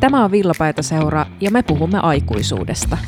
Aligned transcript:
Tämä 0.00 0.24
on 0.24 0.30
Villapaita 0.30 0.82
seura 0.82 1.26
ja 1.40 1.50
me 1.50 1.62
puhumme 1.62 1.98
aikuisuudesta. 1.98 2.98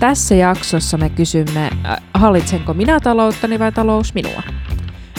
Tässä 0.00 0.34
jaksossa 0.34 0.98
me 0.98 1.10
kysymme, 1.10 1.70
äh, 1.86 1.96
hallitsenko 2.14 2.74
minä 2.74 3.00
talouttani 3.00 3.58
vai 3.58 3.72
talous 3.72 4.14
minua? 4.14 4.42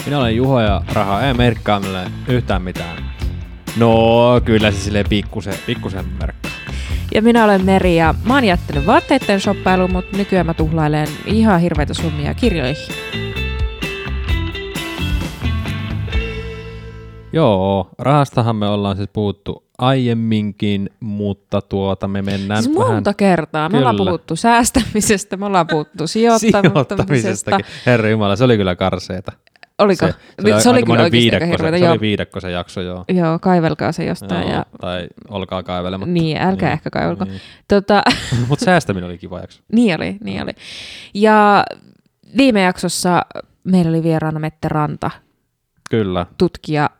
Minä 0.04 0.18
olen 0.18 0.36
Juho 0.36 0.60
ja 0.60 0.82
raha 0.92 1.22
ei 1.22 1.34
merkkaa 1.34 1.80
minulle 1.80 2.10
yhtään 2.28 2.62
mitään. 2.62 3.04
No, 3.76 4.40
kyllä 4.44 4.70
se 4.70 4.78
silleen 4.78 5.06
pikkusen, 5.08 5.54
pikkusen 5.66 6.04
merkkaa. 6.20 6.50
Ja 7.14 7.22
minä 7.22 7.44
olen 7.44 7.64
Meri 7.64 7.96
ja 7.96 8.14
mä 8.24 8.34
oon 8.34 8.44
jättänyt 8.44 8.86
vaatteiden 8.86 9.40
shoppailuun, 9.40 9.92
mutta 9.92 10.16
nykyään 10.16 10.46
mä 10.46 10.54
tuhlailen 10.54 11.08
ihan 11.26 11.60
hirveitä 11.60 11.94
summia 11.94 12.34
kirjoihin. 12.34 12.94
Joo, 17.32 17.88
rahastahan 17.98 18.56
me 18.56 18.68
ollaan 18.68 18.96
siis 18.96 19.10
puhuttu 19.12 19.63
aiemminkin, 19.78 20.90
mutta 21.00 21.60
tuota 21.60 22.08
me 22.08 22.22
mennään 22.22 22.62
Siis 22.62 22.76
vähän... 22.78 22.92
monta 22.94 23.14
kertaa. 23.14 23.68
Me 23.68 23.78
ollaan 23.78 23.96
Kyllä. 23.96 24.08
puhuttu 24.08 24.36
säästämisestä, 24.36 25.36
me 25.36 25.46
ollaan 25.46 25.66
puhuttu 25.66 26.06
sijoittamisesta. 26.76 27.58
Herra 27.86 28.08
Jumala, 28.08 28.36
se 28.36 28.44
oli 28.44 28.56
kyllä 28.56 28.76
karseeta. 28.76 29.32
Oliko? 29.78 30.06
Se, 30.06 30.14
se, 30.42 30.60
se 30.60 30.70
oli 30.70 30.82
kyllä 30.82 31.10
viidakko, 31.10 31.58
se, 31.58 31.70
se 31.70 31.78
Joo, 31.78 31.90
oli 31.90 32.00
viidakko 32.00 32.40
se 32.40 32.50
jakso, 32.50 32.80
joo. 32.80 33.04
joo, 33.08 33.38
kaivelkaa 33.38 33.92
se 33.92 34.04
jostain. 34.04 34.42
joo 34.42 34.52
Ja, 34.52 34.66
Tai 34.80 35.08
olkaa 35.28 35.62
kaivelematta. 35.62 36.12
niin, 36.12 36.36
älkää 36.36 36.72
ehkä 36.72 36.90
kaivelko. 36.90 37.24
Niin. 37.24 37.40
Tota, 37.68 38.02
Mutta 38.48 38.64
säästäminen 38.64 39.08
oli 39.10 39.18
kiva 39.18 39.40
jakso. 39.40 39.60
niin 39.72 39.96
oli, 39.96 40.16
niin 40.24 40.42
oli. 40.42 40.52
Ja 41.14 41.64
viime 42.36 42.62
jaksossa 42.62 43.26
meillä 43.64 43.88
oli 43.88 44.02
vieraana 44.02 44.38
Mette 44.40 44.68
Ranta, 44.68 45.10
Kyllä. 45.90 46.26
tutkija. 46.38 46.90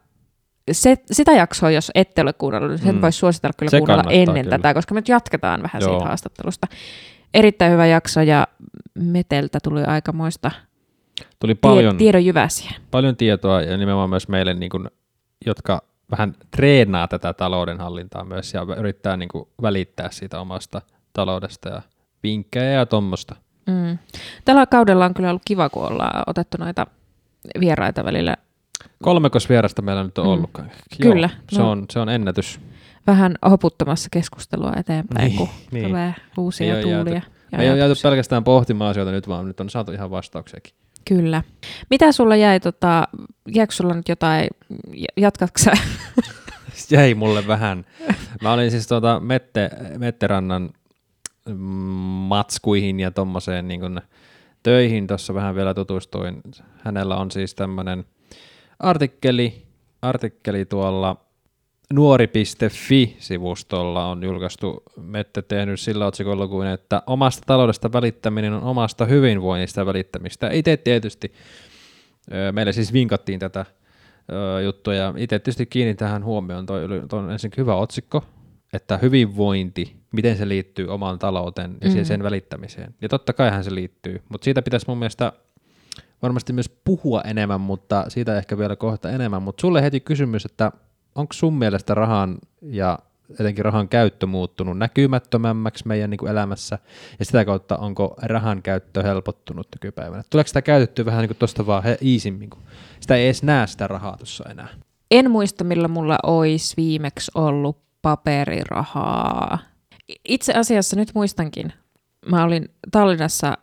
Se, 0.73 0.97
sitä 1.13 1.33
jaksoa, 1.33 1.71
jos 1.71 1.91
ette 1.95 2.23
ole 2.23 2.33
kuunnellut, 2.33 2.71
niin 2.71 2.79
sen 2.79 2.95
Mm. 2.95 3.01
voisi 3.03 3.19
suositella 3.19 3.53
kyllä 3.59 3.71
Se 3.71 3.79
kuunnella 3.79 4.11
ennen 4.11 4.45
kyllä. 4.45 4.59
tätä, 4.59 4.75
koska 4.75 4.95
me 4.95 4.99
nyt 5.01 5.09
jatketaan 5.09 5.63
vähän 5.63 5.83
Joo. 5.83 5.91
siitä 5.91 6.05
haastattelusta. 6.09 6.67
Erittäin 7.35 7.73
hyvä 7.73 7.87
jakso 7.87 8.21
ja 8.21 8.47
Meteltä 8.95 9.59
tuli 9.63 9.85
aikamoista 9.85 10.51
Tuli 11.41 11.55
paljon, 11.55 11.97
tiedon 11.97 12.25
jyväsiä. 12.25 12.71
paljon 12.91 13.17
tietoa 13.17 13.63
ja 13.63 13.77
nimenomaan 13.77 14.11
myös 14.11 14.29
meille, 14.29 14.55
niin 14.55 14.71
kuin, 14.71 14.89
jotka 15.47 15.83
vähän 16.11 16.35
treenaa 16.51 17.09
tätä 17.09 17.33
taloudenhallintaa 17.33 18.25
myös 18.25 18.55
ja 18.55 18.67
yrittää 18.79 19.17
niin 19.17 19.29
kuin, 19.29 19.49
välittää 19.63 20.09
siitä 20.11 20.41
omasta 20.41 20.83
taloudesta 21.13 21.69
ja 21.69 21.83
vinkkejä 22.23 22.71
ja 22.71 22.87
tuommoista. 22.87 23.37
Mm. 23.67 23.99
Tällä 24.45 24.67
kaudella 24.67 25.05
on 25.05 25.15
kyllä 25.15 25.29
ollut 25.29 25.43
kiva, 25.45 25.69
kun 25.69 25.87
ollaan 25.87 26.23
otettu 26.27 26.57
noita 26.61 26.87
vieraita 27.61 28.05
välillä 28.05 28.37
Kolmekos 29.03 29.49
vierasta 29.49 29.83
meillä 29.83 30.05
nyt 30.05 30.19
on 30.19 30.27
Mm. 30.27 30.33
ollutkaan. 30.33 30.71
Kyllä. 31.03 31.31
se, 31.53 31.59
No. 31.61 31.71
on, 31.71 31.85
se 31.91 31.99
on 31.99 32.09
ennätys. 32.09 32.61
vähän 33.07 33.35
hoputtamassa 33.51 34.09
keskustelua 34.13 34.73
eteenpäin, 34.77 35.27
Niin, 35.29 35.39
kun 35.39 35.49
niin. 35.71 35.87
tulee 35.87 36.15
uusia 36.39 36.77
Ei 36.77 36.83
tuulia. 36.83 36.97
jääty- 37.15 37.31
ja 37.53 37.59
ei 37.59 37.71
ole 37.71 37.79
jääty 37.79 37.95
pelkästään 38.03 38.45
pohtimaan 38.45 38.91
asioita 38.91 39.13
nyt, 39.13 39.29
vaan 39.29 39.47
nyt 39.47 39.61
on 39.61 39.71
saatu 39.71 39.93
ihan 39.93 40.11
vastauksiakin. 40.11 40.75
Kyllä. 41.09 41.43
Mitä 41.91 42.13
sulla 42.13 42.37
jäi, 42.37 42.61
tota, 42.61 43.09
jäikö 43.55 43.75
sulla 43.75 43.95
nyt 43.95 44.09
jotain, 44.09 44.49
jatkatko? 45.17 45.61
Jäi 46.91 47.15
mulle 47.15 47.47
vähän. 47.47 47.85
Mä 48.43 48.53
olin 48.53 48.71
siis 48.71 48.87
tuota 48.87 49.21
Mette, 49.21 49.71
Metterannan 49.99 50.71
mm, 51.49 51.55
matskuihin 52.29 53.01
ja 53.01 53.11
tommoseen 53.11 53.69
niin 53.69 54.01
töihin 54.63 55.07
tuossa 55.07 55.35
vähän 55.35 55.55
vielä 55.55 55.75
tutustuin. 55.75 56.43
Hänellä 56.85 57.17
on 57.17 57.31
siis 57.31 57.55
tämmönen 57.55 58.05
artikkeli, 58.85 59.67
artikkeli 60.03 60.65
tuolla 60.65 61.17
nuori.fi-sivustolla 61.93 64.07
on 64.07 64.23
julkaistu 64.23 64.83
Mette 64.97 65.43
tehnyt 65.43 65.81
sillä 65.81 66.07
otsikolla 66.07 66.49
kuin, 66.49 66.69
että 66.69 67.03
omasta 67.07 67.43
taloudesta 67.47 67.93
välittäminen 67.93 68.53
on 68.53 68.63
omasta 68.63 69.05
hyvinvoinnista 69.05 69.87
välittämistä. 69.87 70.51
Itse 70.51 70.77
tietysti, 70.77 71.33
meille 72.53 72.73
siis 72.73 72.93
vinkattiin 72.93 73.41
tätä 73.41 73.67
juttua 74.65 74.95
ja 74.95 75.15
itse 75.17 75.39
tietysti 75.39 75.67
kiinnitin 75.67 75.99
tähän 75.99 76.25
huomioon, 76.25 76.67
toi, 76.67 76.81
toi 77.09 77.19
on 77.19 77.31
ensinnäkin 77.31 77.63
hyvä 77.63 77.75
otsikko, 77.75 78.25
että 78.73 78.97
hyvinvointi, 78.97 79.97
miten 80.13 80.37
se 80.37 80.49
liittyy 80.49 80.89
omaan 80.89 81.19
talouteen 81.19 81.77
ja 81.81 81.91
mm. 81.91 82.05
sen 82.05 82.23
välittämiseen. 82.23 82.95
Ja 83.03 83.09
totta 83.09 83.33
kaihan 83.33 83.65
se 83.65 83.75
liittyy, 83.75 84.23
mutta 84.29 84.45
siitä 84.45 84.63
pitäisi 84.63 84.87
mun 84.89 84.99
mielestä 84.99 85.33
varmasti 86.25 86.53
myös 86.53 86.69
puhua 86.85 87.21
enemmän, 87.21 87.61
mutta 87.61 88.05
siitä 88.09 88.39
ehkä 88.39 88.59
vielä 88.59 88.77
kohta 88.77 89.11
enemmän. 89.11 89.43
Mutta 89.43 89.61
sulle 89.61 89.83
heti 89.83 90.01
kysymys, 90.01 90.45
että 90.45 90.73
onko 91.15 91.33
sun 91.33 91.55
mielestä 91.55 91.95
rahan 91.95 92.39
ja 92.63 92.99
etenkin 93.41 93.65
rahan 93.65 93.89
käyttö 93.89 94.27
muuttunut 94.27 94.79
näkymättömämmäksi 94.79 95.89
meidän 95.89 96.11
niin 96.11 96.19
kuin 96.19 96.31
elämässä, 96.31 96.79
ja 97.19 97.25
sitä 97.25 97.45
kautta 97.45 97.77
onko 97.77 98.17
rahan 98.23 98.63
käyttö 98.63 99.03
helpottunut 99.03 99.69
nykypäivänä? 99.75 100.23
Tuleeko 100.31 100.49
sitä 100.49 100.63
käytettyä 100.63 101.05
vähän 101.05 101.29
niin 101.29 101.37
tuosta 101.37 101.67
vaan 101.67 101.83
iisimmin, 102.03 102.51
kun 102.51 102.63
sitä 103.01 103.17
ei 103.17 103.25
edes 103.25 103.43
näe 103.43 103.67
sitä 103.67 103.87
rahaa 103.87 104.17
tuossa 104.17 104.45
enää? 104.51 104.69
En 105.11 105.31
muista, 105.31 105.65
millä 105.65 105.89
mulla 105.89 106.19
olisi 106.23 106.77
viimeksi 106.77 107.31
ollut 107.35 107.79
paperirahaa. 108.03 109.59
Itse 110.29 110.53
asiassa 110.53 110.97
nyt 110.97 111.11
muistankin. 111.15 111.73
Mä 112.31 112.45
olin 112.45 112.69
Tallinnassa 112.91 113.59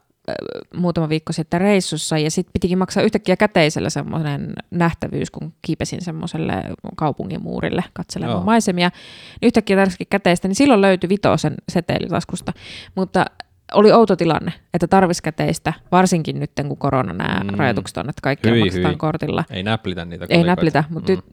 muutama 0.76 1.10
viikko 1.10 1.34
sitten 1.34 1.62
reissussa 1.62 2.18
ja 2.18 2.32
sitten 2.32 2.54
pitikin 2.54 2.78
maksaa 2.78 3.04
yhtäkkiä 3.04 3.36
käteisellä 3.36 3.90
semmoinen 3.90 4.54
nähtävyys, 4.72 5.32
kun 5.32 5.54
kiipesin 5.62 6.02
semmoiselle 6.02 6.54
kaupungin 6.96 7.44
muurille 7.44 7.84
katselemaan 7.94 8.38
Joo. 8.38 8.44
maisemia. 8.46 8.90
Niin 8.90 9.48
yhtäkkiä 9.48 9.76
tarvitsin 9.78 10.08
käteistä, 10.10 10.48
niin 10.48 10.56
silloin 10.56 10.82
löytyi 10.82 11.10
vitosen 11.10 11.54
seteli 11.70 12.08
taskusta. 12.08 12.54
Mutta 12.96 13.26
oli 13.74 13.92
outo 13.92 14.16
tilanne, 14.16 14.52
että 14.74 14.88
tarvisi 14.88 15.24
käteistä, 15.24 15.74
varsinkin 15.92 16.40
nyt 16.40 16.52
kun 16.68 16.78
korona 16.78 17.14
nämä 17.14 17.40
Mm. 17.44 17.58
rajoitukset 17.58 17.98
on, 17.98 18.10
että 18.10 18.20
kaikki 18.24 18.50
Hyi, 18.50 18.60
maksetaan 18.60 18.92
hyi. 18.94 18.98
kortilla. 18.98 19.44
Ei 19.50 19.64
näplitä 19.64 20.06
niitä 20.06 20.24
Ei 20.24 20.28
kolikoita. 20.28 20.52
näplitä, 20.52 20.84
mutta 20.90 21.12
Mm. 21.12 21.16
nyt 21.16 21.26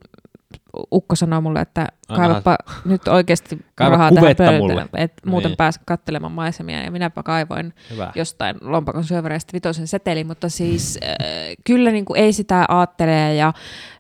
Ukko 0.93 1.17
sanoo 1.17 1.41
mulle, 1.41 1.61
että 1.61 1.87
Anna- 2.09 2.25
kaivapa 2.25 2.59
nyt 2.85 3.09
oikeasti 3.09 3.59
Kaiva 3.75 3.91
rahaa 3.91 4.11
tähän 4.11 4.25
pöytään, 4.25 4.55
mulle. 4.55 4.87
että 4.97 5.31
muuten 5.31 5.49
Niin. 5.51 5.57
pääse 5.57 5.81
katselemaan 5.87 6.33
maisemia. 6.33 6.83
Ja 6.83 6.91
minäpä 6.91 7.23
kaivoin 7.23 7.75
Hyvä. 7.91 8.13
jostain 8.15 8.57
lompakon 8.61 9.05
syövereistä 9.05 9.53
vitosen 9.53 9.87
seteli, 9.87 10.25
mutta 10.25 10.49
siis 10.49 10.99
äh, 11.03 11.17
kyllä 11.65 11.91
niin 11.91 12.05
kuin 12.05 12.21
ei 12.21 12.33
sitä 12.33 12.65
ajattele. 12.69 13.35
Ja, 13.35 13.49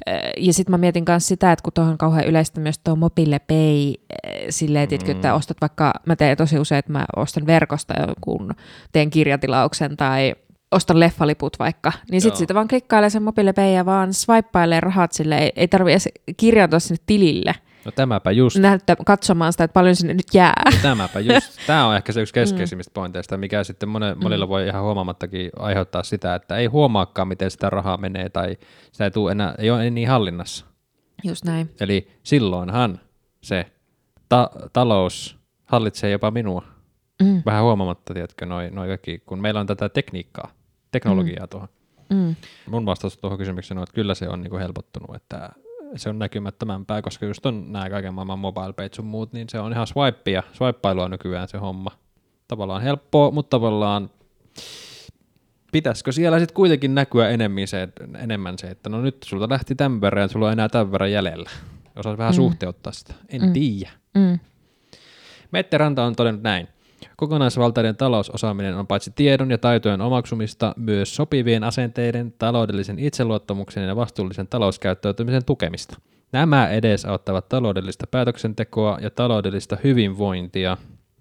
äh, 0.08 0.14
ja 0.36 0.52
sitten 0.52 0.70
mä 0.72 0.78
mietin 0.78 1.04
myös 1.08 1.28
sitä, 1.28 1.52
että 1.52 1.62
kun 1.62 1.72
tuohon 1.72 1.92
on 1.92 1.98
kauhean 1.98 2.26
yleistä 2.26 2.60
myös 2.60 2.78
tuo 2.78 2.96
Mobile 2.96 3.38
Pay, 3.38 3.88
äh, 3.90 4.46
silleen, 4.50 4.88
mm. 5.04 5.10
että 5.10 5.34
ostat 5.34 5.56
vaikka, 5.60 5.92
mä 6.06 6.16
teen 6.16 6.36
tosi 6.36 6.58
usein, 6.58 6.78
että 6.78 6.92
mä 6.92 7.04
ostan 7.16 7.46
verkosta 7.46 7.94
kun 8.20 8.54
teen 8.92 9.10
kirjatilauksen 9.10 9.96
tai 9.96 10.34
ostan 10.72 11.00
leffaliput 11.00 11.58
vaikka, 11.58 11.92
niin 12.10 12.20
sitten 12.20 12.34
Joo. 12.34 12.38
siitä 12.38 12.54
vaan 12.54 12.68
klikkailee 12.68 13.10
sen 13.10 13.22
Mobile 13.22 13.52
Pay 13.52 13.72
ja 13.72 13.86
vaan 13.86 14.14
swippailee 14.14 14.80
rahat 14.80 15.12
sille, 15.12 15.38
ei, 15.38 15.52
ei 15.56 15.68
tarvitse 15.68 16.10
edes 16.10 16.34
kirjata 16.36 16.78
sinne 16.80 17.02
tilille 17.06 17.54
No 17.84 17.92
tämäpä 17.92 18.30
just. 18.30 18.56
näyttää 18.58 18.96
katsomaan 19.06 19.52
sitä, 19.52 19.64
että 19.64 19.72
paljon 19.74 19.96
sinne 19.96 20.14
nyt 20.14 20.34
jää. 20.34 20.62
Tämäpä 20.82 21.20
just. 21.20 21.60
Tämä 21.66 21.86
on 21.86 21.96
ehkä 21.96 22.12
se 22.12 22.20
yksi 22.20 22.34
keskeisimmistä 22.34 22.90
pointeista, 22.94 23.36
mikä 23.36 23.64
sitten 23.64 23.88
mone, 23.88 24.14
monilla 24.14 24.48
voi 24.48 24.66
ihan 24.66 24.82
huomaamattakin 24.82 25.50
aiheuttaa 25.58 26.02
sitä, 26.02 26.34
että 26.34 26.56
ei 26.56 26.66
huomaakaan, 26.66 27.28
miten 27.28 27.50
sitä 27.50 27.70
rahaa 27.70 27.96
menee 27.96 28.28
tai 28.28 28.56
sitä 28.92 29.04
ei, 29.04 29.10
tule 29.10 29.32
enää, 29.32 29.54
ei 29.58 29.70
ole 29.70 29.90
niin 29.90 30.08
hallinnassa. 30.08 30.66
Just 31.24 31.44
näin. 31.44 31.70
Eli 31.80 32.10
silloinhan 32.22 33.00
se 33.42 33.66
ta- 34.28 34.50
talous 34.72 35.38
hallitsee 35.64 36.10
jopa 36.10 36.30
minua. 36.30 36.62
Mm. 37.22 37.42
Vähän 37.46 37.62
huomaamatta, 37.64 38.14
tiedätkö, 38.14 38.46
noi, 38.46 38.70
noi 38.70 38.88
kaikki, 38.88 39.18
kun 39.26 39.40
meillä 39.40 39.60
on 39.60 39.66
tätä 39.66 39.88
tekniikkaa, 39.88 40.50
teknologiaa 40.90 41.46
mm. 41.46 41.48
tuohon. 41.48 41.68
Mm. 42.10 42.36
Mun 42.70 42.86
vastaus 42.86 43.18
tuohon 43.18 43.38
kysymykseen 43.38 43.78
on, 43.78 43.82
että 43.82 43.94
kyllä 43.94 44.14
se 44.14 44.28
on 44.28 44.40
niinku 44.40 44.56
helpottunut, 44.56 45.16
että 45.16 45.48
se 45.96 46.08
on 46.08 46.18
näkymättömämpää, 46.18 47.02
koska 47.02 47.26
just 47.26 47.46
on 47.46 47.72
nämä 47.72 47.90
kaiken 47.90 48.14
maailman 48.14 48.38
mobile 48.38 48.72
page 48.72 48.90
sun 48.94 49.04
muut, 49.04 49.32
niin 49.32 49.48
se 49.48 49.60
on 49.60 49.72
ihan 49.72 49.86
swipea, 49.86 50.42
swipeailua 50.52 51.08
nykyään 51.08 51.48
se 51.48 51.58
homma. 51.58 51.90
Tavallaan 52.48 52.82
helppoa, 52.82 53.30
mutta 53.30 53.50
tavallaan 53.56 54.10
pitäisikö 55.72 56.12
siellä 56.12 56.38
sitten 56.38 56.54
kuitenkin 56.54 56.94
näkyä 56.94 57.28
enemmän 57.28 57.66
se, 57.66 57.88
enemmän 58.18 58.58
se, 58.58 58.66
että 58.66 58.90
no 58.90 59.00
nyt 59.00 59.16
sulta 59.24 59.48
lähti 59.48 59.74
tämän 59.74 60.00
verran 60.00 60.22
ja 60.22 60.28
sulla 60.28 60.46
on 60.46 60.52
enää 60.52 60.68
tämän 60.68 60.92
verran 60.92 61.12
jäljellä. 61.12 61.50
Osaisi 61.96 62.18
vähän 62.18 62.32
Mm. 62.32 62.36
suhteuttaa 62.36 62.92
sitä. 62.92 63.14
En 63.28 63.42
mm. 63.42 63.52
tiedä. 63.52 63.90
Mm. 64.14 64.38
Mette 65.50 65.78
Ranta 65.78 66.04
on 66.04 66.16
todennut 66.16 66.42
näin. 66.42 66.68
Kokonaisvaltainen 67.16 67.96
talousosaaminen 67.96 68.76
on 68.76 68.86
paitsi 68.86 69.12
tiedon 69.14 69.50
ja 69.50 69.58
taitojen 69.58 70.00
omaksumista, 70.00 70.74
myös 70.76 71.16
sopivien 71.16 71.64
asenteiden, 71.64 72.34
taloudellisen 72.38 72.98
itseluottamuksen 72.98 73.88
ja 73.88 73.96
vastuullisen 73.96 74.46
talouskäyttäytymisen 74.46 75.44
tukemista. 75.44 75.96
Nämä 76.32 76.68
edesauttavat 76.68 77.48
taloudellista 77.48 78.06
päätöksentekoa 78.06 78.98
ja 79.02 79.10
taloudellista 79.10 79.76
hyvinvointia. 79.84 80.76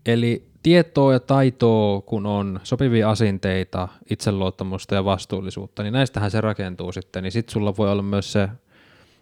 Eli 0.06 0.48
tietoa 0.64 1.14
ja 1.14 1.20
taitoa, 1.20 2.02
kun 2.02 2.26
on 2.26 2.60
sopivia 2.64 3.10
asenteita, 3.10 3.88
itseluottamusta 4.10 4.96
ja 4.96 5.06
vastuullisuutta, 5.06 5.84
niin 5.84 5.94
näistähän 5.94 6.32
se 6.32 6.42
rakentuu 6.42 6.92
sitten. 6.92 7.24
Niin 7.24 7.32
sitten 7.32 7.54
sulla 7.54 7.78
voi 7.78 7.92
olla 7.92 8.04
myös 8.04 8.32
se 8.32 8.50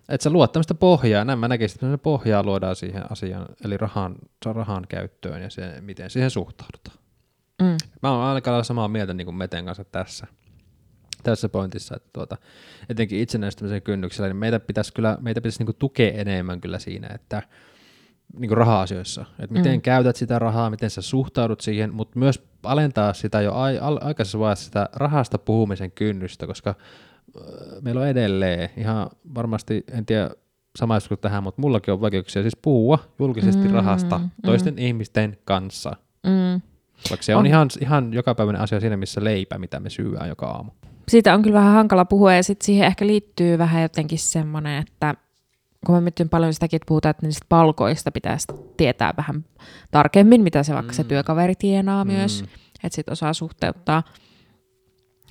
että 0.09 0.23
sä 0.23 0.29
luot 0.29 0.51
tämmöistä 0.51 0.73
pohjaa, 0.73 1.25
näin 1.25 1.39
mä 1.39 1.47
näkisin, 1.47 1.85
että 1.85 1.97
pohjaa 1.97 2.43
luodaan 2.43 2.75
siihen 2.75 3.11
asiaan, 3.11 3.45
eli 3.65 3.77
rahan, 3.77 4.15
rahan 4.45 4.85
käyttöön 4.89 5.41
ja 5.41 5.49
se, 5.49 5.81
miten 5.81 6.09
siihen 6.09 6.31
suhtaudutaan. 6.31 6.97
Mm. 7.61 7.77
Mä 8.03 8.11
oon 8.11 8.21
aika 8.21 8.51
lailla 8.51 8.63
samaa 8.63 8.87
mieltä 8.87 9.13
niin 9.13 9.25
kuin 9.25 9.35
Meten 9.35 9.65
kanssa 9.65 9.83
tässä, 9.83 10.27
tässä 11.23 11.49
pointissa, 11.49 11.95
että 11.95 12.09
tuota, 12.13 12.37
etenkin 12.89 13.19
itsenäistymisen 13.19 13.81
kynnyksellä, 13.81 14.27
niin 14.27 14.37
meitä 14.37 14.59
pitäisi 14.59 14.93
kyllä, 14.93 15.17
meitä 15.21 15.41
pitäisi 15.41 15.59
niin 15.59 15.65
kuin 15.65 15.75
tukea 15.75 16.11
enemmän 16.11 16.61
kyllä 16.61 16.79
siinä, 16.79 17.07
että 17.15 17.41
niin 18.39 18.49
kuin 18.49 18.57
raha-asioissa, 18.57 19.25
että 19.39 19.53
miten 19.53 19.75
mm. 19.75 19.81
käytät 19.81 20.15
sitä 20.15 20.39
rahaa, 20.39 20.69
miten 20.69 20.89
sä 20.89 21.01
suhtaudut 21.01 21.61
siihen, 21.61 21.93
mutta 21.93 22.19
myös 22.19 22.43
alentaa 22.63 23.13
sitä 23.13 23.41
jo 23.41 23.53
ai, 23.53 23.79
al, 23.79 23.97
aikaisessa 24.01 24.39
vaiheessa 24.39 24.65
sitä 24.65 24.89
rahasta 24.93 25.37
puhumisen 25.37 25.91
kynnystä, 25.91 26.47
koska 26.47 26.75
meillä 27.81 28.01
on 28.01 28.07
edelleen 28.07 28.69
ihan 28.77 29.09
varmasti, 29.35 29.83
en 29.91 30.05
tiedä 30.05 30.29
samaistuiko 30.75 31.21
tähän, 31.21 31.43
mutta 31.43 31.61
mullakin 31.61 31.93
on 31.93 32.01
vaikeuksia 32.01 32.41
siis 32.41 32.57
puhua 32.61 32.99
julkisesti 33.19 33.67
mm, 33.67 33.73
rahasta 33.73 34.21
toisten 34.45 34.73
mm. 34.73 34.79
ihmisten 34.79 35.37
kanssa. 35.45 35.95
Mm. 36.23 36.61
Vaikka 37.09 37.23
se 37.23 37.35
on, 37.35 37.39
on 37.39 37.45
ihan, 37.45 37.69
ihan 37.81 38.13
jokapäiväinen 38.13 38.61
asia 38.61 38.79
siinä, 38.79 38.97
missä 38.97 39.23
leipä, 39.23 39.57
mitä 39.57 39.79
me 39.79 39.89
syödään 39.89 40.29
joka 40.29 40.45
aamu. 40.45 40.71
Siitä 41.07 41.33
on 41.33 41.41
kyllä 41.41 41.59
vähän 41.59 41.73
hankala 41.73 42.05
puhua 42.05 42.33
ja 42.33 42.43
sitten 42.43 42.65
siihen 42.65 42.87
ehkä 42.87 43.07
liittyy 43.07 43.57
vähän 43.57 43.81
jotenkin 43.81 44.19
semmoinen, 44.19 44.81
että 44.81 45.15
kun 45.85 45.95
mä 45.95 46.01
mietin 46.01 46.29
paljon 46.29 46.53
sitäkin, 46.53 46.77
että 46.77 46.87
puhutaan, 46.87 47.11
että 47.11 47.25
niistä 47.25 47.45
palkoista 47.49 48.11
pitäisi 48.11 48.47
tietää 48.77 49.13
vähän 49.17 49.45
tarkemmin, 49.91 50.41
mitä 50.41 50.63
se 50.63 50.73
vaikka 50.73 50.91
mm. 50.91 50.95
se 50.95 51.03
työkaveri 51.03 51.55
tienaa 51.55 52.03
mm. 52.03 52.11
myös, 52.11 52.43
että 52.83 52.95
sitten 52.95 53.11
osaa 53.11 53.33
suhteuttaa. 53.33 54.03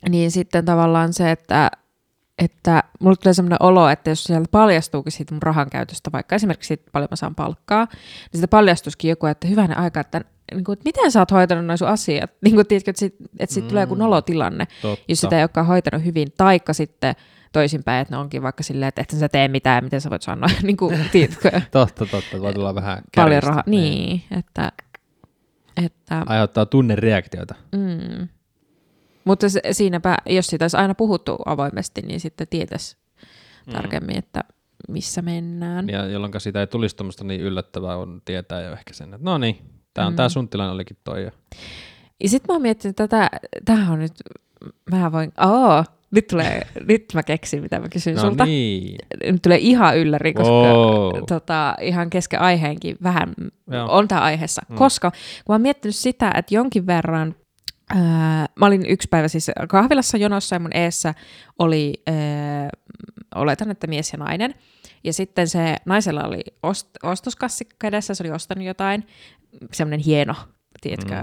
Niin 0.09 0.31
sitten 0.31 0.65
tavallaan 0.65 1.13
se, 1.13 1.31
että, 1.31 1.71
että 2.39 2.83
mulle 3.01 3.17
tulee 3.17 3.35
sellainen 3.35 3.63
olo, 3.63 3.89
että 3.89 4.11
jos 4.11 4.25
sieltä 4.25 4.49
paljastuukin 4.51 5.13
siitä 5.13 5.35
mun 5.35 5.43
rahan 5.43 5.71
käytöstä, 5.71 6.13
vaikka 6.13 6.37
esimerkiksi 6.37 6.69
siitä 6.69 6.91
paljon 6.93 7.09
mä 7.11 7.17
saan 7.17 7.35
palkkaa, 7.35 7.85
niin 7.85 8.39
sitä 8.39 8.49
paljastuisikin 8.49 9.09
joku, 9.09 9.27
että 9.27 9.49
hyvänä 9.49 9.75
aika, 9.75 10.01
että 10.01 10.21
niin 10.55 10.65
kuin, 10.65 10.73
että 10.73 10.85
miten 10.85 11.13
sä 11.13 11.21
oot 11.21 11.31
hoitanut 11.31 11.67
noin 11.67 11.79
sun 11.79 11.89
asiat? 11.89 12.31
Niin 12.45 12.55
kuin, 12.55 12.67
tiedätkö, 12.67 12.91
että 12.91 13.01
siitä, 13.01 13.25
että 13.39 13.55
siitä 13.55 13.67
mm. 13.67 13.69
tulee 13.69 13.83
joku 13.83 13.95
nolotilanne, 13.95 14.67
Totta. 14.83 15.05
jos 15.09 15.21
sitä 15.21 15.37
ei 15.37 15.43
olekaan 15.43 15.67
hoitanut 15.67 16.05
hyvin, 16.05 16.29
taikka 16.37 16.73
sitten 16.73 17.15
toisinpäin, 17.53 18.03
että 18.03 18.15
ne 18.15 18.19
onkin 18.19 18.43
vaikka 18.43 18.63
silleen, 18.63 18.89
että 18.89 19.03
et 19.03 19.11
sä 19.11 19.29
tee 19.29 19.49
mitään, 19.49 19.85
miten 19.85 20.01
sä 20.01 20.11
voit 20.11 20.23
sanoa, 20.23 20.49
niin 20.63 20.77
kuin, 20.77 20.99
tiedätkö? 21.13 21.61
totta, 21.71 22.07
totta, 22.07 22.41
voi 22.41 22.55
tulla 22.55 22.75
vähän 22.75 22.99
Paljon 23.17 23.43
rahaa, 23.43 23.63
niin, 23.67 23.93
niin, 23.93 24.23
että, 24.39 24.73
että... 25.85 26.23
Aiheuttaa 26.27 26.67
tunnereaktioita. 26.67 27.55
Mm. 27.73 28.29
Mutta 29.25 29.49
se, 29.49 29.61
siinäpä, 29.73 30.17
jos 30.27 30.47
siitä 30.47 30.65
olisi 30.65 30.77
aina 30.77 30.95
puhuttu 30.95 31.37
avoimesti, 31.47 32.03
niin 32.03 32.21
sitten 32.21 32.49
tietäisi 32.49 32.97
mm. 33.67 33.73
tarkemmin, 33.73 34.19
että 34.19 34.41
missä 34.89 35.23
mennään. 35.23 35.89
Ja 35.89 36.07
jolloin 36.07 36.33
siitä 36.39 36.61
ei 36.61 36.67
tulisi 36.67 36.97
tuommoista 36.97 37.25
niin 37.25 37.41
yllättävää, 37.41 37.97
on 37.97 38.23
tietää 38.25 38.61
jo 38.61 38.73
ehkä 38.73 38.95
sen, 38.95 39.15
että 39.15 39.25
no 39.25 39.39
niin, 39.39 39.59
tämä 39.95 40.07
on 40.07 40.13
mm. 40.13 40.17
tämä 40.17 40.29
sun 40.29 40.49
tilanne 40.49 40.73
olikin 40.73 40.97
toi. 41.05 41.25
Ja, 41.25 41.31
ja 42.23 42.29
sitten 42.29 42.53
mä 42.53 42.55
oon 42.55 42.63
miettinyt, 42.63 43.01
että 43.01 43.09
tätä, 43.09 43.31
tämähän 43.65 43.93
on 43.93 43.99
nyt, 43.99 44.15
mä 44.91 45.13
voin, 45.13 45.33
oo, 45.41 45.85
nyt, 46.11 46.27
tulee, 46.27 46.67
nyt 46.89 47.05
mä 47.15 47.23
keksin, 47.23 47.63
mitä 47.63 47.81
mä 47.81 47.89
kysyn 47.89 48.15
no 48.15 48.21
sulta. 48.21 48.45
Niin. 48.45 48.99
Nyt 49.25 49.43
tulee 49.43 49.59
ihan 49.59 49.99
ylläri, 49.99 50.35
koska 50.35 50.53
wow. 50.53 51.13
tota, 51.29 51.75
ihan 51.81 52.11
kesken 52.11 52.41
aiheenkin 52.41 52.97
vähän 53.03 53.35
Joo. 53.71 53.87
on 53.91 54.09
tämä 54.09 54.21
aiheessa. 54.21 54.63
Mm. 54.69 54.77
Koska 54.77 55.11
kun 55.11 55.19
mä 55.49 55.55
oon 55.55 55.63
miettinyt 55.63 55.97
sitä, 55.97 56.33
että 56.37 56.55
jonkin 56.55 56.87
verran 56.87 57.35
Ää, 57.91 58.49
mä 58.55 58.67
olin 58.67 58.87
yksi 58.89 59.09
päivä 59.09 59.29
siis 59.29 59.51
kahvilassa 59.69 60.17
jonossa 60.17 60.57
ja 60.57 60.61
mun 60.61 60.77
eessä 60.77 61.15
oli, 61.59 62.03
ää, 62.07 62.71
oletan, 63.35 63.71
että 63.71 63.87
mies 63.87 64.13
ja 64.13 64.19
nainen. 64.19 64.55
Ja 65.05 65.13
sitten 65.13 65.49
se 65.49 65.77
naisella 65.85 66.25
oli 66.25 66.41
ost- 66.67 66.99
ostoskassi 67.03 67.69
kädessä, 67.79 68.15
se 68.15 68.23
oli 68.23 68.31
ostanut 68.31 68.65
jotain, 68.65 69.07
semmoinen 69.73 70.01
hieno 70.01 70.35
tiedätkö, 70.81 71.15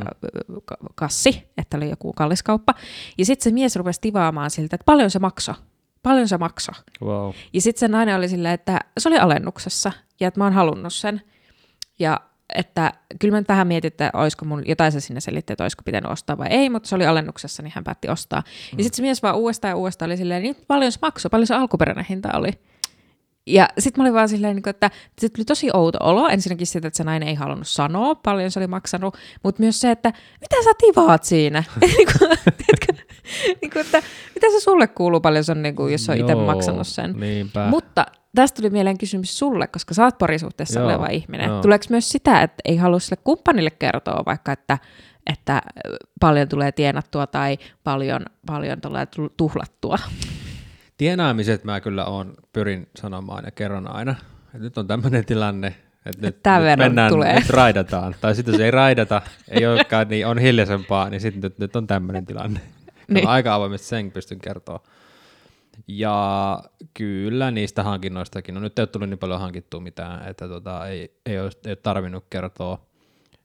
mm. 0.47 0.55
kassi, 0.95 1.43
että 1.57 1.77
oli 1.77 1.89
joku 1.89 2.13
kallis 2.13 2.43
kauppa. 2.43 2.73
Ja 3.17 3.25
sitten 3.25 3.43
se 3.43 3.51
mies 3.51 3.75
rupesi 3.75 4.01
tivaamaan 4.01 4.49
siltä, 4.49 4.75
että 4.75 4.85
paljon 4.85 5.11
se 5.11 5.19
maksoi. 5.19 5.55
Paljon 6.03 6.27
se 6.27 6.37
maksoi. 6.37 6.75
Wow. 7.03 7.31
Ja 7.53 7.61
sitten 7.61 7.79
se 7.79 7.87
nainen 7.87 8.15
oli 8.15 8.29
silleen, 8.29 8.53
että 8.53 8.79
se 8.97 9.09
oli 9.09 9.17
alennuksessa 9.17 9.91
ja 10.19 10.27
että 10.27 10.39
mä 10.39 10.43
oon 10.43 10.53
halunnut 10.53 10.93
sen. 10.93 11.21
Ja 11.99 12.21
että 12.56 12.94
kyllä 13.19 13.31
mä 13.31 13.42
nyt 13.42 13.48
vähän 13.48 13.68
mietin, 13.68 13.88
että 13.88 14.12
olisiko 14.13 14.45
mun, 14.45 14.63
jotain 14.65 14.92
se 14.92 15.00
sinne 15.00 15.21
selitti, 15.21 15.53
että 15.53 15.63
olisiko 15.63 15.83
pitänyt 15.86 16.12
ostaa 16.12 16.38
vai 16.38 16.48
ei, 16.48 16.69
mutta 16.69 16.89
se 16.89 16.95
oli 16.95 17.06
alennuksessa, 17.06 17.63
niin 17.63 17.71
hän 17.75 17.83
päätti 17.83 18.09
ostaa. 18.09 18.39
Mm. 18.42 18.77
Ja 18.77 18.83
sitten 18.83 18.98
se 18.98 19.01
mies 19.01 19.24
vaan 19.24 19.36
uudestaan 19.36 19.69
ja 19.69 19.75
uudestaan 19.75 20.09
oli 20.09 20.18
silleen, 20.18 20.44
niin 20.44 20.56
paljon 20.68 20.92
se 20.92 21.00
maksoi, 21.01 21.30
paljon 21.30 21.48
se 21.48 21.56
alkuperäinen 21.56 22.06
hinta 22.09 22.30
oli. 22.33 22.51
Ja 23.48 23.68
sitten 23.80 24.01
mä 24.01 24.03
olin 24.03 24.13
vaan 24.13 24.30
silleen, 24.30 24.56
niin 24.56 24.69
että 24.69 24.92
se 25.19 25.30
tuli 25.30 25.45
tosi 25.45 25.69
outo 25.74 25.98
olo. 26.01 26.30
Ensinnäkin 26.30 26.68
sitä, 26.68 26.88
että 26.88 26.98
se 26.98 27.03
nainen 27.03 27.30
ei 27.30 27.36
halunnut 27.36 27.68
sanoa, 27.68 28.15
paljon 28.15 28.51
se 28.51 28.59
oli 28.59 28.68
maksanut, 28.68 29.18
mutta 29.44 29.62
myös 29.63 29.81
se, 29.81 29.92
että 29.92 30.13
mitä 30.42 30.56
sä 30.63 30.69
tivaat 30.77 31.24
siinä? 31.24 31.63
niin 31.81 32.07
kuin, 32.18 32.30
niin 33.62 33.71
kuin, 33.71 33.86
että 33.86 34.04
mitä 34.36 34.47
se 34.51 34.59
sulle 34.59 34.88
kuuluu 34.88 35.19
paljon, 35.19 35.44
se 35.44 35.51
on, 35.51 35.62
niin 35.62 35.75
kuin, 35.75 35.92
jos 35.92 36.09
on 36.09 36.18
itse 36.18 36.36
maksanut 36.36 36.88
sen. 36.88 37.13
Niinpä. 37.19 37.68
Mutta 37.68 38.06
tästä 38.36 38.62
tuli 38.62 38.69
mieleen 38.69 38.98
kysymys 38.98 39.39
sulle, 39.39 39.68
koska 39.68 39.94
sä 39.94 40.04
oot 40.04 40.18
parisuhteessa 40.18 40.80
Joo, 40.80 40.89
oleva 40.89 41.07
ihminen. 41.07 41.48
Joo. 41.48 41.62
Tuleeko 41.62 41.86
myös 41.89 42.10
sitä, 42.10 42.42
että 42.42 42.62
ei 42.66 42.78
halua 42.78 43.00
sille 43.00 43.22
kumppanille 43.24 43.72
kertoa 43.72 44.24
vaikka, 44.25 44.51
että, 44.51 44.78
että 45.28 45.62
paljon 46.19 46.48
tulee 46.48 46.72
tienattua 46.72 47.28
tai 47.28 47.57
paljon, 47.83 48.25
paljon 48.45 48.81
tulee 48.81 49.07
tuhlattua? 49.38 49.98
Tienaamiset 50.98 51.63
mä 51.63 51.81
kyllä 51.81 52.06
on, 52.06 52.33
pyrin 52.54 52.89
sanomaan 52.95 53.45
ja 53.45 53.51
kerron 53.51 53.95
aina, 53.95 54.16
että 54.45 54.57
nyt 54.57 54.78
on 54.78 54.88
tämmöinen 54.88 55.25
tilanne, 55.25 55.68
että 56.06 56.28
nyt, 56.28 56.36
nyt 56.36 56.78
mennään, 56.78 57.12
tulee. 57.12 57.36
nyt 57.39 57.50
raidataan. 57.50 58.16
Tai 58.22 58.36
sitten 58.36 58.51
jos 58.51 58.62
ei 58.62 58.72
raidata, 58.72 59.22
ei 59.48 59.66
olekaan, 59.68 60.07
niin 60.07 60.28
on 60.28 60.38
hiljaisempaa, 60.38 61.10
niin 61.10 61.22
sitten 61.22 61.42
nyt, 61.42 61.60
nyt 61.60 61.75
on 61.75 61.88
tämmöinen 61.88 62.25
tilanne. 62.25 62.60
niin. 63.07 63.28
Aika 63.28 63.54
avoimesti 63.56 63.88
sen 63.88 64.12
pystyn 64.12 64.39
kertoa. 64.39 64.83
Ja 65.88 66.59
kyllä 66.94 67.51
niistä 67.51 67.83
hankinnoistakin, 67.83 68.56
no 68.56 68.62
nyt 68.62 68.79
ei 68.79 68.81
ole 68.81 68.88
tullut 68.88 69.09
niin 69.09 69.19
paljon 69.19 69.39
hankittua 69.39 69.79
mitään, 69.79 70.27
että 70.29 70.47
tota, 70.47 70.88
ei, 70.88 71.19
ei, 71.25 71.39
ole, 71.39 71.51
ei 71.65 71.69
ole 71.71 71.75
tarvinnut 71.75 72.25
kertoa 72.29 72.91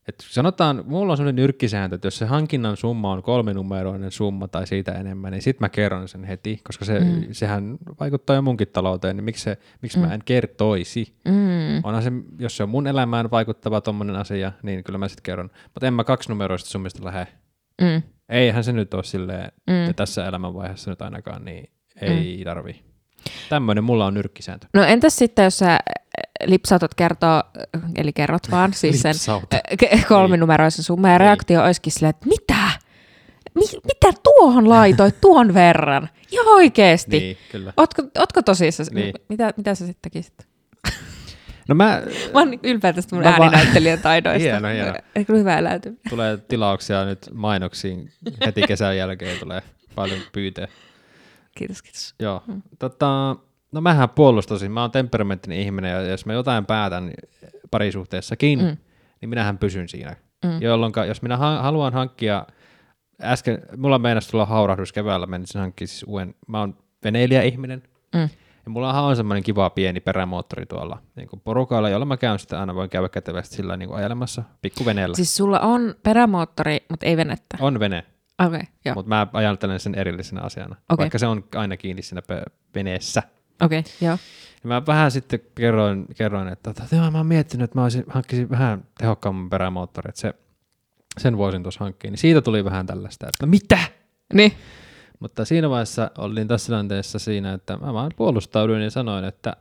et 0.08 0.14
sanotaan, 0.28 0.84
mulla 0.86 1.12
on 1.12 1.16
sellainen 1.16 1.42
nyrkkisääntö, 1.42 1.94
että 1.94 2.06
jos 2.06 2.18
se 2.18 2.24
hankinnan 2.24 2.76
summa 2.76 3.12
on 3.12 3.22
kolminumeroinen 3.22 4.10
summa 4.10 4.48
tai 4.48 4.66
siitä 4.66 4.92
enemmän, 4.92 5.32
niin 5.32 5.42
sitten 5.42 5.64
mä 5.64 5.68
kerron 5.68 6.08
sen 6.08 6.24
heti, 6.24 6.60
koska 6.64 6.84
se, 6.84 7.00
mm. 7.00 7.26
sehän 7.32 7.78
vaikuttaa 8.00 8.36
jo 8.36 8.42
munkin 8.42 8.68
talouteen, 8.68 9.16
niin 9.16 9.24
miksi, 9.24 9.42
se, 9.42 9.58
miksi 9.82 9.98
mm. 9.98 10.06
mä 10.06 10.14
en 10.14 10.22
kertoisi? 10.24 11.14
Mm. 11.24 11.84
Onhan 11.84 12.02
se, 12.02 12.12
jos 12.38 12.56
se 12.56 12.62
on 12.62 12.68
mun 12.68 12.86
elämään 12.86 13.30
vaikuttava 13.30 13.80
tommonen 13.80 14.16
asia, 14.16 14.52
niin 14.62 14.84
kyllä 14.84 14.98
mä 14.98 15.08
sitten 15.08 15.22
kerron. 15.22 15.50
Mutta 15.74 15.86
en 15.86 15.94
mä 15.94 16.04
kaksinumeroista 16.04 16.70
summista 16.70 17.04
lähde. 17.04 17.26
Mm. 17.82 18.02
Eihän 18.28 18.64
se 18.64 18.72
nyt 18.72 18.94
ole 18.94 19.04
silleen, 19.04 19.52
mm. 19.66 19.94
tässä 19.94 20.26
elämänvaiheessa 20.26 20.90
nyt 20.90 21.02
ainakaan, 21.02 21.44
niin 21.44 21.70
ei 22.00 22.36
mm. 22.36 22.44
tarvi. 22.44 22.82
Tämmöinen 23.48 23.84
mulla 23.84 24.06
on 24.06 24.14
nyrkkisääntö. 24.14 24.66
No 24.74 24.82
entäs 24.82 25.16
sitten, 25.16 25.44
jos 25.44 25.58
sä 25.58 25.78
lipsautot 26.44 26.94
kertoo, 26.94 27.42
eli 27.96 28.12
kerrot 28.12 28.50
vaan 28.50 28.74
siis 28.74 29.02
sen 29.02 29.14
kolminumeroisen 30.08 30.84
summan, 30.84 31.10
ja 31.10 31.18
niin. 31.18 31.20
reaktio 31.20 31.64
olisikin 31.64 31.92
silleen, 31.92 32.10
että 32.10 32.26
mitä? 32.28 32.68
Mi- 33.54 33.80
mitä 33.84 34.18
tuohon 34.22 34.68
laitoit 34.68 35.20
tuon 35.20 35.54
verran? 35.54 36.08
Ja 36.32 36.42
oikeesti. 36.42 37.18
Niin, 37.18 37.36
kyllä. 37.52 37.72
Ootko, 37.76 38.02
ootko 38.18 38.42
tosissaan? 38.42 38.88
Niin. 38.92 39.14
Mitä, 39.28 39.52
mitä 39.56 39.74
sä 39.74 39.86
sitten 39.86 40.10
tekisit? 40.12 40.46
No 41.68 41.74
mä... 41.74 42.02
Mä 42.34 42.38
oon 42.40 42.58
ylpeä 42.62 42.92
tästä 42.92 43.16
mun 43.16 43.24
mä 43.24 43.30
ääninäyttelijän 43.30 43.98
taidoista. 43.98 44.48
hieno, 44.48 44.68
hieno. 44.68 44.94
Eikö 45.14 45.36
hyvä 45.36 45.58
eläyty? 45.58 45.98
Tulee 46.08 46.36
tilauksia 46.36 47.04
nyt 47.04 47.18
mainoksiin 47.32 48.12
heti 48.46 48.62
kesän 48.62 48.96
jälkeen, 48.96 49.38
tulee 49.38 49.62
paljon 49.94 50.20
pyytää. 50.32 50.68
Kiitos, 51.56 51.82
kiitos. 51.82 52.14
Joo. 52.18 52.42
Hmm. 52.46 52.62
Tota, 52.78 53.36
no 53.72 53.80
mähän 53.80 54.08
puolustasin, 54.08 54.72
mä 54.72 54.80
oon 54.80 54.90
temperamenttinen 54.90 55.58
ihminen, 55.58 55.90
ja 55.90 56.00
jos 56.00 56.26
mä 56.26 56.32
jotain 56.32 56.66
päätän 56.66 57.12
parisuhteessakin, 57.70 58.58
mm. 58.58 58.76
niin 59.20 59.28
minähän 59.28 59.58
pysyn 59.58 59.88
siinä. 59.88 60.16
Mm. 60.44 60.62
Jolloin 60.62 60.92
jos 61.08 61.22
minä 61.22 61.36
ha- 61.36 61.62
haluan 61.62 61.92
hankkia, 61.92 62.46
äsken, 63.22 63.62
mulla 63.76 63.98
meinasi 63.98 64.30
tulla 64.30 64.46
haurahdus 64.46 64.92
keväällä, 64.92 65.26
menisin 65.26 65.60
hankkia 65.60 65.86
siis 65.86 66.04
uuden, 66.06 66.34
mä 66.46 66.60
oon 66.60 66.76
veneilijä-ihminen, 67.04 67.82
mm. 68.14 68.28
ja 68.64 68.70
mulla 68.70 69.02
on 69.02 69.16
semmoinen 69.16 69.42
kiva 69.42 69.70
pieni 69.70 70.00
perämoottori 70.00 70.66
tuolla 70.66 71.02
niin 71.16 71.28
kuin 71.28 71.40
porukalla, 71.40 71.88
jolla 71.88 72.04
mä 72.04 72.16
käyn 72.16 72.38
sitä 72.38 72.60
aina, 72.60 72.74
voin 72.74 72.90
käydä 72.90 73.08
kätevästi 73.08 73.56
sillä 73.56 73.76
niin 73.76 73.88
kuin 73.88 73.98
ajelemassa 73.98 74.42
pikkuveneellä. 74.62 75.16
Siis 75.16 75.36
sulla 75.36 75.60
on 75.60 75.94
perämoottori, 76.02 76.78
mutta 76.90 77.06
ei 77.06 77.16
venettä? 77.16 77.56
On 77.60 77.80
vene. 77.80 78.04
Okay, 78.38 78.62
Mutta 78.94 79.08
mä 79.08 79.26
ajattelen 79.32 79.80
sen 79.80 79.94
erillisenä 79.94 80.40
asiana, 80.40 80.76
okay. 80.88 81.04
vaikka 81.04 81.18
se 81.18 81.26
on 81.26 81.44
aina 81.54 81.76
kiinni 81.76 82.02
siinä 82.02 82.22
veneessä. 82.74 83.22
Okei, 83.62 83.78
okay, 83.78 83.92
joo. 84.00 84.18
Ja 84.62 84.68
mä 84.68 84.86
vähän 84.86 85.10
sitten 85.10 85.40
kerroin, 85.54 86.06
kerroin 86.16 86.48
että 86.48 86.74
tota, 86.74 87.10
mä 87.10 87.18
oon 87.18 87.26
miettinyt, 87.26 87.64
että 87.64 87.78
mä 87.78 87.82
olisin, 87.82 88.04
hankkisin 88.08 88.50
vähän 88.50 88.84
tehokkaamman 88.98 89.50
perämoottori, 89.50 90.08
että 90.08 90.20
se, 90.20 90.34
sen 91.18 91.38
voisin 91.38 91.62
tuossa 91.62 91.84
hankkia. 91.84 92.10
Niin 92.10 92.18
siitä 92.18 92.40
tuli 92.40 92.64
vähän 92.64 92.86
tällaista, 92.86 93.28
että 93.28 93.46
mitä? 93.46 93.78
Niin. 94.34 94.52
Mutta 95.20 95.44
siinä 95.44 95.70
vaiheessa 95.70 96.10
olin 96.18 96.48
tässä 96.48 96.66
tilanteessa 96.66 97.18
siinä, 97.18 97.52
että 97.52 97.76
mä 97.76 97.94
vaan 97.94 98.10
puolustauduin 98.16 98.82
ja 98.82 98.90
sanoin, 98.90 99.24
että 99.24 99.56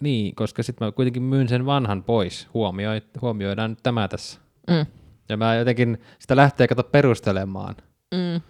niin, 0.00 0.34
koska 0.34 0.62
sitten 0.62 0.86
mä 0.88 0.92
kuitenkin 0.92 1.22
myyn 1.22 1.48
sen 1.48 1.66
vanhan 1.66 2.04
pois. 2.04 2.48
Huomioi, 2.54 3.02
huomioidaan 3.20 3.70
nyt 3.70 3.82
tämä 3.82 4.08
tässä. 4.08 4.40
Mm. 4.70 4.86
Ja 5.28 5.36
mä 5.36 5.54
jotenkin 5.54 5.98
sitä 6.18 6.36
lähtee 6.36 6.68
kato 6.68 6.82
perustelemaan, 6.82 7.76
Mm. 8.16 8.40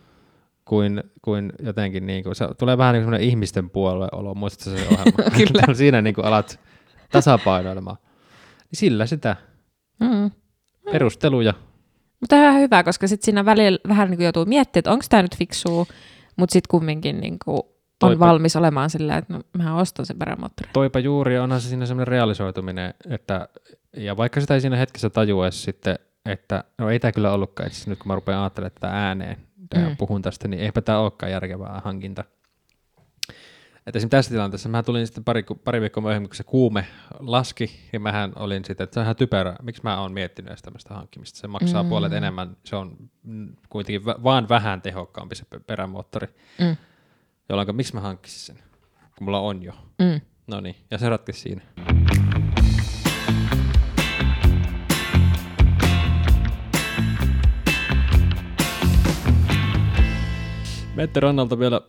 kuin, 0.65 1.03
kuin 1.23 1.53
jotenkin 1.63 2.07
niin 2.07 2.25
kuin, 2.25 2.35
se 2.35 2.49
tulee 2.59 2.79
vähän 2.79 2.93
niin 2.93 3.01
kuin 3.01 3.05
semmoinen 3.07 3.29
ihmisten 3.29 3.71
puolue 3.71 4.09
olo, 4.13 4.35
muistatko 4.35 4.79
se 4.79 4.87
ohjelma? 4.87 5.31
Kyllä. 5.39 5.75
Siinä 5.75 6.03
niin 6.03 6.15
kuin 6.15 6.25
alat 6.25 6.61
tasapainoilemaan. 7.13 7.97
Niin 8.59 8.79
sillä 8.79 9.07
sitä 9.07 9.37
Mm. 10.01 10.31
perusteluja. 10.93 11.55
Mutta 12.21 12.37
ihan 12.37 12.61
hyvä, 12.61 12.83
koska 12.85 13.09
sitten 13.09 13.25
siinä 13.25 13.45
välillä 13.45 13.79
vähän 13.89 14.11
niin 14.11 14.19
kuin 14.19 14.25
joutuu 14.25 14.45
miettimään, 14.45 14.81
että 14.81 14.91
onko 14.93 15.05
tämä 15.09 15.23
nyt 15.23 15.37
fiksua, 15.37 15.87
mutta 16.37 16.53
sitten 16.53 16.69
kumminkin 16.71 17.21
niin 17.21 17.39
kuin 17.45 17.57
on 17.57 17.63
Toipa- 17.99 18.19
valmis 18.27 18.57
olemaan 18.57 18.91
sillä, 18.91 19.17
että 19.17 19.33
no, 19.33 19.41
mä 19.59 19.77
ostan 19.77 20.07
sen 20.07 20.19
perämoottorin. 20.19 20.73
Toipa 20.73 20.99
juuri, 20.99 21.39
onhan 21.39 21.61
se 21.61 21.69
siinä 21.69 21.87
semmoinen 21.87 22.09
realisoituminen, 22.09 22.95
että 23.11 23.49
ja 23.97 24.17
vaikka 24.17 24.41
sitä 24.41 24.55
ei 24.55 24.61
siinä 24.61 24.77
hetkessä 24.77 25.11
tajua 25.11 25.51
sitten, 25.51 25.99
että 26.27 26.65
no 26.79 26.91
ei 26.91 27.01
tämä 27.01 27.13
kyllä 27.13 27.33
ollutkaan, 27.33 27.67
itse 27.67 27.91
nyt 27.91 27.99
kun 27.99 28.09
mä 28.09 28.15
rupean 28.15 28.41
ajattelemaan 28.41 28.73
tätä 28.75 28.89
ääneen 28.93 29.37
ja 29.75 29.89
Mm. 29.89 29.97
puhun 29.97 30.23
tästä, 30.23 30.49
niin 30.49 30.63
eipä 30.63 30.81
tämä 30.81 30.99
olekaan 30.99 31.33
järkevää 31.33 31.81
hankinta. 31.85 32.25
Että 33.87 33.99
esimerkiksi 33.99 34.09
tässä 34.09 34.31
tilanteessa 34.31 34.69
mä 34.69 34.83
tulin 34.83 35.07
sitten 35.07 35.25
pari, 35.25 35.45
pari 35.65 35.81
viikkoa 35.81 36.03
myöhemmin, 36.03 36.29
kun 36.29 36.37
se 36.37 36.45
kuume 36.45 36.87
laski, 37.19 37.71
ja 37.93 38.01
mähän 38.01 38.33
olin 38.37 38.65
sitten, 38.65 38.85
että 38.85 38.95
se 38.95 39.01
on 39.01 39.05
ihan 39.05 39.17
typerä, 39.17 39.57
miksi 39.63 39.83
mä 39.85 40.01
oon 40.01 40.13
miettinyt 40.13 40.49
edes 40.51 40.63
tämmöistä 40.63 40.95
hankkimista. 40.95 41.39
Se 41.39 41.47
maksaa 41.47 41.83
Mm. 41.83 41.87
mm. 41.87 41.91
puolet 41.91 42.13
enemmän, 42.13 42.57
se 42.65 42.77
on 42.77 42.97
mm, 43.23 43.57
kuitenkin 43.69 44.05
vaan 44.05 44.49
vähän 44.49 44.83
tehokkaampi 44.83 45.35
se 45.35 45.45
pe- 45.51 45.61
perämoottori, 45.61 46.29
Mm. 46.61 46.77
jolloin 47.49 47.77
miksi 47.77 47.95
mä 47.95 48.01
hankkisin 48.01 48.41
sen, 48.57 48.65
kun 49.19 49.25
mulla 49.25 49.41
on 49.41 49.63
jo. 49.63 49.73
Mm. 49.99 50.21
No 50.47 50.61
niin, 50.61 50.77
ja 50.91 50.99
se 50.99 51.09
ratkesi 51.09 51.41
siinä. 51.41 51.63
Mette 60.97 61.21
Rannalta 61.21 61.59
vielä, 61.59 61.81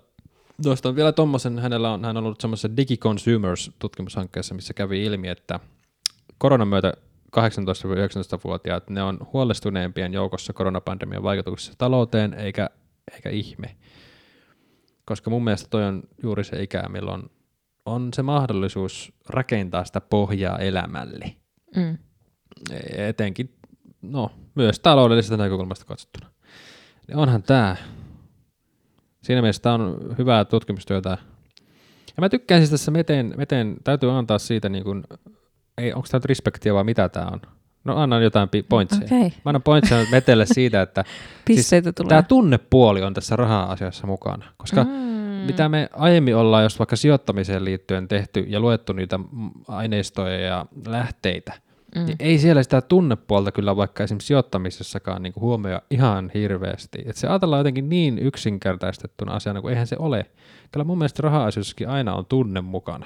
nostan 0.66 0.96
vielä 0.96 1.12
tommosen, 1.12 1.60
hänellä 1.60 1.92
on, 1.92 2.06
hän 2.06 2.18
on 2.18 2.24
ollut 2.24 2.42
semmoisessa 2.42 2.78
DigiConsumers-tutkimushankkeessa, 2.78 4.54
missä 4.56 4.74
kävi 4.74 5.04
ilmi, 5.04 5.28
että 5.28 5.60
koronan 6.38 6.68
myötä 6.68 6.94
18-19-vuotiaat, 7.38 8.90
ne 8.90 9.04
on 9.04 9.18
huolestuneempien 9.34 10.14
joukossa 10.14 10.54
koronapandemian 10.54 11.24
vaikutuksissa 11.24 11.74
talouteen, 11.78 12.34
eikä, 12.34 12.70
eikä 13.14 13.30
ihme. 13.30 13.76
Koska 15.06 15.30
mun 15.30 15.44
mielestä 15.44 15.70
toi 15.70 15.84
on 15.86 16.04
juuri 16.24 16.44
se 16.44 16.64
ikä, 16.64 16.84
milloin 16.90 17.24
on 17.86 18.14
se 18.14 18.22
mahdollisuus 18.22 19.14
rakentaa 19.30 19.86
sitä 19.86 20.02
pohjaa 20.02 20.58
elämälle. 20.60 21.36
Mm. 21.76 21.98
Etenkin, 22.98 23.56
no, 24.02 24.32
myös 24.56 24.80
taloudellisesta 24.80 25.38
näkökulmasta 25.38 25.86
katsottuna. 25.86 26.32
Niin 27.08 27.18
onhan 27.18 27.44
tämä, 27.44 27.76
siinä 29.28 29.42
mielessä 29.42 29.62
tämä 29.62 29.76
on 29.76 30.16
hyvää 30.18 30.46
tutkimustyötä. 30.46 31.10
Ja 32.18 32.22
mä 32.22 32.30
tykkään 32.30 32.62
siis 32.62 32.72
tässä 32.72 32.92
meteen, 32.92 33.34
meteen 33.38 33.78
täytyy 33.84 34.12
antaa 34.12 34.40
siitä 34.40 34.70
niin 34.70 34.84
kuin, 34.84 35.04
ei, 35.78 35.94
onko 35.94 36.08
tämä 36.12 36.20
nyt 36.20 36.26
respektiä 36.26 36.74
vai 36.74 36.84
mitä 36.84 37.10
tämä 37.10 37.26
on? 37.26 37.42
No 37.84 37.98
annan 37.98 38.24
jotain 38.24 38.50
pointseja. 38.70 39.06
Okay. 39.06 39.20
Mä 39.20 39.32
annan 39.46 39.62
pointseja 39.62 40.06
metelle 40.12 40.46
siitä, 40.58 40.82
että 40.82 41.04
tulee. 41.96 42.10
tämä 42.10 42.24
tunnepuoli 42.24 43.04
on 43.04 43.14
tässä 43.14 43.36
raha-asiassa 43.36 44.08
mukana. 44.08 44.46
Koska 44.58 44.84
mm. 44.84 44.90
mitä 45.46 45.70
me 45.70 45.90
aiemmin 45.94 46.36
ollaan 46.36 46.64
jos 46.64 46.80
vaikka 46.80 46.96
sijoittamiseen 46.96 47.66
liittyen 47.66 48.08
tehty 48.08 48.40
ja 48.48 48.60
luettu 48.60 48.94
niitä 48.94 49.20
aineistoja 49.68 50.40
ja 50.40 50.66
lähteitä, 50.88 51.54
Mm. 52.00 52.06
niin 52.06 52.16
ei 52.20 52.38
siellä 52.38 52.64
sitä 52.64 52.82
tunnepuolta 52.82 53.52
kyllä 53.52 53.76
vaikka 53.76 54.04
esimerkiksi 54.04 54.28
sijoittamisessakaan 54.28 55.24
niin 55.24 55.34
huomioi 55.40 55.80
ihan 55.90 56.32
hirveästi. 56.34 57.04
Et 57.06 57.16
se 57.16 57.28
ajatellaan 57.28 57.60
jotenkin 57.60 57.90
niin 57.90 58.20
yksinkertaistettuna 58.20 59.34
asiana, 59.34 59.62
kun 59.62 59.72
eihän 59.72 59.88
se 59.88 59.96
ole. 60.00 60.26
Kyllä 60.72 60.84
mun 60.84 60.98
mielestä 60.98 61.24
raha-asioissakin 61.24 61.90
aina 61.90 62.16
on 62.16 62.26
tunne 62.26 62.62
mukana 62.62 63.06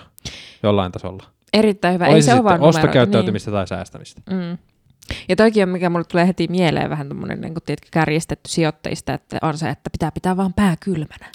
jollain 0.64 0.92
tasolla. 0.92 1.24
Erittäin 1.54 1.94
hyvä. 1.94 2.06
Ei 2.06 2.14
Olisi 2.14 2.26
se 2.26 2.34
ole 2.34 2.44
vaan 2.44 2.62
ostokäyttäytymistä 2.62 3.52
tai 3.52 3.68
säästämistä. 3.68 4.22
Niin. 4.30 4.42
Mm. 4.42 4.58
Ja 5.30 5.36
toikin 5.36 5.64
on, 5.64 5.70
mikä 5.70 5.90
mulle 5.90 6.06
tulee 6.06 6.28
heti 6.28 6.48
mieleen 6.50 6.90
vähän 6.90 7.08
tämmöinen 7.08 7.42
niin 7.42 7.54
tiedätkö, 7.66 7.88
kärjistetty 7.92 8.50
sijoittajista, 8.50 9.14
että 9.14 9.38
on 9.42 9.58
se, 9.58 9.70
että 9.70 9.90
pitää 9.90 10.12
pitää 10.12 10.38
vaan 10.38 10.54
pää 10.54 10.76
kylmänä. 10.80 11.26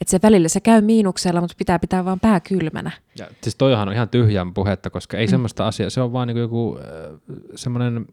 Että 0.00 0.10
se 0.10 0.20
välillä 0.22 0.48
se 0.48 0.60
käy 0.60 0.80
miinuksella, 0.80 1.40
mutta 1.40 1.54
pitää 1.58 1.78
pitää 1.78 2.04
vaan 2.04 2.20
pää 2.20 2.40
kylmänä. 2.40 2.90
Ja 3.18 3.26
siis 3.42 3.56
toihan 3.56 3.88
on 3.88 3.94
ihan 3.94 4.08
tyhjän 4.08 4.54
puhetta, 4.54 4.90
koska 4.90 5.16
ei 5.16 5.26
mm. 5.26 5.30
semmoista 5.30 5.66
asiaa, 5.66 5.90
se 5.90 6.00
on 6.00 6.12
vaan 6.12 6.28
niin 6.28 6.38
joku 6.38 6.78
äh, 6.78 7.20
semmoinen 7.54 8.06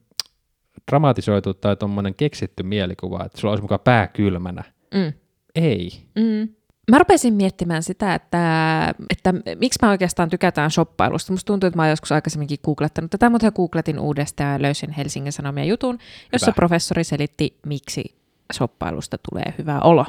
dramatisoitu 0.91 1.53
tai 1.53 1.75
tuommoinen 1.75 2.15
keksitty 2.15 2.63
mielikuva, 2.63 3.25
että 3.25 3.39
sulla 3.39 3.51
olisi 3.51 3.61
mukaan 3.61 3.79
pää 3.83 4.07
kylmänä. 4.07 4.63
Mm. 4.93 5.13
Ei. 5.55 5.91
Mm. 6.15 6.49
Mä 6.91 6.97
rupesin 6.99 7.33
miettimään 7.33 7.83
sitä, 7.83 8.13
että, 8.15 8.93
että 9.09 9.33
miksi 9.59 9.79
mä 9.81 9.89
oikeastaan 9.89 10.29
tykätään 10.29 10.71
shoppailusta. 10.71 11.33
Musta 11.33 11.47
tuntuu, 11.47 11.67
että 11.67 11.77
mä 11.77 11.83
oon 11.83 11.89
joskus 11.89 12.11
aikaisemminkin 12.11 12.57
googlettanut 12.63 13.11
tätä, 13.11 13.29
mutta 13.29 13.51
googletin 13.51 13.99
uudestaan 13.99 14.53
ja 14.53 14.61
löysin 14.61 14.91
Helsingin 14.91 15.31
Sanomia 15.31 15.65
jutun, 15.65 15.97
jossa 16.33 16.45
Hyvä. 16.47 16.55
professori 16.55 17.03
selitti, 17.03 17.59
miksi 17.65 18.15
shoppailusta 18.53 19.17
tulee 19.31 19.53
hyvä 19.57 19.79
olo. 19.79 20.05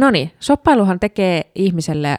No 0.00 0.10
niin, 0.10 0.30
shoppailuhan 0.42 1.00
tekee 1.00 1.50
ihmiselle 1.54 2.18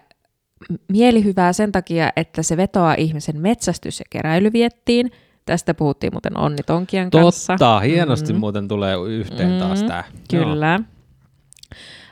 mielihyvää 0.92 1.54
sen 1.54 1.72
takia, 1.72 2.10
että 2.16 2.44
se 2.44 2.58
vetoaa 2.58 2.94
ihmisen 2.98 3.36
metsästys- 3.38 4.00
ja 4.00 4.06
keräilyviettiin. 4.10 5.12
Tästä 5.46 5.74
puhuttiin 5.74 6.14
muuten 6.14 6.38
Onni 6.38 6.64
Tonkian 6.66 7.12
kanssa. 7.12 7.54
Totta, 7.54 7.80
hienosti 7.80 8.34
Mm. 8.34 8.40
muuten 8.40 8.68
tulee 8.68 8.96
yhteen 9.08 9.60
taas 9.60 9.82
Mm, 9.82 9.88
tämä. 9.88 10.04
Kyllä. 10.32 10.80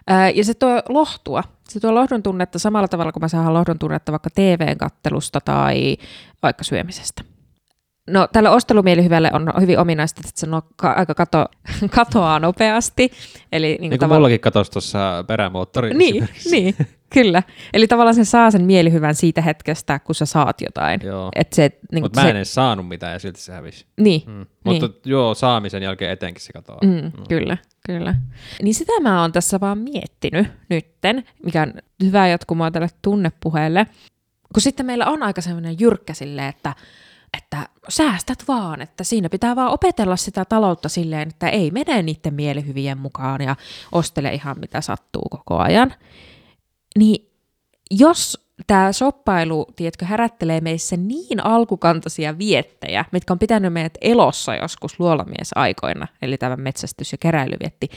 Ää, 0.09 0.29
ja 0.29 0.43
se 0.45 0.53
tuo 0.53 0.81
lohtua. 0.89 1.43
Se 1.69 1.79
tuo 1.79 1.95
lohdun 1.95 2.23
tunnetta 2.23 2.59
samalla 2.59 2.87
tavalla 2.87 3.11
kuin 3.11 3.23
mä 3.23 3.27
saan 3.27 3.53
lohdun 3.53 3.79
tunnetta 3.79 4.11
vaikka 4.11 4.29
TV-kattelusta 4.35 5.39
tai 5.41 5.97
vaikka 6.43 6.63
syömisestä. 6.63 7.23
No 8.09 8.27
tälle 8.33 8.49
ostelumielihyvälle 8.49 9.29
on 9.33 9.53
hyvin 9.61 9.79
ominaista, 9.79 10.21
että 10.27 10.39
se 10.39 10.47
no, 10.47 10.61
ka- 10.75 10.91
aika 10.91 11.13
kato, 11.15 11.45
katoaa 11.95 12.39
nopeasti. 12.39 13.11
Eli 13.51 13.67
niin 13.67 13.81
Niin 13.81 13.89
kuin 13.89 13.99
kuin 13.99 14.17
mullakin 14.17 14.39
katosi 14.39 14.71
tuossa 14.71 15.23
perämoottori. 15.27 15.93
niin, 15.93 16.29
niin, 16.51 16.75
kyllä. 17.13 17.43
Eli 17.73 17.87
tavallaan 17.87 18.15
se 18.15 18.25
saa 18.25 18.51
sen 18.51 18.65
mielihyvän 18.65 19.15
siitä 19.15 19.41
hetkestä, 19.41 19.99
kun 19.99 20.15
sä 20.15 20.25
saat 20.25 20.61
jotain. 20.61 20.99
Joo. 21.03 21.29
Et 21.35 21.53
se, 21.53 21.71
niin 21.91 22.03
Mutta 22.03 22.19
se, 22.21 22.25
mä 22.25 22.29
en 22.29 22.35
edes 22.35 22.53
saanut 22.53 22.87
mitään 22.87 23.13
ja 23.13 23.19
silti 23.19 23.41
se 23.41 23.53
hävisi. 23.53 23.85
Niin, 23.99 24.21
Mm. 24.27 24.45
Mutta 24.63 24.89
joo, 25.05 25.33
saamisen 25.33 25.83
jälkeen 25.83 26.11
etenkin 26.11 26.43
se 26.43 26.53
katoaa. 26.53 26.79
Mm, 26.83 27.11
Kyllä, 27.29 27.57
kyllä. 27.85 28.15
Niin 28.61 28.73
sitä 28.75 28.93
mä 29.01 29.21
oon 29.21 29.31
tässä 29.31 29.59
vaan 29.59 29.77
miettinyt 29.77 30.47
nytten, 30.69 31.23
mikä 31.43 31.61
on 31.61 31.73
hyvä 32.03 32.27
jatkumoa 32.27 32.71
tälle 32.71 32.87
tunnepuheelle. 33.01 33.87
Kun 34.53 34.61
sitten 34.61 34.85
meillä 34.85 35.05
on 35.05 35.23
aika 35.23 35.41
sellainen 35.41 35.75
jyrkkä 35.79 36.13
sille, 36.13 36.47
että, 36.47 36.75
että 37.37 37.69
säästät 37.89 38.43
vaan, 38.47 38.81
että 38.81 39.03
siinä 39.03 39.29
pitää 39.29 39.55
vaan 39.55 39.71
opetella 39.71 40.15
sitä 40.15 40.45
taloutta 40.45 40.89
silleen, 40.89 41.29
että 41.29 41.49
ei 41.49 41.71
mene 41.71 42.01
niiden 42.01 42.33
mielihyvien 42.33 42.97
mukaan 42.97 43.41
ja 43.41 43.55
ostele 43.91 44.33
ihan 44.33 44.59
mitä 44.59 44.81
sattuu 44.81 45.27
koko 45.31 45.57
ajan. 45.57 45.93
Niin 46.97 47.31
jos 47.91 48.49
tämä 48.67 48.93
shoppailu, 48.93 49.65
tiedätkö, 49.75 50.05
herättelee 50.05 50.61
meissä 50.61 50.97
niin 50.97 51.45
alkukantaisia 51.45 52.37
viettejä, 52.37 53.05
mitkä 53.11 53.33
on 53.33 53.39
pitänyt 53.39 53.73
meidät 53.73 53.97
elossa 54.01 54.55
joskus 54.55 54.99
luolamiesaikoina, 54.99 56.07
eli 56.21 56.37
tämä 56.37 56.55
metsästys- 56.55 57.11
ja 57.11 57.17
keräilyvietti, 57.17 57.89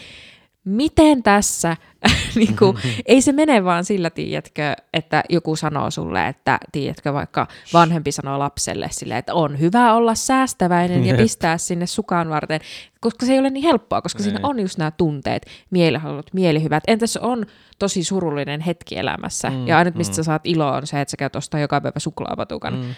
miten 0.64 1.22
tässä, 1.22 1.76
niin 2.34 2.56
kuin, 2.56 2.76
ei 3.06 3.22
se 3.22 3.32
mene 3.32 3.64
vaan 3.64 3.84
sillä, 3.84 4.10
tiedätkö, 4.10 4.74
että 4.92 5.22
joku 5.28 5.56
sanoo 5.56 5.90
sulle, 5.90 6.28
että 6.28 6.58
tiedätkö, 6.72 7.12
vaikka 7.12 7.46
vanhempi 7.72 8.12
sanoo 8.12 8.38
lapselle 8.38 8.88
sille, 8.90 9.18
että 9.18 9.34
on 9.34 9.60
hyvä 9.60 9.94
olla 9.94 10.14
säästäväinen 10.14 11.06
ja 11.06 11.14
pistää 11.14 11.58
sinne 11.58 11.86
sukaan 11.86 12.28
varten, 12.28 12.60
koska 13.00 13.26
se 13.26 13.32
ei 13.32 13.38
ole 13.38 13.50
niin 13.50 13.64
helppoa, 13.64 14.02
koska 14.02 14.22
siinä 14.22 14.38
Ei. 14.38 14.44
on 14.44 14.60
just 14.60 14.78
nämä 14.78 14.90
tunteet, 14.90 15.46
mielihalut, 15.70 16.26
mielihyvät. 16.32 16.84
Entäs 16.86 17.16
on 17.16 17.46
tosi 17.78 18.04
surullinen 18.04 18.60
hetki 18.60 18.98
elämässä, 18.98 19.50
Mm, 19.50 19.66
ja 19.66 19.78
ainut 19.78 19.94
mistä 19.94 20.12
mm. 20.12 20.16
sä 20.16 20.22
saat 20.22 20.42
iloa 20.44 20.76
on 20.76 20.86
se, 20.86 21.00
että 21.00 21.10
sä 21.10 21.16
käyt 21.16 21.36
ostaa 21.36 21.60
joka 21.60 21.80
päivä 21.80 21.98
suklaapatukan. 21.98 22.74
Mm. 22.74 22.88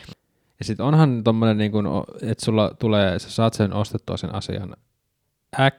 Ja 0.58 0.64
sitten 0.64 0.86
onhan 0.86 1.24
tommonen, 1.24 1.58
niin 1.58 1.72
kun, 1.72 2.04
että 2.22 2.44
sulla 2.44 2.70
tulee, 2.78 3.18
sä 3.18 3.30
saat 3.30 3.54
sen 3.54 3.72
ostettua 3.72 4.16
sen 4.16 4.34
asian 4.34 4.76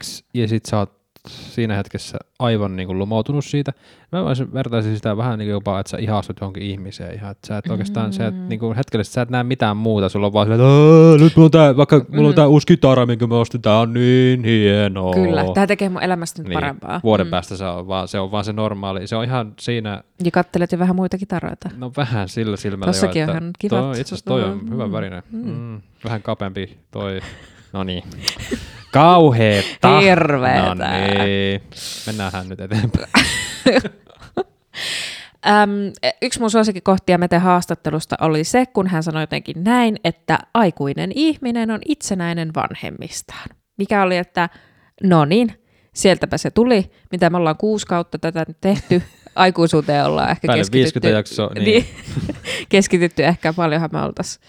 X, 0.03 0.23
ja 0.33 0.47
sit 0.47 0.65
sä 0.65 0.79
oot 0.79 1.04
siinä 1.29 1.75
hetkessä 1.75 2.17
aivan 2.39 2.75
niin 2.75 2.87
kuin 2.87 2.99
lumoutunut 2.99 3.45
siitä. 3.45 3.73
Mä 4.11 4.23
voisin 4.23 4.53
vertaisin 4.53 4.95
sitä 4.95 5.17
vähän 5.17 5.39
niin 5.39 5.45
kuin 5.47 5.51
jopa, 5.53 5.79
että 5.79 5.89
sä 5.89 5.97
ihastut 5.97 6.37
johonkin 6.41 6.63
ihmiseen 6.63 7.15
ihan, 7.15 7.31
että 7.31 7.47
sä 7.47 7.57
et 7.57 7.69
oikeastaan, 7.69 8.13
sä 8.13 8.27
et, 8.27 8.35
niin 8.49 8.59
kuin 8.59 8.75
hetkellisesti 8.75 9.13
sä 9.13 9.21
et 9.21 9.29
näe 9.29 9.43
mitään 9.43 9.77
muuta, 9.77 10.09
sulla 10.09 10.27
on 10.27 10.33
vaan 10.33 10.47
silleen, 10.47 10.61
että 11.13 11.23
nyt 11.23 11.35
mulla 11.35 11.45
on 11.45 11.51
tää, 11.51 11.77
vaikka 11.77 12.05
mulla 12.09 12.29
on 12.29 12.35
tää 12.35 12.47
uusi 12.47 12.67
kitara, 12.67 13.05
minkä 13.05 13.27
mä 13.27 13.35
ostin, 13.35 13.61
tää 13.61 13.79
on 13.79 13.93
niin 13.93 14.43
hienoa. 14.43 15.13
Kyllä, 15.13 15.45
tämä 15.53 15.67
tekee 15.67 15.89
mun 15.89 16.03
elämästä 16.03 16.41
nyt 16.41 16.47
Niin, 16.49 16.53
parempaa. 16.53 16.99
Vuoden 17.03 17.27
Mm. 17.27 17.31
päästä 17.31 17.57
se 17.57 17.65
on, 17.65 17.87
vaan, 17.87 18.07
se 18.07 18.19
on 18.19 18.31
vaan 18.31 18.45
se 18.45 18.53
normaali, 18.53 19.07
se 19.07 19.15
on 19.15 19.23
ihan 19.23 19.53
siinä, 19.59 20.03
Ja 20.23 20.31
kattelet 20.31 20.71
jo 20.71 20.79
vähän 20.79 20.95
muita 20.95 21.17
kitaroita. 21.17 21.69
no 21.77 21.91
vähän 21.97 22.29
sillä 22.29 22.57
silmällä 22.57 22.85
Tossakin 22.85 23.19
jo, 23.21 23.25
on 23.25 23.29
että 23.29 23.43
ihan 23.43 23.51
kivat. 23.59 23.79
Toi, 23.79 23.91
itse 23.91 24.01
asiassa 24.15 24.25
toi 24.25 24.43
on 24.43 24.57
Mm, 24.63 24.71
hyvä 24.71 24.85
mm, 24.87 24.91
värinen. 24.93 25.23
mm. 25.31 25.49
Mm. 25.49 25.81
Vähän 26.05 26.21
kapempi 26.21 26.77
toi. 26.91 27.19
No 27.75 27.83
niin. 27.83 28.03
Kauheeta. 28.91 29.99
Hirveetä. 29.99 30.61
No 30.61 30.73
niin. 30.73 31.61
Mennäänhän 32.07 32.49
nyt 32.49 32.59
eteenpäin. 32.59 33.07
Äm, 35.47 35.91
yksi 36.21 36.39
mun 36.39 36.51
suosikkikohtia 36.51 37.17
Mete 37.17 37.37
haastattelusta 37.37 38.15
oli 38.21 38.43
se, 38.43 38.65
kun 38.65 38.87
hän 38.87 39.03
sanoi 39.03 39.23
jotenkin 39.23 39.63
näin, 39.63 39.97
että 40.03 40.39
aikuinen 40.53 41.11
ihminen 41.15 41.71
on 41.71 41.79
itsenäinen 41.85 42.51
vanhemmistaan. 42.55 43.49
Mikä 43.77 44.03
oli, 44.03 44.17
että 44.17 44.49
no 45.03 45.25
niin, 45.25 45.59
sieltäpä 45.93 46.37
se 46.37 46.51
tuli, 46.51 46.91
mitä 47.11 47.29
me 47.29 47.37
ollaan 47.37 47.57
kuusi 47.57 47.87
kautta 47.87 48.19
tätä 48.19 48.45
nyt 48.47 48.57
tehty. 48.61 49.01
Aikuisuuteen 49.35 50.05
ollaan 50.05 50.29
ehkä 50.29 50.47
Päälle 50.47 50.61
keskitytty. 50.61 51.01
50 51.01 51.17
jaksoa, 51.17 51.51
niin. 51.55 51.65
niin. 51.65 51.85
keskitytty 52.69 53.23
ehkä 53.23 53.53
paljonhan 53.53 53.89
me 53.93 54.01
oltaisiin 54.01 54.45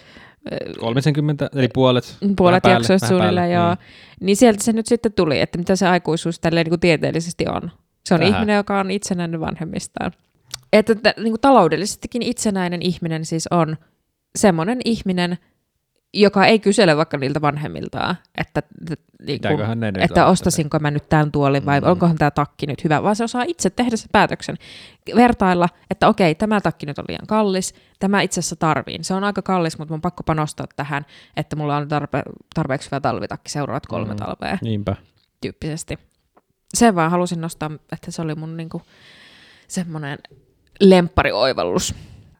30, 0.81 1.50
eli 1.55 1.69
puolet. 1.69 2.17
puolet 2.37 2.53
vähän 2.53 2.61
päälle, 2.62 2.76
jaksoista 2.76 3.09
suunnilleen, 3.09 3.53
joo. 3.53 3.69
niin. 3.69 3.79
Niin 4.21 4.37
sieltä 4.37 4.65
se 4.65 4.73
nyt 4.73 4.87
sitten 4.87 5.12
tuli, 5.12 5.41
että 5.41 5.59
mitä 5.59 5.76
se 5.76 5.87
aikuisuus 5.87 6.41
tälleen 6.41 6.65
niin 6.65 6.71
kuin 6.71 6.81
tieteellisesti 6.81 7.45
on. 7.49 7.71
Se 8.07 8.15
on 8.15 8.21
Tähän. 8.21 8.35
ihminen, 8.35 8.57
joka 8.57 8.81
on 8.81 8.91
itsenäinen 8.91 9.41
vanhemmistaan. 9.41 10.12
Että 10.73 10.93
että 10.93 11.15
niin 11.17 11.33
kuin 11.33 11.41
taloudellisestikin 11.41 12.23
itsenäinen 12.23 12.83
ihminen 12.83 13.25
siis 13.25 13.49
on 13.50 13.76
semmoinen 14.38 14.79
ihminen, 14.85 15.38
joka 16.15 16.47
ei 16.47 16.59
kysele 16.59 16.97
vaikka 16.97 17.17
niiltä 17.17 17.41
vanhemmiltaan, 17.41 18.17
että, 18.39 18.63
niin 19.27 19.41
kuin, 19.41 19.97
että 20.01 20.27
ostasinko 20.27 20.79
mä 20.79 20.91
nyt 20.91 21.09
tämän 21.09 21.33
tuolin 21.33 21.67
vai 21.67 21.81
Mm. 21.81 21.87
onkohan 21.87 22.17
tämä 22.17 22.31
takki 22.31 22.67
nyt 22.67 22.85
hyvä, 22.85 23.03
vaan 23.03 23.17
se 23.17 23.25
osaa 23.25 23.43
itse 23.47 23.71
tehdä 23.71 23.97
sen 23.97 24.09
päätöksen. 24.13 24.57
Vertailla, 25.17 25.69
että 25.91 26.09
okei, 26.09 26.35
tämä 26.35 26.61
takki 26.61 26.87
nyt 26.87 26.99
on 26.99 27.05
liian 27.09 27.27
kallis, 27.27 27.75
tämä 27.99 28.21
itse 28.23 28.41
asiassa 28.41 28.57
tarviin. 28.57 29.05
Se 29.05 29.15
on 29.15 29.25
aika 29.25 29.43
kallis, 29.43 29.79
mutta 29.79 29.93
mun 29.93 29.97
on 29.97 30.01
pakko 30.01 30.23
panostaa 30.23 30.67
tähän, 30.77 31.07
että 31.37 31.57
mulla 31.57 31.77
on 31.77 31.83
tarpe- 31.89 32.33
tarpeeksi 32.55 32.91
hyvä 32.91 33.01
talvitakki 33.01 33.51
seuraavat 33.51 33.87
kolme 33.87 34.11
Mm. 34.13 34.17
talvea 34.17 34.59
Niinpä. 34.63 34.97
tyyppisesti. 35.41 35.99
Sen 36.75 36.95
vaan 36.95 37.11
halusin 37.11 37.41
nostaa, 37.41 37.71
että 37.93 38.11
se 38.11 38.23
oli 38.23 38.35
mun 38.35 38.57
niinku 38.57 38.83
semmoinen 39.69 40.19
lempparioivallus. 40.81 41.95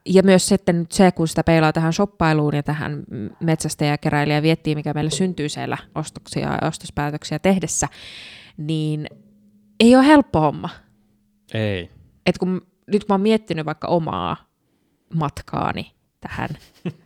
Ja 0.07 0.23
myös 0.23 0.47
sitten 0.47 0.79
nyt 0.79 0.93
se, 0.93 1.13
kun 1.13 1.29
sitä 1.29 1.45
peilaa 1.45 1.73
tähän 1.73 1.93
shoppailuun 1.93 2.55
ja 2.55 2.63
tähän 2.63 3.03
metsästäjäkeräilijä 3.41 4.43
viettii, 4.43 4.75
mikä 4.75 4.95
meille 4.95 5.11
syntyy 5.11 5.49
siellä 5.49 5.79
ostoksia 5.95 6.49
ja 6.63 6.69
ostospäätöksiä 6.69 7.39
tehdessä, 7.39 7.89
niin 8.57 9.07
ei 9.81 9.97
ole 9.97 10.07
helppo 10.07 10.41
homma. 10.41 10.69
Ei. 11.55 11.91
Et 12.27 12.39
kun 12.39 12.67
nyt 12.87 13.05
kun 13.05 13.07
mä 13.09 13.15
oon 13.15 13.21
miettinyt 13.21 13.67
vaikka 13.67 13.89
omaa 13.89 14.37
matkaani 15.15 15.93
tähän 16.21 16.49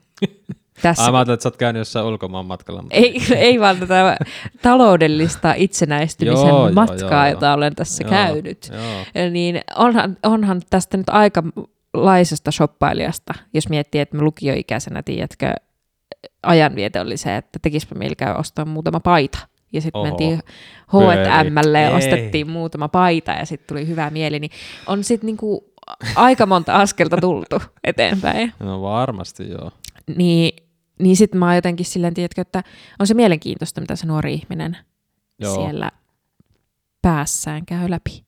tässä 0.83 1.05
Ai 1.05 1.11
mä 1.11 1.19
ajattelin, 1.19 1.35
että 1.35 1.43
sä 1.43 1.49
oot 1.49 1.57
käynyt 1.57 1.81
jossain 1.81 2.07
ulkomaan 2.07 2.47
matkalla. 2.47 2.83
Mutta 2.83 2.97
ei, 2.97 3.23
ei 3.37 3.61
vaan 3.61 3.77
tätä 3.79 4.17
taloudellista 4.63 5.55
itsenäistymisen 5.57 6.49
Joo, 6.49 6.67
joo, 6.67 6.73
matkaa, 6.73 7.27
joo, 7.27 7.35
jota 7.35 7.53
olen 7.53 7.75
tässä 7.75 8.05
Joo, 8.05 8.11
käynyt. 8.11 8.71
Joo. 8.73 9.31
Niin 9.31 9.61
onhan, 9.77 10.17
onhan 10.23 10.63
tästä 10.71 10.97
nyt 10.97 11.09
aika 11.09 11.43
laisesta 11.95 12.51
shoppailijasta, 12.51 13.35
jos 13.55 13.69
miettii, 13.69 14.01
että 14.01 14.17
me 14.17 14.23
lukioikäisenä, 14.23 15.03
tiedätkö, 15.03 15.55
ajanviete 16.43 17.01
oli 17.01 17.17
se, 17.17 17.37
että 17.37 17.59
tekispä 17.63 17.95
mieli 17.95 18.15
käy 18.15 18.35
ostaa 18.35 18.65
muutama 18.65 19.01
paita. 19.01 19.39
Ja 19.73 19.81
sitten 19.81 20.03
mentiin. 20.03 20.43
H&Mlle 20.89 21.81
ja 21.81 21.89
Ei. 21.89 21.95
ostettiin 21.95 22.51
muutama 22.51 22.89
paita 22.89 23.33
ja 23.33 23.47
sitten 23.47 23.69
tuli 23.69 23.87
hyvä 23.87 24.11
mieli. 24.11 24.39
Niin 24.39 24.51
on 24.87 25.05
sitten 25.05 25.27
niinku 25.27 25.73
aika 26.17 26.47
monta 26.47 26.77
askelta 26.77 27.17
tultu 27.17 27.63
eteenpäin. 27.85 28.53
No 28.59 28.83
varmasti 28.83 29.51
joo. 29.51 29.71
Niin, 30.17 30.67
niin 30.99 31.17
sitten 31.17 31.39
mä 31.39 31.47
oon 31.47 31.55
jotenkin 31.55 31.87
silleen, 31.87 32.15
tiedätkö, 32.15 32.41
että 32.41 32.63
on 32.99 33.07
se 33.07 33.15
mielenkiintoista, 33.15 33.81
mitä 33.81 33.97
se 33.97 34.07
nuori 34.07 34.35
ihminen 34.35 34.77
Joo. 35.39 35.55
siellä 35.55 35.91
päässään 37.03 37.67
käy 37.67 37.91
läpi. 37.91 38.25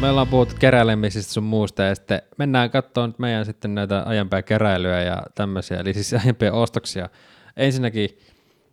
Meillä 0.00 0.20
on 0.20 0.28
puhuttu 0.28 0.54
keräilemisistä 0.58 1.32
sun 1.32 1.44
muusta 1.44 1.82
ja 1.82 1.94
sitten 1.94 2.22
mennään 2.38 2.70
katsomaan 2.70 3.10
nyt 3.10 3.18
meidän 3.18 3.44
sitten 3.44 3.74
näitä 3.74 4.02
aiempia 4.02 4.42
keräilyjä 4.42 5.02
ja 5.02 5.22
tämmöisiä, 5.34 5.76
eli 5.76 5.92
siis 5.94 6.14
aiempia 6.14 6.52
ostoksia. 6.52 7.08
Ensinnäkin 7.56 8.08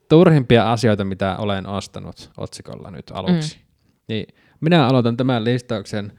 turhimpia 0.10 0.72
asioita, 0.72 1.06
mitä 1.06 1.36
olen 1.38 1.68
ostanut 1.68 2.32
otsikolla 2.38 2.92
nyt 2.92 3.12
aluksi. 3.14 3.58
Mm. 3.58 3.64
Niin 4.08 4.28
minä 4.62 4.88
aloitan 4.88 5.18
tämän 5.18 5.44
listauksen. 5.44 6.12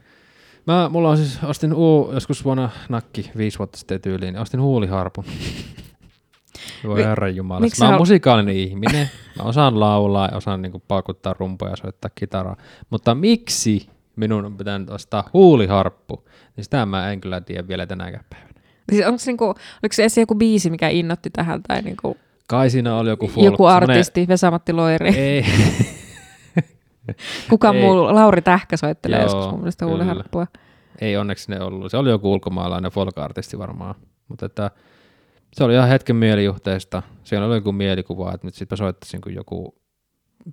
Mä, 0.67 0.89
mulla 0.89 1.09
on 1.09 1.17
siis, 1.17 1.43
ostin 1.43 1.73
uu, 1.73 2.11
joskus 2.13 2.45
vuonna 2.45 2.69
nakki, 2.89 3.31
viisi 3.37 3.59
vuotta 3.59 3.77
sitten 3.77 4.01
tyyliin, 4.01 4.33
niin 4.33 4.41
ostin 4.41 4.61
huuliharpun. 4.61 5.25
Voi 6.87 6.95
Mi- 6.95 7.03
herran 7.03 7.35
jumala. 7.35 7.59
Mä 7.59 7.85
oon 7.85 7.91
hal- 7.93 7.99
musikaalinen 7.99 8.55
ihminen. 8.55 9.09
Mä 9.37 9.43
osaan 9.43 9.79
laulaa 9.79 10.27
ja 10.31 10.37
osaan 10.37 10.61
niinku 10.61 10.83
paukuttaa 10.87 11.35
rumpuja 11.39 11.71
ja 11.71 11.75
soittaa 11.75 12.11
kitaraa. 12.15 12.57
Mutta 12.89 13.15
miksi 13.15 13.89
minun 14.15 14.45
on 14.45 14.57
pitänyt 14.57 14.89
ostaa 14.89 15.29
huuliharppu? 15.33 16.27
Niin 16.55 16.63
sitä 16.63 16.85
mä 16.85 17.11
en 17.11 17.21
kyllä 17.21 17.41
tiedä 17.41 17.67
vielä 17.67 17.85
tänäkään 17.85 18.25
päivänä. 18.29 18.53
Siis 18.91 19.05
onko 19.05 19.19
niinku, 19.25 19.45
oliko 19.45 19.91
se 19.91 20.03
edes 20.03 20.17
joku 20.17 20.35
biisi, 20.35 20.69
mikä 20.69 20.89
innotti 20.89 21.29
tähän, 21.29 21.63
tai 21.63 21.81
niinku 21.81 22.17
Kai 22.47 22.69
siinä 22.69 22.95
oli 22.95 23.09
joku 23.09 23.27
folk. 23.27 23.45
joku 23.45 23.65
artisti, 23.65 24.27
Vesamatti 24.27 24.73
Loiri, 24.73 25.09
Ei. 25.09 25.45
kuka 27.49 27.73
ei. 27.73 27.81
muu, 27.81 28.03
Lauri 28.03 28.41
Tähkä 28.41 28.77
soittelee 28.77 29.19
Joo, 29.19 29.25
joskus 29.25 29.51
mun 29.51 29.59
mielestä 29.59 29.85
huuliharppua. 29.85 30.47
Ei 31.01 31.17
onneksi 31.17 31.51
ne 31.51 31.61
ollut. 31.61 31.91
Se 31.91 31.97
oli 31.97 32.09
joku 32.09 32.33
ulkomaalainen 32.33 32.91
folk-artisti 32.91 33.57
varmaan. 33.57 33.95
Mutta 34.27 34.45
että 34.45 34.71
se 35.53 35.63
oli 35.63 35.73
ihan 35.73 35.89
hetken 35.89 36.15
mielijuhteista. 36.15 37.03
Siellä 37.23 37.47
oli 37.47 37.55
joku 37.55 37.71
mielikuva, 37.71 38.33
että 38.33 38.47
nyt 38.47 38.55
sitten 38.55 38.77
soittaisin 38.77 39.19
joku 39.35 39.75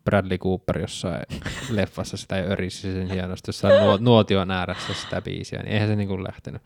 Bradley 0.05 0.39
Cooper 0.39 0.79
jossain 0.79 1.23
leffassa 1.71 2.17
sitä 2.17 2.37
ja 2.37 2.45
örisi 2.45 2.93
sen 2.93 3.11
hienosti 3.11 3.49
jossain 3.49 3.85
nuo, 3.85 3.99
nuotion 4.01 4.51
ääressä 4.51 4.95
sitä 4.95 5.23
biisiä, 5.23 5.63
niin 5.63 5.73
eihän 5.73 5.89
se 5.89 5.97
niin 5.97 6.09
kuin 6.09 6.25
lähtenyt. 6.25 6.63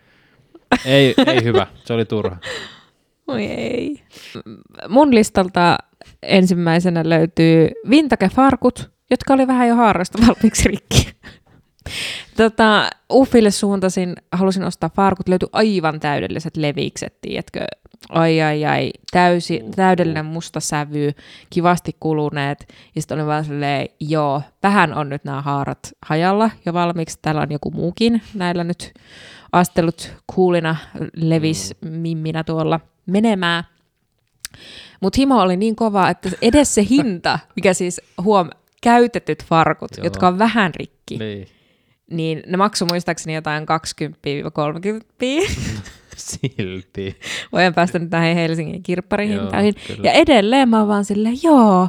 Ei, 0.85 1.15
ei 1.27 1.45
hyvä, 1.45 1.67
se 1.85 1.93
oli 1.93 2.05
turha. 2.05 2.37
Oi 3.27 3.45
ei. 3.45 4.03
Mun 4.89 5.15
listalta 5.15 5.79
ensimmäisenä 6.23 7.03
löytyy 7.05 7.69
vintage-farkut, 7.91 8.91
jotka 9.11 9.35
oli 9.35 9.47
vähän 9.47 9.69
jo 9.69 9.75
haarasta 9.75 10.19
valmiiksi 10.27 10.69
rikki. 10.69 11.09
Tota, 12.37 12.91
Uffille 13.12 13.51
suuntasin, 13.51 14.15
halusin 14.33 14.65
ostaa 14.65 14.91
farkut, 14.97 15.29
löytyi 15.29 15.49
aivan 15.53 16.01
täydelliset 16.01 16.57
levikset, 16.57 17.21
tiedätkö? 17.21 17.61
Ai 18.09 18.42
ai 18.42 18.64
ai, 18.64 18.90
täysi, 19.11 19.61
täydellinen 19.76 20.24
musta 20.26 20.61
sävy, 20.61 21.12
kivasti 21.50 21.96
kuluneet. 22.00 22.68
Ja 22.94 23.02
sitten 23.02 23.18
oli 23.18 23.26
vaan 23.26 23.44
silleen, 23.44 23.88
joo, 24.00 24.42
vähän 24.62 24.94
on 24.94 25.09
nyt 25.09 25.24
nämä 25.24 25.42
haarat 25.42 25.78
hajalla 26.06 26.50
jo 26.66 26.72
valmiiksi. 26.72 27.18
Täällä 27.22 27.40
on 27.40 27.52
joku 27.52 27.70
muukin 27.70 28.22
näillä 28.35 28.64
nyt 28.64 28.92
astelut 29.52 30.12
kuulina 30.35 30.76
levis 31.16 31.74
mimminä 31.85 32.44
tuolla 32.44 32.80
menemään. 33.06 33.64
Mutta 35.00 35.16
himo 35.18 35.40
oli 35.40 35.56
niin 35.56 35.76
kova, 35.76 36.09
että 36.11 36.30
edes 36.42 36.74
se 36.74 36.87
hinta, 36.90 37.38
mikä 37.56 37.74
siis 37.74 38.00
huom, 38.22 38.50
käytetyt 38.82 39.44
farkut, 39.44 39.90
Joo. 39.96 40.04
jotka 40.04 40.28
on 40.28 40.38
vähän 40.38 40.72
rikki, 40.74 41.18
Niin. 41.18 41.48
niin 42.11 42.42
ne 42.46 42.56
maksoi 42.56 42.88
muistaakseni 42.90 43.35
jotain 43.35 43.64
20-30. 43.64 43.66
Silti. 46.57 47.16
Voin 47.52 47.74
päästä 47.74 47.98
nyt 47.98 48.11
tähän 48.11 48.35
Helsingin 48.35 48.83
kirpparihintoihin. 48.83 49.74
Joo, 49.76 49.96
kyllä. 49.96 50.09
Ja 50.09 50.12
edelleen 50.12 50.68
mä 50.68 50.79
oon 50.79 50.88
vaan 50.88 51.05
silleen, 51.05 51.38
joo, 51.42 51.88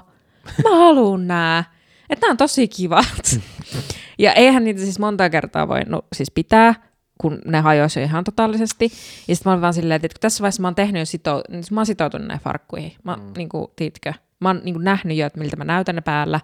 mä 0.64 0.76
haluun 0.78 1.28
nää. 1.28 1.64
Että 2.10 2.26
nämä 2.26 2.32
on 2.32 2.38
tosi 2.38 2.68
kivat. 2.68 3.40
ja 4.20 4.34
eihän 4.34 4.64
niitä 4.64 4.82
siis 4.82 5.00
monta 5.00 5.30
kertaa 5.30 5.68
voi 5.68 5.82
no, 5.86 6.02
siis 6.16 6.32
pitää, 6.32 6.76
kun 7.18 7.42
ne 7.46 7.60
hajoisi 7.60 8.00
jo 8.00 8.06
ihan 8.06 8.24
totaalisesti. 8.24 8.86
Ja 9.28 9.36
sitten 9.36 9.50
mä 9.50 9.54
oon 9.54 9.62
vaan 9.62 9.74
silleen, 9.74 9.96
että 9.96 10.08
kun 10.08 10.22
tässä 10.22 10.42
vaiheessa 10.42 10.62
mä 10.62 10.68
oon 10.68 10.76
tehnyt 10.76 11.00
jo 11.00 11.06
sito, 11.06 11.44
siis 11.52 11.72
mä 11.72 11.80
oon 11.80 11.86
sitoutunut 11.86 12.28
näihin 12.28 12.44
farkkuihin. 12.44 12.94
Mä, 13.04 13.16
mm. 13.16 13.34
niin 13.38 13.50
kuin, 13.50 13.68
tiitkö, 13.76 14.14
mä 14.40 14.50
oon 14.50 14.62
niin 14.64 14.76
kuin, 14.76 14.84
nähnyt 14.84 15.18
jo, 15.18 15.28
että 15.28 15.40
miltä 15.40 15.56
mä 15.56 15.64
näytän 15.64 15.96
ne 15.96 16.02
päällä. 16.02 16.40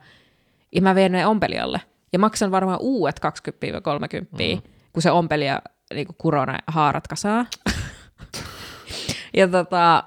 Ja 0.76 0.82
mä 0.82 0.96
vien 0.96 1.12
ne 1.12 1.28
ompelijalle. 1.28 1.82
Ja 2.14 2.20
maksan 2.20 2.52
varmaan 2.52 2.80
uudet 2.82 3.20
20-30, 3.20 4.26
mm. 4.32 4.62
Kun 4.94 5.02
se 5.02 5.12
ompelija 5.12 5.62
niin 5.94 6.08
kuin, 6.08 6.16
kuroo 6.18 6.46
ne 6.46 6.58
haarat 6.68 7.08
kasaa. 7.08 7.46
Ja 9.34 9.48
tota, 9.48 10.04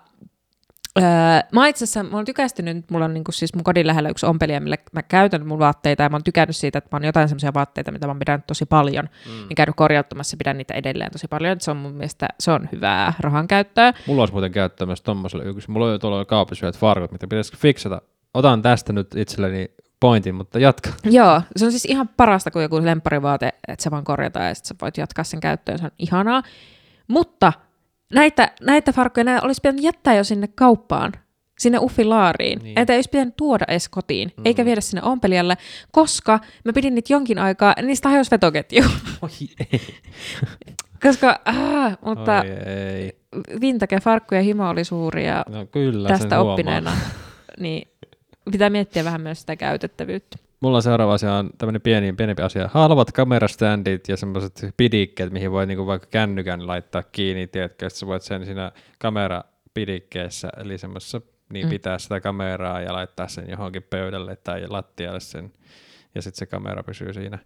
öö, 0.99 1.05
mä 1.53 1.61
oon 1.61 1.68
itse 1.68 1.85
asiassa, 1.85 2.03
mä 2.03 2.16
oon 2.16 2.25
tykästynyt, 2.25 2.90
mulla 2.90 3.05
on 3.05 3.14
niinku 3.14 3.33
siis 3.33 3.55
mun 3.55 3.64
kodin 3.64 3.87
lähellä 3.87 4.09
yksi 4.09 4.27
ompelija, 4.27 4.61
millä 4.61 4.77
mä 4.92 5.03
käytän 5.03 5.46
mun 5.46 5.59
vaatteita, 5.59 6.03
ja 6.03 6.09
mä 6.09 6.14
oon 6.16 6.25
tykännyt 6.25 6.57
siitä, 6.57 6.79
että 6.79 6.88
mä 6.92 6.96
oon 6.96 7.05
jotain 7.05 7.29
semmoisia 7.29 7.55
vaatteita, 7.55 7.92
mitä 7.92 8.07
mä 8.07 8.11
oon 8.11 8.18
pidänyt 8.18 8.46
tosi 8.46 8.66
paljon, 8.66 9.05
mm. 9.05 9.33
niin 9.33 9.55
käynyt 9.57 9.77
korjauttamassa, 9.77 10.37
pidän 10.37 10.59
niitä 10.59 10.75
edelleen 10.75 11.12
tosi 11.12 11.29
paljon, 11.29 11.61
se 11.61 11.70
on 11.70 11.77
mun 11.77 11.92
mielestä, 11.92 12.29
se 12.40 12.51
on 12.51 12.68
hyvää 12.72 13.12
rahan 13.20 13.49
käyttöä. 13.49 13.92
Mulla 14.07 14.22
olisi 14.22 14.33
muuten 14.33 14.53
käyttöä 14.53 14.87
myös 14.87 15.03
tommoselle 15.03 15.44
yksi. 15.44 15.70
Mulla 15.70 15.87
on 15.87 15.92
jo 15.92 15.99
tuolla 15.99 16.25
kaapissa 16.25 16.72
farkut, 16.72 17.12
mitä 17.12 17.27
pitäisi 17.27 17.57
fiksata. 17.57 18.03
Otan 18.35 18.62
tästä 18.62 18.92
nyt 18.92 19.16
itselleni 19.16 19.68
pointin, 20.00 20.35
mutta 20.35 20.59
jatka. 20.59 20.90
Joo, 21.04 21.42
se 21.56 21.64
on 21.64 21.70
siis 21.70 21.85
ihan 21.85 22.09
parasta, 22.16 22.50
kun 22.50 22.62
joku 22.62 22.85
lempparivaate, 22.85 23.52
että 23.68 23.82
se 23.82 23.90
vaan 23.90 24.04
korjataan 24.04 24.46
ja 24.46 24.54
sitten 24.54 24.68
sä 24.68 24.74
voit 24.82 24.98
jatkaa 24.98 25.24
sen 25.24 25.40
käyttöön, 25.40 25.78
se 25.78 25.85
on 25.85 25.90
ihanaa. 25.98 26.42
Mutta 27.09 27.52
näitä, 28.14 28.50
näitä 28.61 28.92
farkkuja 28.92 29.24
näitä 29.24 29.46
olisi 29.46 29.61
pitänyt 29.61 29.82
jättää 29.82 30.14
jo 30.14 30.24
sinne 30.24 30.48
kauppaan, 30.54 31.12
sinne 31.59 31.78
uffilaariin. 31.78 32.59
Niin. 32.59 32.78
Että 32.78 32.92
ei 32.92 32.96
olisi 32.96 33.11
pitänyt 33.11 33.37
tuoda 33.37 33.64
edes 33.68 33.88
kotiin, 33.88 34.32
mm. 34.37 34.42
eikä 34.46 34.64
viedä 34.64 34.80
sinne 34.80 35.02
ompelijalle, 35.02 35.56
koska 35.90 36.40
mä 36.64 36.72
pidin 36.72 36.94
niitä 36.94 37.12
jonkin 37.12 37.38
aikaa, 37.38 37.74
niistä 37.82 38.09
hajosi 38.09 38.30
vetoketju. 38.30 38.85
Oi 39.22 39.28
ei. 39.72 39.80
koska, 41.02 41.40
ah, 41.44 41.98
mutta 42.04 42.40
Oi 42.40 42.50
ei. 42.50 43.18
vintage 43.61 44.00
farkku 44.00 44.35
ja 44.35 44.42
himo 44.42 44.68
oli 44.68 44.85
suuri 44.85 45.26
ja 45.26 45.44
No 45.48 45.66
kyllä, 45.66 46.09
tästä 46.09 46.40
oppineena, 46.40 46.90
huomaa. 46.90 47.09
niin 47.59 47.88
pitää 48.52 48.70
miettiä 48.70 49.04
vähän 49.04 49.20
myös 49.20 49.40
sitä 49.40 49.56
käytettävyyttä. 49.56 50.37
Mulla 50.61 50.80
seuraava 50.80 51.14
asia 51.14 51.35
on 51.35 51.50
tämmöinen 51.59 51.80
pieni, 51.80 52.12
pienempi 52.12 52.42
asia. 52.42 52.70
Halvat 52.72 53.12
kameraständit 53.12 54.09
ja 54.09 54.16
semmoiset 54.16 54.66
pidikkeet, 54.76 55.32
mihin 55.32 55.52
voi 55.52 55.66
niinku 55.66 55.87
vaikka 55.87 56.09
kännykän 56.11 56.66
laittaa 56.66 57.02
kiinni, 57.02 57.46
tiedätkö, 57.46 57.87
että 57.87 57.98
sä 57.98 58.06
voit 58.06 58.22
sen 58.22 58.44
siinä 58.46 58.72
kamerapidikkeessä, 58.98 60.48
eli 60.56 60.78
semmoisessa, 60.78 61.20
niin 61.52 61.66
Mm. 61.66 61.70
pitää 61.70 61.98
sitä 61.98 62.20
kameraa 62.20 62.80
ja 62.80 62.92
laittaa 62.92 63.28
sen 63.28 63.50
johonkin 63.50 63.82
pöydälle 63.82 64.37
tai 64.37 64.66
lattialle 64.68 65.20
sen, 65.20 65.52
ja 66.14 66.22
sitten 66.22 66.38
se 66.38 66.46
kamera 66.46 66.82
pysyy 66.82 67.12
siinä. 67.12 67.38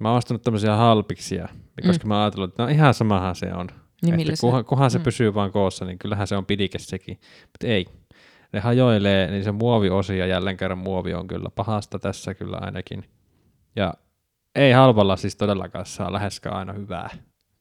Mä 0.00 0.08
oon 0.08 0.18
ostanut 0.18 0.42
tämmöisiä 0.42 0.76
halpiksia, 0.76 1.48
koska 1.86 2.06
mä 2.06 2.14
oon 2.14 2.22
ajatellut, 2.22 2.50
että 2.50 2.62
no 2.62 2.68
ihan 2.68 2.94
samahan 2.94 3.34
se 3.36 3.54
on. 3.54 3.66
Niin 4.02 4.20
Että 4.20 4.64
kunhan 4.66 4.90
se 4.90 4.98
mm. 4.98 5.04
pysyy 5.04 5.34
vaan 5.34 5.52
koossa, 5.52 5.84
niin 5.84 5.98
kyllähän 5.98 6.26
se 6.26 6.36
on 6.36 6.46
pidike 6.46 6.78
sekin. 6.78 7.20
Mutta 7.42 7.66
ei. 7.66 7.86
Ne 8.54 8.60
hajoilee, 8.60 9.30
niin 9.30 9.44
se 9.44 9.52
muoviosia, 9.52 10.26
jälleen 10.26 10.56
kerran 10.56 10.78
muovi 10.78 11.14
on 11.14 11.26
kyllä 11.26 11.48
pahasta 11.54 11.98
tässä 11.98 12.34
kyllä 12.34 12.58
ainakin. 12.60 13.04
Ja 13.76 13.94
ei 14.54 14.72
halvalla 14.72 15.16
siis 15.16 15.36
todellakaan 15.36 15.86
saa 15.86 16.12
läheskään 16.12 16.56
aina 16.56 16.72
hyvää. 16.72 17.10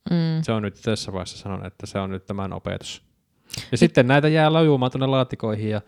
Mm. 0.09 0.41
Se 0.41 0.51
on 0.51 0.63
nyt 0.63 0.81
tässä 0.83 1.13
vaiheessa 1.13 1.37
sanon, 1.37 1.65
että 1.65 1.85
se 1.85 1.99
on 1.99 2.09
nyt 2.09 2.25
tämän 2.25 2.53
opetus. 2.53 3.03
Ja 3.71 3.77
sitten 3.77 4.07
näitä 4.07 4.27
jää 4.27 4.53
lajumaan 4.53 4.91
tuonne 4.91 5.07
laatikoihin 5.07 5.69
ja 5.69 5.81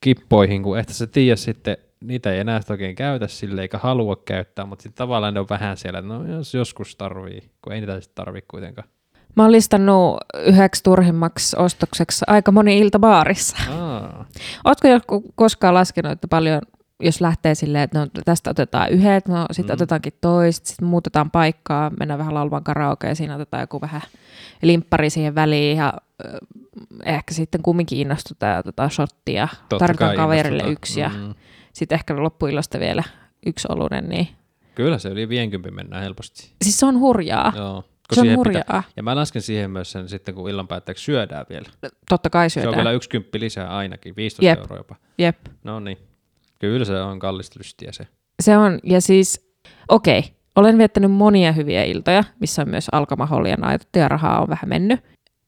kippoihin, 0.00 0.62
kun 0.62 0.78
ehkä 0.78 0.92
sä 0.92 1.06
tiedä 1.06 1.36
sitten, 1.36 1.76
niitä 2.00 2.32
ei 2.32 2.40
enää 2.40 2.60
sitä 2.60 2.72
oikein 2.72 2.96
käytä 2.96 3.26
sille 3.28 3.62
eikä 3.62 3.78
halua 3.78 4.16
käyttää, 4.16 4.66
mutta 4.66 4.82
sitten 4.82 4.98
tavallaan 4.98 5.34
ne 5.34 5.40
on 5.40 5.46
vähän 5.50 5.76
siellä, 5.76 5.98
että 5.98 6.12
no 6.12 6.26
jos 6.26 6.54
joskus 6.54 6.96
tarvii, 6.96 7.50
kun 7.62 7.72
ei 7.72 7.80
niitä 7.80 8.00
sitten 8.00 8.24
tarvii 8.24 8.44
kuitenkaan. 8.50 8.88
Mä 9.36 9.42
oon 9.42 9.52
listannut 9.52 10.16
yhdeksi 10.46 10.82
turhimmaksi 10.82 11.56
ostokseksi 11.58 12.24
aika 12.26 12.52
moni 12.52 12.78
ilta 12.78 12.98
baarissa. 12.98 13.56
Aa, 13.72 14.24
Ootko 14.64 14.88
joku 14.88 15.22
koskaan 15.34 15.74
laskenut, 15.74 16.12
että 16.12 16.28
paljon, 16.28 16.62
jos 17.00 17.20
lähtee 17.20 17.54
silleen, 17.54 17.84
että 17.84 17.98
no, 17.98 18.06
tästä 18.24 18.50
otetaan 18.50 18.90
yhdet, 18.90 19.28
no 19.28 19.46
sitten 19.52 19.64
Mm. 19.66 19.70
mm. 19.70 19.74
otetaankin 19.74 20.12
toiset, 20.20 20.66
sitten 20.66 20.88
muutetaan 20.88 21.30
paikkaa, 21.30 21.90
mennään 21.98 22.18
vähän 22.18 22.34
laulvan 22.34 22.64
karaoke 22.64 23.08
ja 23.08 23.14
siinä 23.14 23.34
otetaan 23.34 23.60
joku 23.60 23.80
vähän 23.80 24.02
limppari 24.62 25.10
siihen 25.10 25.34
väliin 25.34 25.76
ja 25.76 25.92
ö, 26.24 26.38
ehkä 27.04 27.34
sitten 27.34 27.62
kumminkin 27.62 27.98
innostutaan 27.98 28.52
ja 28.52 28.58
otetaan 28.58 28.90
shottia, 28.90 29.48
totta 29.68 29.78
tarjotaan 29.78 30.16
kaverille 30.16 30.62
yksi 30.66 31.00
ja 31.00 31.08
Mm. 31.08 31.34
sitten 31.72 31.96
ehkä 31.96 32.16
loppuillasta 32.22 32.80
vielä 32.80 33.02
yksi 33.46 33.68
olunen, 33.70 34.08
niin 34.08 34.28
Kyllä 34.74 34.98
se 34.98 35.08
yli 35.08 35.28
50 35.28 35.76
mennään 35.76 36.02
helposti. 36.02 36.50
siis 36.64 36.80
se 36.80 36.86
on 36.86 36.98
hurjaa. 37.00 37.52
Joo. 37.56 37.84
Se 38.14 38.20
on 38.20 38.36
hurjaa. 38.36 38.62
Pitää, 38.62 38.82
ja 38.96 39.02
mä 39.02 39.16
lasken 39.16 39.42
siihen 39.42 39.70
myös 39.70 39.92
sen 39.92 40.08
sitten, 40.08 40.34
kun 40.34 40.50
illan 40.50 40.68
päätteeksi 40.68 41.04
syödään 41.04 41.46
vielä. 41.50 41.66
Totta 42.08 42.30
kai 42.30 42.50
Se 42.50 42.60
on 42.60 42.62
syödään. 42.62 42.76
vielä 42.76 42.92
yksi 42.92 43.08
kymppi 43.08 43.40
lisää 43.40 43.76
ainakin, 43.76 44.16
15 44.16 44.44
Jep. 44.44 44.58
euroa 44.58 44.76
jopa. 44.76 44.96
Jep. 45.18 45.36
No 45.64 45.80
niin. 45.80 45.98
Kyllä 46.58 46.84
se 46.84 47.00
on 47.00 47.18
kallista 47.18 47.58
lystiä 47.58 47.92
se. 47.92 48.06
Se 48.42 48.56
on, 48.56 48.78
ja 48.82 49.00
siis, 49.00 49.54
okei, 49.88 50.24
olen 50.56 50.78
viettänyt 50.78 51.10
monia 51.12 51.52
hyviä 51.52 51.84
iltoja, 51.84 52.24
missä 52.40 52.62
on 52.62 52.68
myös 52.68 52.86
alkomaholia 52.92 53.56
naitettu 53.56 53.98
ja 53.98 54.08
rahaa 54.08 54.40
on 54.40 54.48
vähän 54.48 54.68
mennyt. 54.68 55.00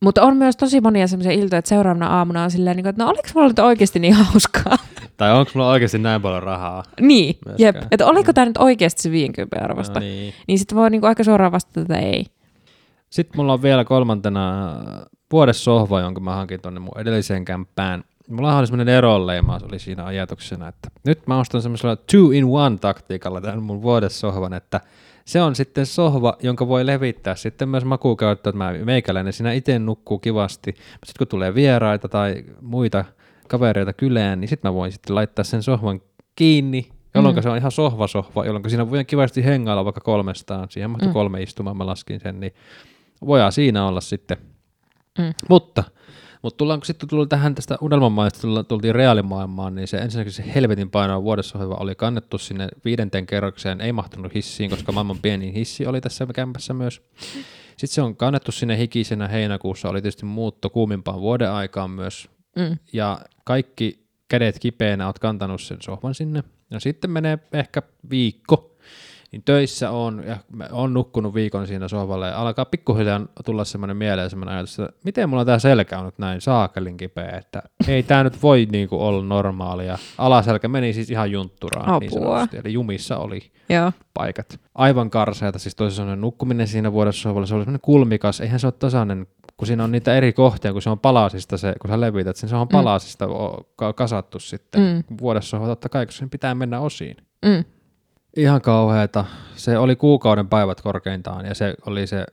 Mutta 0.05 0.23
on 0.23 0.37
myös 0.37 0.57
tosi 0.57 0.81
monia 0.81 1.07
sellaisia 1.07 1.33
iltoja, 1.33 1.59
että 1.59 1.69
seuraavana 1.69 2.07
aamuna 2.07 2.43
on 2.45 2.51
silleen, 2.51 2.77
niin 2.77 2.85
kuin, 2.85 2.91
että 2.91 3.05
no 3.05 3.11
oliko 3.11 3.29
mulla 3.35 3.49
nyt 3.49 3.59
oikeasti 3.59 3.99
niin 3.99 4.15
hauskaa? 4.15 4.77
Tai 5.17 5.33
onko 5.33 5.51
mulla 5.55 5.71
oikeasti 5.71 5.99
näin 5.99 6.23
paljon 6.23 6.43
rahaa? 6.43 6.83
niin, 7.01 7.39
jep. 7.59 7.77
Että 7.91 8.07
oliko 8.07 8.33
tämä 8.33 8.45
nyt 8.45 8.57
oikeasti 8.57 9.03
se 9.03 9.11
50 9.11 9.65
arvosta? 9.65 10.01
No 10.01 10.01
niin. 10.01 10.35
niin. 10.49 10.59
sitten 10.59 10.79
voi 10.79 10.91
niin 10.91 11.01
kuin 11.01 11.09
aika 11.09 11.25
suoraan 11.25 11.53
vastata, 11.53 11.81
että 11.81 11.97
ei. 11.99 12.27
Sitten 13.11 13.41
mulla 13.41 13.53
on 13.53 13.63
vielä 13.63 13.85
kolmantena 13.85 14.75
vuodessohva, 15.33 16.01
jonka 16.01 16.21
mä 16.21 16.35
hankin 16.35 16.61
tonne 16.61 16.81
mun 16.81 17.01
edelliseen 17.01 17.45
kämppään. 17.45 18.05
Mulla 18.29 18.59
oli 18.59 18.67
semmoinen 18.67 18.95
eronleimaus 18.95 19.63
oli 19.63 19.79
siinä 19.79 20.05
ajatuksena, 20.05 20.69
että 20.69 20.89
nyt 21.07 21.27
mä 21.27 21.39
ostan 21.39 21.63
semmoisella 21.63 21.97
two 21.97 22.31
in 22.31 22.45
one 22.45 22.79
taktiikalla 22.79 23.41
tämän 23.41 23.63
mun 23.63 23.83
vuodessohvan, 23.83 24.53
että 24.55 24.81
se 25.25 25.43
on 25.43 25.55
sitten 25.55 25.87
sohva, 25.87 26.37
jonka 26.43 26.69
voi 26.69 26.87
levittää 26.87 27.35
sitten 27.35 27.69
myös 27.69 27.85
makuukäyttöön, 27.85 28.51
että 28.51 28.65
mä 28.65 28.85
meikäläinen 28.85 29.33
siinä 29.33 29.53
itse 29.53 29.79
nukkuu 29.79 30.19
kivasti. 30.19 30.71
Sitten 30.73 31.19
kun 31.19 31.27
tulee 31.27 31.55
vieraita 31.55 32.09
tai 32.09 32.45
muita 32.61 33.05
kavereita 33.49 33.93
kylään, 33.93 34.41
niin 34.41 34.49
sitten 34.49 34.71
mä 34.71 34.75
voin 34.75 34.93
sitten 34.93 35.15
laittaa 35.15 35.45
sen 35.45 35.63
sohvan 35.63 36.01
kiinni, 36.37 36.89
jolloin 37.15 37.37
Mm. 37.37 37.43
se 37.43 37.49
on 37.49 37.57
ihan 37.57 37.73
sohva-sohva, 37.73 38.45
jolloin 38.45 38.71
siinä 38.71 38.91
voi 38.91 39.05
kivasti 39.05 39.45
hengailla 39.45 39.85
vaikka 39.85 40.01
kolmestaan. 40.01 40.67
Siihen 40.71 40.91
mahtuu 40.91 41.09
Mm. 41.09 41.13
kolme 41.13 41.43
istumaa, 41.43 41.75
mä 41.75 41.87
laskin 41.87 42.21
sen, 42.21 42.41
niin 42.41 42.53
voidaan 43.27 43.53
siinä 43.53 43.87
olla 43.87 44.01
sitten. 44.01 44.37
Mm. 45.19 45.33
Mutta, 45.49 45.85
mutta 46.43 46.57
tullaanko 46.57 46.85
sitten 46.85 47.09
tuli 47.09 47.27
tähän 47.27 47.55
tästä 47.55 47.77
unelmamaista, 47.81 48.41
tulla- 48.41 48.65
tultiin 48.65 48.95
reaalimaailmaan, 48.95 49.75
niin 49.75 49.89
se 49.89 49.97
ensinnäkin 49.97 50.33
se 50.33 50.55
helvetin 50.55 50.91
painava 50.91 51.23
vuodessohva 51.23 51.75
oli 51.75 51.95
kannettu 51.95 52.39
sinne 52.39 52.69
viidenteen 52.85 53.27
kerrokseen, 53.27 53.81
ei 53.81 53.93
mahtunut 53.93 54.35
hissiin, 54.35 54.71
koska 54.71 54.93
maailman 54.93 55.19
pienin 55.23 55.55
hissi 55.55 55.87
oli 55.87 56.01
tässä 56.01 56.27
kämpässä 56.35 56.75
myös. 56.75 57.03
Sitten 57.69 57.95
se 57.95 58.03
on 58.03 58.17
kannettu 58.17 58.53
sinne 58.53 58.79
hikisenä 58.79 59.29
heinäkuussa, 59.29 59.89
oli 59.89 60.03
tietysti 60.03 60.25
muutto 60.27 60.71
kuumimpaan 60.71 61.21
vuoden 61.21 61.51
aikaan 61.51 61.91
myös, 61.91 62.29
Mm. 62.57 62.77
ja 62.93 63.21
kaikki 63.45 64.07
kädet 64.29 64.59
kipeänä 64.59 65.07
oot 65.07 65.19
kantanut 65.19 65.61
sen 65.63 65.77
sohvan 65.83 66.15
sinne. 66.15 66.45
Ja 66.71 66.81
sitten 66.81 67.11
menee 67.11 67.39
ehkä 67.53 67.83
viikko, 68.11 68.77
niin 69.33 69.43
töissä 69.45 69.91
on, 69.91 70.23
ja 70.27 70.37
mä 70.53 70.69
oon 70.73 70.95
nukkunut 70.95 71.35
viikon 71.35 71.67
siinä 71.67 71.89
sohvalla, 71.89 72.27
ja 72.27 72.39
alkaa 72.39 72.65
pikkuhiljaa 72.65 73.21
tulla 73.45 73.65
semmoinen 73.65 73.97
mieleen 73.97 74.31
semmoinen 74.31 74.55
ajatus, 74.55 74.79
että 74.79 74.93
miten 75.05 75.29
mulla 75.29 75.45
tää 75.45 75.59
selkä 75.59 75.99
on 75.99 76.05
nyt 76.05 76.19
näin 76.19 76.41
saakelin 76.41 76.97
kipeä, 76.97 77.31
että 77.39 77.63
ei 77.89 78.03
tää 78.03 78.25
nyt 78.25 78.43
voi 78.43 78.69
niinku 78.73 79.01
olla 79.07 79.25
normaalia. 79.25 79.99
Alaselkä 80.19 80.69
meni 80.69 80.93
siis 80.93 81.11
ihan 81.11 81.31
juntturaan 81.33 82.01
niin 82.01 82.11
Apua. 82.19 82.29
sanotusti, 82.31 82.57
eli 82.65 82.73
jumissa 82.73 83.17
oli 83.19 83.41
Joo. 83.69 83.93
paikat. 84.15 84.61
Aivan 84.75 85.11
karseita, 85.11 85.59
siis 85.59 85.75
toisin 85.75 85.97
sanoen 85.97 86.21
nukkuminen 86.21 86.67
siinä 86.67 86.93
vuodessa 86.93 87.23
sohvalla, 87.23 87.47
se 87.47 87.55
oli 87.55 87.63
semmoinen 87.65 87.81
kulmikas, 87.81 88.41
eihän 88.41 88.61
se 88.61 88.67
ole 88.67 88.75
tasainen, 88.79 89.27
kun 89.57 89.67
siinä 89.67 89.85
on 89.85 89.93
niitä 89.93 90.15
eri 90.15 90.33
kohtia, 90.33 90.73
kun 90.73 90.83
se 90.83 90.91
on 90.91 90.99
palasista 90.99 91.57
se, 91.57 91.75
kun 91.81 91.91
sä 91.91 92.01
levität 92.01 92.37
sen, 92.37 92.49
se 92.49 92.57
on 92.57 92.69
palasista 92.69 93.27
o- 93.27 93.71
ka- 93.77 93.93
kasattu 93.93 94.39
sitten. 94.39 94.81
Mm. 95.09 95.17
Vuodessa 95.21 95.49
sohva 95.51 95.67
totta 95.67 95.89
kai, 95.89 96.07
kun 96.07 96.13
sen 96.13 96.31
pitää 96.31 96.55
mennä 96.55 96.81
osiin. 96.81 97.17
Mm. 97.45 97.65
Ihan 98.37 98.61
kauheeta. 98.61 99.25
Se 99.55 99.79
oli 99.79 99.97
kuukauden 99.97 100.49
päivät 100.49 100.81
korkeintaan 100.81 101.47
ja 101.47 101.55
se 101.55 101.75
oli 101.87 102.07
se 102.07 102.27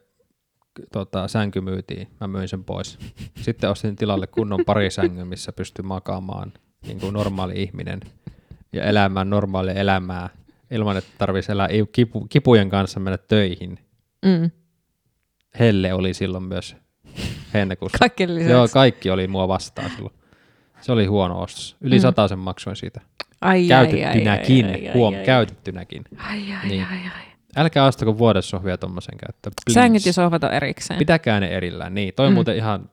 tota, 0.91 1.27
sänky 1.27 1.61
myytiin. 1.61 2.07
Mä 2.21 2.27
myin 2.27 2.47
sen 2.47 2.63
pois. 2.63 2.99
Sitten 3.41 3.69
ostin 3.69 3.95
tilalle 3.95 4.27
kunnon 4.27 4.59
parisängyn, 4.65 5.27
missä 5.27 5.51
pystyy 5.51 5.85
makaamaan 5.85 6.53
niin 6.87 6.99
kuin 6.99 7.13
normaali 7.13 7.61
ihminen 7.63 7.99
ja 8.73 8.83
elämään 8.83 9.29
normaalia 9.29 9.73
elämää 9.73 10.29
ilman, 10.71 10.97
että 10.97 11.11
tarvitsisi 11.17 11.51
elää 11.51 11.69
kipu, 11.91 12.25
kipujen 12.29 12.69
kanssa 12.69 12.99
mennä 12.99 13.17
töihin. 13.17 13.79
Mm. 14.25 14.51
Helle 15.59 15.93
oli 15.93 16.13
silloin 16.13 16.43
myös 16.43 16.75
heinäkuussa. 17.53 17.97
Kaikki. 17.99 18.23
Joo, 18.49 18.67
kaikki 18.73 19.09
oli 19.09 19.27
mua 19.27 19.47
vastaan 19.47 19.91
silloin. 19.95 20.13
Se 20.81 20.91
oli 20.91 21.05
huono 21.05 21.41
ostos. 21.41 21.75
Yli 21.81 21.95
Mm. 21.95 22.01
sataisen 22.01 22.39
maksoin 22.39 22.75
siitä. 22.75 23.01
Ai, 23.45 23.67
Käytettynäkin. 23.67 24.65
ai, 24.65 24.71
ai, 24.73 24.87
ai, 24.87 24.93
Huom, 24.93 25.13
ai, 25.13 25.19
ai. 25.19 25.25
käytettynäkin. 25.25 26.03
Ai, 26.17 26.53
ai, 26.53 26.67
Niin. 26.69 26.85
ai, 26.91 26.97
ai. 26.97 27.25
Älkää 27.55 27.85
ostako 27.85 28.17
vuodessohvia 28.17 28.77
tuommoisen 28.77 29.17
käyttöön. 29.17 29.53
Sängyt 29.71 30.05
ja 30.05 30.13
sohvat 30.13 30.43
on 30.43 30.53
erikseen. 30.53 30.97
Pitäkää 30.99 31.39
ne 31.39 31.47
erillään. 31.47 31.95
Niin, 31.95 32.13
toi 32.13 32.25
on 32.25 32.31
Mm. 32.31 32.35
muuten 32.35 32.55
ihan 32.55 32.89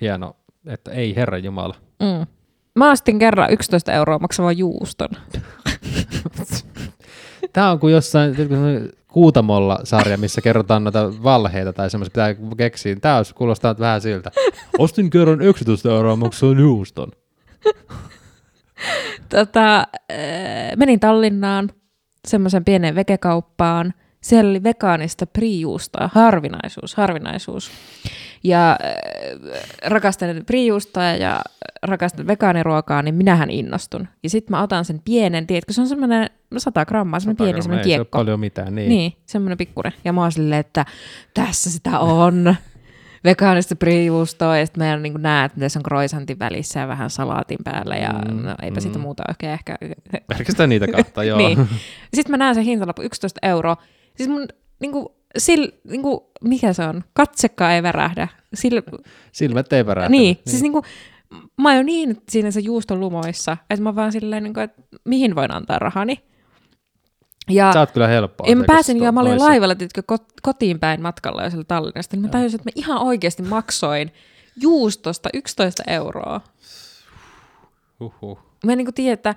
hieno, 0.00 0.36
että 0.66 0.90
ei 0.90 1.16
herra 1.16 1.38
Jumala. 1.38 1.74
Mm. 2.02 2.26
Mä 2.74 2.90
ostin 2.90 3.18
kerran 3.18 3.52
11 3.52 3.92
euroa 3.92 4.18
maksavan 4.18 4.58
juuston. 4.58 5.08
Tämä 7.52 7.70
on 7.70 7.78
kuin 7.78 7.92
jossain 7.92 8.34
Huutamolla 9.14 9.78
sarja, 9.84 10.18
missä 10.18 10.40
kerrotaan 10.40 10.84
noita 10.84 11.22
valheita 11.22 11.72
tai 11.72 11.90
semmoisia 11.90 12.10
pitää 12.12 12.34
keksiä. 12.56 12.96
Tämä 12.96 13.16
olisi, 13.16 13.34
kuulostaa 13.34 13.78
vähän 13.78 14.00
siltä. 14.00 14.30
Ostin 14.78 15.10
kerran 15.10 15.40
11 15.40 15.88
euroa 15.90 16.16
maksoin 16.16 16.58
juuston. 16.58 17.08
Tota, 19.28 19.78
äh, 19.80 20.76
menin 20.76 21.00
Tallinnaan 21.00 21.70
semmoisen 22.28 22.64
pieneen 22.64 22.94
vekekauppaan. 22.94 23.94
Siellä 24.20 24.50
oli 24.50 24.62
vegaanista 24.62 25.26
prijuustoa, 25.26 26.10
harvinaisuus, 26.12 26.94
harvinaisuus. 26.94 27.70
Ja 28.44 28.70
äh, 28.70 29.62
rakastan 29.86 30.42
prijuustoa 30.46 31.04
ja 31.04 31.40
rakastan 31.82 32.26
vegaaniruokaa, 32.26 33.02
niin 33.02 33.14
minähän 33.14 33.50
innostun. 33.50 34.08
Ja 34.22 34.30
sitten 34.30 34.56
mä 34.56 34.62
otan 34.62 34.84
sen 34.84 35.00
pienen, 35.04 35.46
tiedätkö, 35.46 35.72
se 35.72 35.80
on 35.80 35.88
semmoinen 35.88 36.30
100 36.58 36.84
grammaa, 36.84 37.20
semmoinen 37.20 37.44
pieni, 37.46 37.62
semmoinen 37.62 37.84
Ei 37.86 37.90
se 37.90 37.94
ole 37.94 38.04
kiekko. 38.04 38.18
paljon 38.18 38.40
mitään, 38.40 38.74
niin. 38.74 38.88
Niin, 38.88 39.12
semmoinen 39.26 39.58
pikkure. 39.58 39.92
Ja 40.04 40.12
mä 40.12 40.20
oon 40.20 40.32
silleen, 40.32 40.60
että 40.60 40.84
tässä 41.34 41.70
sitä 41.70 41.98
on. 41.98 42.56
Vegaanista 43.24 43.76
priivustoa, 43.76 44.58
ja 44.58 44.66
sitten 44.66 44.84
mä 44.84 44.96
niin 44.96 45.14
näet, 45.18 45.52
että 45.52 45.68
se 45.68 45.78
on 45.78 45.82
croissantin 45.82 46.38
välissä 46.38 46.80
ja 46.80 46.88
vähän 46.88 47.10
salaatin 47.10 47.58
päällä, 47.64 47.96
ja 47.96 48.12
Mm, 48.12 48.42
no, 48.42 48.54
eipä 48.62 48.74
mm. 48.74 48.80
siitä 48.80 48.98
muuta 48.98 49.22
oikein 49.28 49.52
ehkä. 49.52 49.76
Pelkästään 50.36 50.68
niitä 50.68 50.86
kahta, 50.88 51.24
joo. 51.24 51.38
niin. 51.38 51.68
Sitten 52.14 52.30
mä 52.30 52.36
näen 52.36 52.54
sen 52.54 52.64
hintalappu 52.64 53.02
11 53.02 53.38
euroa. 53.42 53.76
Siis 54.16 54.28
mun, 54.28 54.48
niin 54.80 54.92
kuin, 54.92 55.06
sil, 55.46 55.62
niin 55.90 56.02
kuin, 56.02 56.20
mikä 56.44 56.72
se 56.72 56.84
on? 56.84 57.04
Katsekka 57.12 57.72
ei 57.72 57.82
värähdä. 57.82 58.28
Sil, 58.60 58.76
Silmät 59.32 59.72
ei 59.72 59.86
värähtänyt. 59.86 60.20
niin, 60.20 60.38
siis 60.46 60.62
niin 60.62 60.72
kuin, 60.72 60.84
mä 61.58 61.74
oon 61.74 61.86
niin 61.86 62.16
siinä 62.28 62.50
se 62.50 62.60
juuston 62.60 63.00
lumoissa, 63.00 63.56
että 63.70 63.82
mä 63.82 63.94
vaan 63.94 64.12
silleen, 64.12 64.42
niin 64.42 64.54
kuin, 64.54 64.64
että 64.64 64.82
mihin 65.04 65.34
voin 65.34 65.54
antaa 65.54 65.78
rahani. 65.78 66.20
Ja, 67.50 67.72
Sä 67.72 67.80
oot 67.80 67.90
kyllä 67.90 68.08
helppoa. 68.08 68.46
ja 68.50 68.56
mä 68.56 68.64
pääsin, 68.66 69.02
ja 69.02 69.12
mä 69.12 69.20
olin 69.20 69.30
noissa. 69.30 69.46
laivalla 69.46 69.74
tiedätkö, 69.74 70.02
kot- 70.12 70.34
kotiin 70.42 70.80
päin 70.80 71.02
matkalla 71.02 71.44
jo 71.44 71.50
sieltä 71.50 71.68
Tallinnasta, 71.68 72.16
niin 72.16 72.22
mä 72.22 72.28
tajusin, 72.28 72.60
että 72.60 72.68
mä 72.70 72.72
ihan 72.74 72.98
oikeasti 73.02 73.42
maksoin 73.42 74.12
juustosta 74.60 75.28
11 75.34 75.82
euroa. 75.86 76.40
Huhhuh. 78.00 78.38
Mä 78.64 78.72
en 78.72 78.78
niin 78.78 78.94
tiedä, 78.94 79.12
että, 79.12 79.34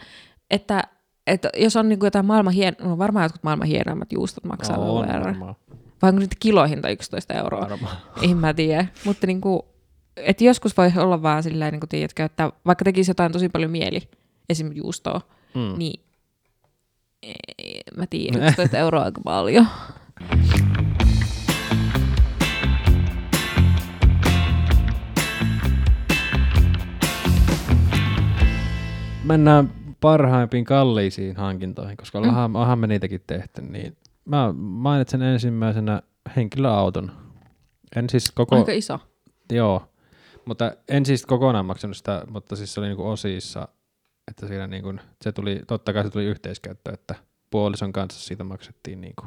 että, 0.52 0.84
että 1.28 1.50
jos 1.58 1.76
on 1.76 1.90
niin 1.90 2.00
jotain 2.04 2.26
maailman 2.26 2.54
hien... 2.54 2.76
no 2.82 2.98
varmaan 2.98 3.26
jotkut 3.26 3.44
maailman 3.44 3.68
hienoimmat 3.68 4.12
juustot 4.14 4.44
maksaa 4.44 4.78
No, 4.78 4.96
on 4.96 5.08
varmaan. 5.08 5.56
Vai 6.02 6.10
onko 6.10 6.20
nyt 6.20 6.36
kilohinta 6.40 6.90
11 6.90 7.34
euroa? 7.34 7.70
varmaan. 7.70 7.98
En 8.22 8.38
mä 8.38 8.54
tiedä. 8.54 8.86
Mutta 9.06 9.28
niin 9.28 9.42
kuin, 9.42 9.62
että 10.18 10.44
joskus 10.44 10.78
voi 10.78 10.92
olla 10.98 11.22
vaan 11.22 11.44
silleen, 11.44 11.72
niin 11.72 11.80
kuin 11.80 11.90
tiedätkö, 11.90 12.24
että 12.24 12.52
vaikka 12.66 12.86
tekisi 12.86 13.12
jotain 13.12 13.32
tosi 13.32 13.50
paljon 13.50 13.72
mieli, 13.72 14.02
esim. 14.50 14.72
juustoa, 14.74 15.22
mm. 15.56 15.78
niin 15.78 16.04
ei, 17.24 17.82
mä 17.98 18.06
tiedän, 18.10 18.44
11 18.44 18.78
euroa 18.78 19.04
aika 19.04 19.22
paljon. 19.24 19.68
Mennään 29.24 29.74
parhaimpiin 30.02 30.66
kalliisiin 30.66 31.36
hankintoihin, 31.36 31.98
koska 31.98 32.22
mm. 32.22 32.56
ollaan 32.56 32.80
me 32.80 32.88
niitäkin 32.88 33.22
tehty. 33.28 33.62
Niin 33.62 33.98
mä 34.26 34.54
mainitsen 34.58 35.22
ensimmäisenä 35.22 36.02
henkilöauton. 36.36 37.12
En 37.96 38.10
siis 38.10 38.32
koko... 38.32 38.56
Aika 38.56 38.72
iso. 38.72 39.00
Joo, 39.52 39.90
mutta 40.46 40.72
en 40.88 41.06
siis 41.06 41.26
kokonaan 41.26 41.66
maksanut 41.66 41.98
sitä, 41.98 42.24
mutta 42.30 42.56
siis 42.56 42.74
se 42.74 42.80
oli 42.80 42.88
niinku 42.88 43.10
osissa, 43.10 43.68
että 44.30 44.48
siinä 44.48 44.68
niinku, 44.68 44.94
se 45.22 45.32
tuli, 45.32 45.62
totta 45.68 45.94
kai 45.94 46.04
se 46.04 46.10
tuli 46.10 46.26
yhteiskäyttö, 46.26 46.92
että 46.94 47.16
puolison 47.50 47.94
kanssa 47.94 48.28
siitä 48.28 48.44
maksettiin 48.44 49.02
niinku 49.02 49.26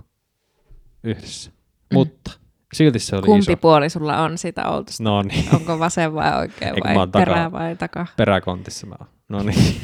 yhdessä. 1.05 1.51
Mm. 1.51 1.95
Mutta 1.95 2.31
silti 2.75 2.99
se 2.99 3.17
oli 3.17 3.27
Kumpi 3.27 3.53
iso. 3.53 3.57
puoli 3.61 3.91
sulla 3.91 4.23
on 4.23 4.39
sitä 4.39 4.63
autosta? 4.65 5.03
No 5.03 5.23
niin, 5.23 5.55
Onko 5.55 5.79
vasen 5.79 6.15
vai 6.15 6.39
oikein 6.39 6.75
Eikö 6.75 6.89
vai 6.89 6.95
mä 6.95 7.07
takaa? 7.07 7.25
perä 7.27 7.53
vai 7.53 7.77
taka? 7.77 8.07
peräkontissa 8.17 8.87
mä 8.87 8.95
oon. 9.01 9.09
No 9.29 9.43
niin, 9.43 9.77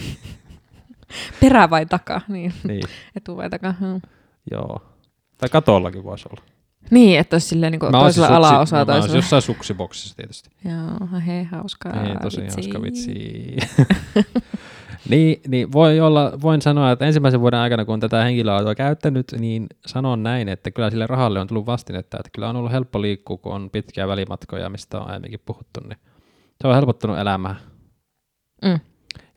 Perä 1.41 1.71
vai 1.71 1.87
taka? 1.87 2.21
Niin, 2.29 2.53
niin, 2.69 2.83
etu 3.17 3.37
vai 3.37 3.51
taka? 3.51 3.73
Hmm. 3.81 4.01
joo. 4.51 4.83
Tai 5.39 5.49
katollakin 5.49 6.05
voisi 6.05 6.29
olla. 6.33 6.43
Niin, 6.91 7.19
että 7.21 7.35
olisi 7.35 7.47
silleen 7.49 7.73
niin 7.73 7.81
Mä 7.83 7.89
siis 7.91 8.01
toisella 8.03 8.27
suksi- 8.27 8.37
alaosaa 8.37 8.85
mä 8.85 8.93
oon 8.93 9.01
toisella. 9.01 9.17
jossain 9.19 9.43
suksiboksissa 9.43 10.17
tietysti. 10.17 10.51
Joo, 10.65 11.21
hei, 11.27 11.45
hauskaa. 11.45 11.93
Ei, 12.05 12.17
tosi 12.23 12.41
hauska 12.41 12.83
vitsi. 12.83 13.13
niin, 15.09 15.41
niin 15.49 15.73
voi 15.73 16.01
olla, 16.01 16.33
voin 16.43 16.63
sanoa, 16.63 16.93
että 16.93 17.07
ensimmäisen 17.07 17.41
vuoden 17.41 17.61
aikana, 17.61 17.85
kun 17.85 18.01
tätä 18.01 18.25
henkilöautoa 18.25 18.75
käyttänyt, 18.75 19.35
niin 19.39 19.67
sanon 19.87 20.23
näin, 20.23 20.49
että 20.49 20.71
kyllä 20.71 20.91
sille 20.91 21.07
rahalle 21.07 21.41
on 21.41 21.47
tullut 21.47 21.67
vastinetta, 21.67 22.17
että 22.17 22.31
kyllä 22.35 22.49
on 22.49 22.57
ollut 22.57 22.73
helppo 22.73 23.03
liikkua, 23.03 23.37
kun 23.37 23.53
on 23.53 23.71
pitkiä 23.71 24.09
välimatkoja, 24.09 24.71
mistä 24.71 25.01
on 25.01 25.09
aiemminkin 25.09 25.41
puhuttu, 25.47 25.81
niin 25.81 25.99
se 26.63 26.69
on 26.69 26.75
helpottanut 26.75 27.19
elämää. 27.19 27.57
Mm. 28.65 28.81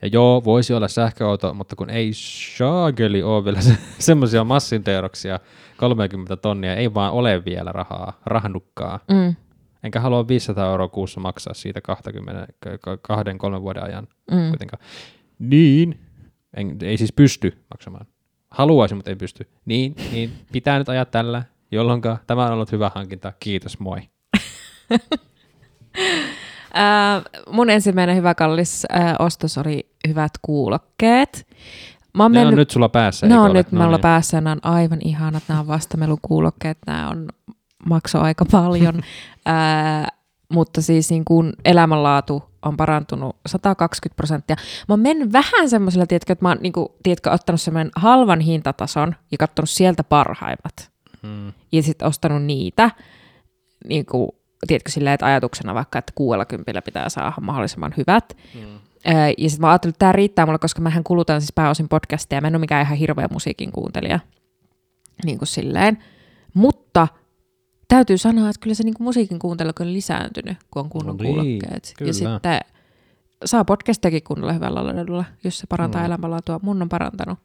Ja 0.02 0.08
joo, 0.12 0.44
voisi 0.44 0.74
olla 0.74 0.88
sähköauto, 0.88 1.54
mutta 1.54 1.76
kun 1.76 1.90
ei 1.90 2.12
shaageli 2.12 3.22
ole 3.22 3.44
vielä 3.44 3.60
se, 3.60 3.78
semmoisia 3.98 4.44
massinteeroksia, 4.44 5.40
30 5.76 6.36
tonnia, 6.36 6.74
ei 6.74 6.94
vaan 6.94 7.12
ole 7.12 7.44
vielä 7.44 7.72
rahaa, 7.72 8.20
rahnukkaa. 8.26 9.00
Mm, 9.10 9.34
Enkä 9.82 10.00
halua 10.00 10.28
500 10.28 10.70
euroa 10.70 10.88
kuussa 10.88 11.20
maksaa 11.20 11.54
siitä 11.54 11.80
20, 11.80 12.52
k- 12.60 13.02
kahden, 13.02 13.38
kolmen 13.38 13.62
vuoden 13.62 13.84
ajan 13.84 14.08
mm. 14.30 14.48
kuitenkaan. 14.48 14.82
Niin, 15.42 16.00
en, 16.56 16.76
ei 16.82 16.96
siis 16.96 17.12
pysty 17.12 17.64
maksamaan. 17.70 18.06
Haluaisin, 18.50 18.98
mutta 18.98 19.10
ei 19.10 19.16
pysty. 19.16 19.48
Niin, 19.64 19.94
niin 20.12 20.32
pitää 20.52 20.78
nyt 20.78 20.88
ajaa 20.88 21.04
tällä, 21.04 21.42
jolloin 21.70 22.02
tämä 22.26 22.46
on 22.46 22.52
ollut 22.52 22.72
hyvä 22.72 22.90
hankinta. 22.94 23.32
Kiitos, 23.40 23.78
moi. 23.78 24.00
Ää, 26.74 27.22
mun 27.50 27.70
ensimmäinen 27.70 28.16
hyvä 28.16 28.34
kallis 28.34 28.86
ää, 28.90 29.16
ostos 29.18 29.58
oli 29.58 29.86
hyvät 30.08 30.32
kuulokkeet. 30.42 31.46
Mä 32.14 32.22
Ne 32.22 32.24
on 32.24 32.32
mennyt, 32.32 32.56
nyt 32.56 32.70
sulla 32.70 32.88
päässä. 32.88 33.26
ne 33.26 33.38
on 33.38 33.44
ole? 33.50 33.52
nyt 33.58 33.72
No 33.72 33.82
mulla 33.82 33.96
niin. 33.96 34.02
päässä, 34.02 34.40
nämä 34.40 34.52
on 34.52 34.72
aivan 34.72 34.98
ihanat, 35.04 35.42
nämä 35.48 35.60
on 35.60 35.66
vastamelukuulokkeet, 35.66 36.78
nämä 36.86 37.08
on 37.08 37.28
makso 37.86 38.20
aika 38.20 38.44
paljon, 38.44 38.94
ää, 39.46 40.08
mutta 40.52 40.82
siis 40.82 41.10
niin 41.10 41.24
kuin 41.24 41.52
elämänlaatu 41.64 42.51
on 42.62 42.76
parantunut 42.76 43.36
120 43.46 44.16
prosenttia. 44.16 44.56
Mä 44.88 44.92
oon 44.92 45.00
mennyt 45.00 45.32
vähän 45.32 45.70
semmoisella, 45.70 46.06
tiedätkö, 46.06 46.32
että 46.32 46.44
mä 46.44 46.48
oon 46.48 46.58
niin 46.60 46.72
kuin, 46.72 46.88
tiedätkö, 47.02 47.30
ottanut 47.30 47.60
semmoinen 47.60 47.90
halvan 47.96 48.40
hintatason 48.40 49.14
ja 49.32 49.38
katsonut 49.38 49.70
sieltä 49.70 50.04
parhaimmat. 50.04 50.92
Mm. 51.22 51.52
ja 51.72 51.82
sitten 51.82 52.08
ostanut 52.08 52.42
niitä, 52.42 52.90
niin 53.88 54.06
kuin, 54.06 54.28
tiedätkö, 54.66 54.90
silleen, 54.90 55.14
että 55.14 55.26
ajatuksena 55.26 55.74
vaikka, 55.74 55.98
että 55.98 56.12
60 56.14 56.82
pitää 56.82 57.08
saada 57.08 57.32
mahdollisimman 57.40 57.94
hyvät. 57.96 58.36
Mm. 58.54 58.78
Öö, 59.08 59.14
ja 59.38 59.50
sitten 59.50 59.60
mä 59.60 59.70
ajattelin, 59.70 59.92
että 59.92 59.98
tämä 59.98 60.12
riittää 60.12 60.46
mulle, 60.46 60.58
koska 60.58 60.80
mähän 60.80 61.04
kulutan 61.04 61.40
siis 61.40 61.52
pääosin 61.52 61.88
podcastia, 61.88 62.40
mä 62.40 62.46
en 62.46 62.54
ole 62.54 62.60
mikään 62.60 62.86
ihan 62.86 62.96
hirveä 62.96 63.28
musiikin 63.30 63.72
kuuntelija. 63.72 64.20
Niin 65.24 65.38
kuin 65.38 65.48
silleen. 65.48 65.98
Mutta 66.54 67.08
täytyy 67.94 68.18
sanoa, 68.18 68.48
että 68.48 68.60
kyllä 68.60 68.74
se 68.74 68.82
niin 68.84 68.94
kuin 68.94 69.04
musiikin 69.04 69.38
kuuntelu 69.38 69.70
on 69.80 69.92
lisääntynyt, 69.92 70.58
kun 70.70 70.82
on 70.82 70.88
kunnon 70.88 71.16
No 71.16 71.22
niin, 71.22 71.34
kuulokkeet. 71.34 71.94
kyllä. 71.98 72.08
Ja 72.08 72.14
sitten 72.14 72.60
saa 73.44 73.64
podcastiakin 73.64 74.22
kuunnella 74.22 74.52
hyvällä 74.52 74.84
laadulla, 74.84 75.24
jos 75.44 75.58
se 75.58 75.66
parantaa 75.68 76.00
mm. 76.00 76.06
elämänlaatua. 76.06 76.60
Mun 76.62 76.82
on 76.82 76.88
parantanut. 76.88 77.38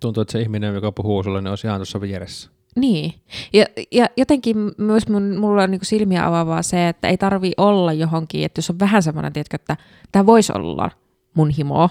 Tuntuu, 0.00 0.20
että 0.20 0.32
se 0.32 0.40
ihminen, 0.40 0.74
joka 0.74 0.92
puhuu 0.92 1.22
sulle, 1.22 1.40
niin 1.40 1.50
olisi 1.50 1.66
ihan 1.66 1.78
tuossa 1.78 2.00
vieressä. 2.00 2.50
Niin. 2.76 3.14
Ja, 3.52 3.66
ja 3.90 4.06
jotenkin 4.16 4.56
myös 4.78 5.08
mun, 5.08 5.36
mulla 5.36 5.62
on 5.62 5.70
niin 5.70 5.80
silmiä 5.82 6.26
avaavaa 6.26 6.62
se, 6.62 6.88
että 6.88 7.08
ei 7.08 7.16
tarvi 7.18 7.52
olla 7.56 7.92
johonkin, 7.92 8.44
että 8.44 8.58
jos 8.58 8.70
on 8.70 8.78
vähän 8.78 9.02
semmoinen, 9.02 9.32
tiedätkö, 9.32 9.54
että 9.54 9.76
tämä 10.12 10.26
voisi 10.26 10.52
olla 10.56 10.90
mun 11.34 11.50
himo, 11.50 11.90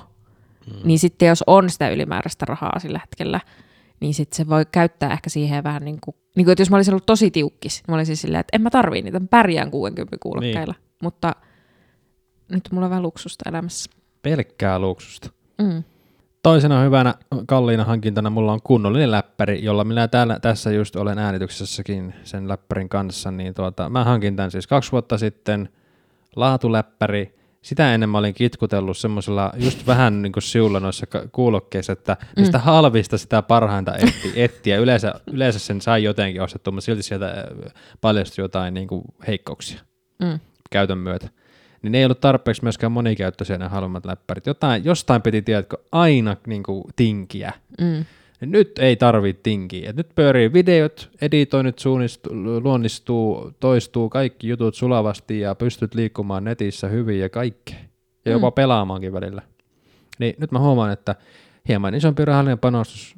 mm. 0.67 0.73
niin 0.83 0.99
sitten 0.99 1.27
jos 1.27 1.43
on 1.47 1.69
sitä 1.69 1.89
ylimääräistä 1.89 2.45
rahaa 2.45 2.79
sillä 2.79 2.99
hetkellä, 2.99 3.39
niin 4.01 4.13
sitten 4.13 4.37
se 4.37 4.49
voi 4.49 4.65
käyttää 4.71 5.13
ehkä 5.13 5.29
siihen 5.29 5.63
vähän 5.63 5.85
niin 5.85 5.99
kuin, 6.01 6.15
niin 6.35 6.45
kuin 6.45 6.51
että 6.51 6.61
jos 6.61 6.69
mä 6.69 6.75
olisin 6.75 6.93
ollut 6.93 7.05
tosi 7.05 7.31
tiukkis, 7.31 7.77
niin 7.77 7.93
mä 7.93 7.95
olisin 7.95 8.17
silleen, 8.17 8.39
että 8.39 8.55
en 8.55 8.61
mä 8.61 8.69
tarvii 8.69 9.01
niitä, 9.01 9.19
mä 9.19 9.27
pärjään 9.29 9.71
60 9.71 10.17
kuulokkeilla. 10.19 10.73
Niin. 10.77 10.89
Mutta 11.03 11.35
nyt 12.51 12.63
mulla 12.71 12.85
on 12.85 12.89
vähän 12.89 13.03
luksusta 13.03 13.49
elämässä. 13.49 13.91
Pelkkää 14.21 14.79
luksusta. 14.79 15.29
Mm. 15.61 15.83
Toisena 16.43 16.81
hyvänä 16.81 17.15
kalliina 17.47 17.83
hankintana 17.83 18.29
mulla 18.29 18.53
on 18.53 18.61
kunnollinen 18.63 19.11
läppäri, 19.11 19.63
jolla 19.63 19.83
minä 19.83 20.07
täällä, 20.07 20.39
tässä 20.39 20.71
just 20.71 20.95
olen 20.95 21.19
äänityksessäkin 21.19 22.13
sen 22.23 22.47
läppärin 22.47 22.89
kanssa, 22.89 23.31
niin 23.31 23.53
tuota, 23.53 23.89
mä 23.89 24.03
hankin 24.03 24.35
tämän 24.35 24.51
siis 24.51 24.67
kaksi 24.67 24.91
vuotta 24.91 25.17
sitten, 25.17 25.69
laatuläppäri, 26.35 27.40
sitä 27.63 27.93
ennen 27.93 28.09
mä 28.09 28.17
olin 28.17 28.33
kitkutellut 28.33 28.97
semmoisella 28.97 29.53
just 29.57 29.87
vähän 29.87 30.21
niin 30.21 30.31
kuin 30.31 30.43
siulla 30.43 30.79
noissa 30.79 31.05
kuulokkeissa, 31.31 31.93
että 31.93 32.17
mistä 32.37 32.57
mm. 32.57 32.63
halvista 32.63 33.17
sitä 33.17 33.41
parhainta 33.41 33.95
etti, 33.95 34.31
etsiä. 34.35 34.77
Yleensä, 34.77 35.13
yleensä 35.31 35.59
sen 35.59 35.81
sai 35.81 36.03
jotenkin 36.03 36.41
ostettua, 36.41 36.71
mutta 36.71 36.85
silti 36.85 37.03
sieltä 37.03 37.27
äh, 37.27 37.73
paljastui 38.01 38.43
jotain 38.43 38.73
niin 38.73 38.87
kuin 38.87 39.01
heikkouksia 39.27 39.79
Mm. 40.21 40.39
käytön 40.71 40.97
myötä. 40.97 41.29
Niin 41.81 41.91
ne 41.91 41.97
ei 41.97 42.05
ollut 42.05 42.19
tarpeeksi 42.21 42.63
myöskään 42.63 42.91
monikäyttöisiä 42.91 43.57
ne 43.57 43.67
halvemmat 43.67 44.05
läppärit. 44.05 44.45
Jotain, 44.45 44.85
jostain 44.85 45.21
piti, 45.21 45.41
tiedätkö, 45.41 45.77
aina 45.91 46.37
niin 46.47 46.63
kuin, 46.63 46.83
tinkiä. 46.95 47.53
Mm. 47.81 48.05
Niin 48.41 48.51
nyt 48.51 48.79
ei 48.79 48.95
tarvitse 48.95 49.39
tinkiä. 49.43 49.89
Et 49.89 49.95
nyt 49.95 50.09
pyörii 50.15 50.53
videot, 50.53 51.09
editoinnit 51.21 51.79
suunnistuu, 51.79 52.33
luonnistuu, 52.63 53.51
toistuu, 53.59 54.09
kaikki 54.09 54.47
jutut 54.47 54.75
sulavasti 54.75 55.39
ja 55.39 55.55
pystyt 55.55 55.95
liikkumaan 55.95 56.43
netissä 56.43 56.87
hyvin 56.87 57.19
ja 57.19 57.29
kaikkea. 57.29 57.77
Ja 58.25 58.31
jopa 58.31 58.49
Mm. 58.49 58.53
pelaamaankin 58.53 59.13
välillä. 59.13 59.41
Niin 60.19 60.35
nyt 60.37 60.51
mä 60.51 60.59
huomaan, 60.59 60.91
että 60.91 61.15
hieman 61.67 61.95
isompi 61.95 62.25
rahallinen 62.25 62.59
panostus 62.59 63.15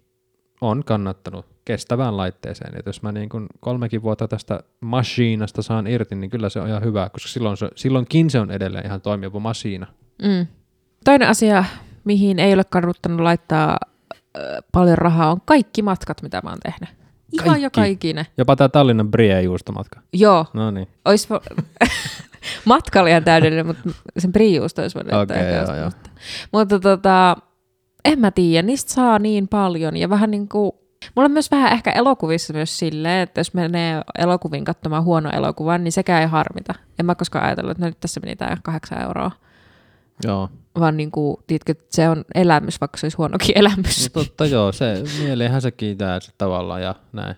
on 0.61 0.83
kannattanut 0.85 1.45
kestävään 1.65 2.17
laitteeseen. 2.17 2.79
Et 2.79 2.85
jos 2.85 3.01
mä 3.01 3.11
niin 3.11 3.29
kun 3.29 3.47
kolmekin 3.59 4.01
vuotta 4.03 4.27
tästä 4.27 4.63
masiinasta 4.81 5.61
saan 5.61 5.87
irti, 5.87 6.15
niin 6.15 6.29
kyllä 6.29 6.49
se 6.49 6.59
on 6.59 6.67
ihan 6.67 6.83
hyvä, 6.83 7.09
koska 7.13 7.29
silloin 7.29 7.57
se, 7.57 7.69
silloinkin 7.75 8.29
se 8.29 8.39
on 8.39 8.51
edelleen 8.51 8.85
ihan 8.85 9.01
toimiva 9.01 9.39
masiina. 9.39 9.87
Mm. 10.23 10.47
Toinen 11.05 11.27
asia, 11.27 11.65
mihin 12.03 12.39
ei 12.39 12.53
ole 12.53 12.63
kannattanut 12.63 13.19
laittaa 13.19 13.77
paljon 14.71 14.97
rahaa, 14.97 15.31
on 15.31 15.41
kaikki 15.45 15.81
matkat, 15.81 16.21
mitä 16.21 16.41
mä 16.43 16.49
oon 16.49 16.59
tehnyt. 16.63 16.89
Ihan 17.33 17.45
Kaikki? 17.47 17.63
joka 17.63 17.83
ikinen. 17.83 18.25
Jopa 18.37 18.55
tämä 18.55 18.69
Tallinnan 18.69 19.11
Brie-juustomatka. 19.11 19.99
Joo, 20.13 20.45
No 20.53 20.71
niin. 20.71 20.87
Ois 21.05 21.27
matka 22.65 23.01
oli 23.01 23.09
ihan 23.09 23.23
täydellinen, 23.23 23.65
mutta 23.67 23.89
sen 24.17 24.31
priijuusta 24.31 24.81
olisi 24.81 24.95
voinut 24.95 25.31
ehkä 25.31 25.49
joo, 25.49 25.75
joo. 25.75 25.91
Mutta 26.51 26.79
tota, 26.79 27.37
en 28.05 28.19
mä 28.19 28.31
tiedä, 28.31 28.65
niistä 28.67 28.93
saa 28.93 29.19
niin 29.19 29.47
paljon 29.47 29.97
ja 29.97 30.09
vähän 30.09 30.31
niin 30.31 30.49
kuin, 30.49 30.71
mulla 31.15 31.25
on 31.25 31.31
myös 31.31 31.51
vähän 31.51 31.73
ehkä 31.73 31.91
elokuvissa 31.91 32.53
myös 32.53 32.79
silleen, 32.79 33.21
että 33.21 33.39
jos 33.39 33.53
menee 33.53 34.01
elokuviin 34.17 34.65
katsomaan 34.65 35.03
huono 35.03 35.29
elokuvan, 35.29 35.83
niin 35.83 35.91
sekään 35.91 36.21
ei 36.21 36.27
harmita. 36.27 36.73
En 36.99 37.05
mä 37.05 37.15
koskaan 37.15 37.45
ajatellut, 37.45 37.71
että 37.71 37.83
no 37.83 37.87
nyt 37.87 37.99
tässä 37.99 38.19
meni 38.19 38.35
tää 38.35 38.57
kahdeksan 38.63 39.01
euroa, 39.01 39.31
Joo. 40.23 40.49
Vaan 40.79 40.97
niin 40.97 41.11
kuin, 41.11 41.37
tiedätkö, 41.47 41.71
että 41.71 41.85
se 41.89 42.09
on 42.09 42.25
elämys, 42.35 42.81
vaikka 42.81 42.97
se 42.97 43.05
olisi 43.05 43.17
huonokin 43.17 43.57
elämys. 43.59 44.11
No 44.15 44.23
totta 44.23 44.45
joo, 44.45 44.71
se 44.71 45.03
mieliinhän 45.23 45.61
se 45.61 45.71
kiitää 45.71 46.19
sit 46.19 46.35
tavallaan 46.37 46.81
ja 46.81 46.95
näin. 47.13 47.35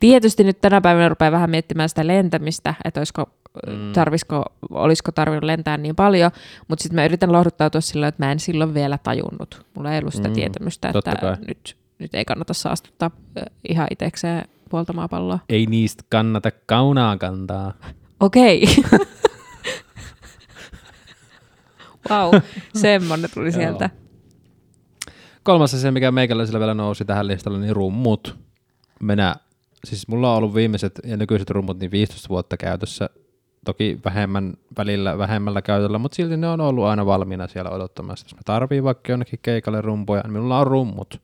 Tietysti 0.00 0.44
nyt 0.44 0.60
tänä 0.60 0.80
päivänä 0.80 1.08
rupeaa 1.08 1.32
vähän 1.32 1.50
miettimään 1.50 1.88
sitä 1.88 2.06
lentämistä, 2.06 2.74
että 2.84 3.00
olisiko, 3.00 3.30
Mm. 3.66 3.92
tarvisiko, 3.92 4.44
olisiko 4.70 5.12
tarvinnut 5.12 5.44
lentää 5.44 5.76
niin 5.76 5.96
paljon, 5.96 6.30
mutta 6.68 6.82
sitten 6.82 6.94
mä 6.94 7.04
yritän 7.04 7.32
lohduttautua 7.32 7.80
sillä, 7.80 8.08
että 8.08 8.24
mä 8.26 8.32
en 8.32 8.40
silloin 8.40 8.74
vielä 8.74 8.98
tajunnut. 8.98 9.66
Mulla 9.74 9.92
ei 9.92 9.98
ollut 9.98 10.14
sitä 10.14 10.28
Mm, 10.28 10.34
tietämystä, 10.34 10.88
että 10.88 11.38
nyt, 11.48 11.76
nyt 11.98 12.14
ei 12.14 12.24
kannata 12.24 12.54
saastuttaa 12.54 13.10
ihan 13.68 13.86
itsekseen 13.90 14.44
puolta 14.70 14.92
maapalloa. 14.92 15.38
Ei 15.48 15.66
niistä 15.66 16.04
kannata 16.10 16.50
kaunaa 16.66 17.16
kantaa. 17.16 17.72
Okei. 18.20 18.64
Vau, 22.10 22.32
wow, 22.32 22.42
semmonen 22.74 23.30
tuli 23.34 23.52
sieltä. 23.52 23.90
Kolmas 25.42 25.74
asia, 25.74 25.92
mikä 25.92 26.10
meikäläisellä 26.10 26.60
vielä 26.60 26.74
nousi 26.74 27.04
tähän 27.04 27.26
listalle, 27.26 27.58
niin 27.58 27.76
rummut. 27.76 28.36
Minä, 29.00 29.36
siis 29.84 30.08
mulla 30.08 30.30
on 30.30 30.36
ollut 30.38 30.54
viimeiset 30.54 31.00
ja 31.04 31.16
nykyiset 31.16 31.50
rummut 31.50 31.78
niin 31.80 31.90
15 31.90 32.28
vuotta 32.28 32.56
käytössä. 32.56 33.10
Toki 33.64 33.98
vähemmän 34.04 34.54
välillä, 34.78 35.18
vähemmällä 35.18 35.62
käytöllä, 35.62 35.98
mutta 35.98 36.16
silti 36.16 36.36
ne 36.36 36.48
on 36.48 36.60
ollut 36.60 36.84
aina 36.84 37.06
valmiina 37.06 37.48
siellä 37.48 37.70
odottamassa. 37.70 38.26
Jos 38.26 38.34
mä 38.34 38.40
tarviin 38.44 38.84
vaikka 38.84 39.12
jonnekin 39.12 39.38
keikalle 39.42 39.80
rumpuja, 39.80 40.22
niin 40.22 40.32
minulla 40.32 40.60
on 40.60 40.66
rummut. 40.66 41.20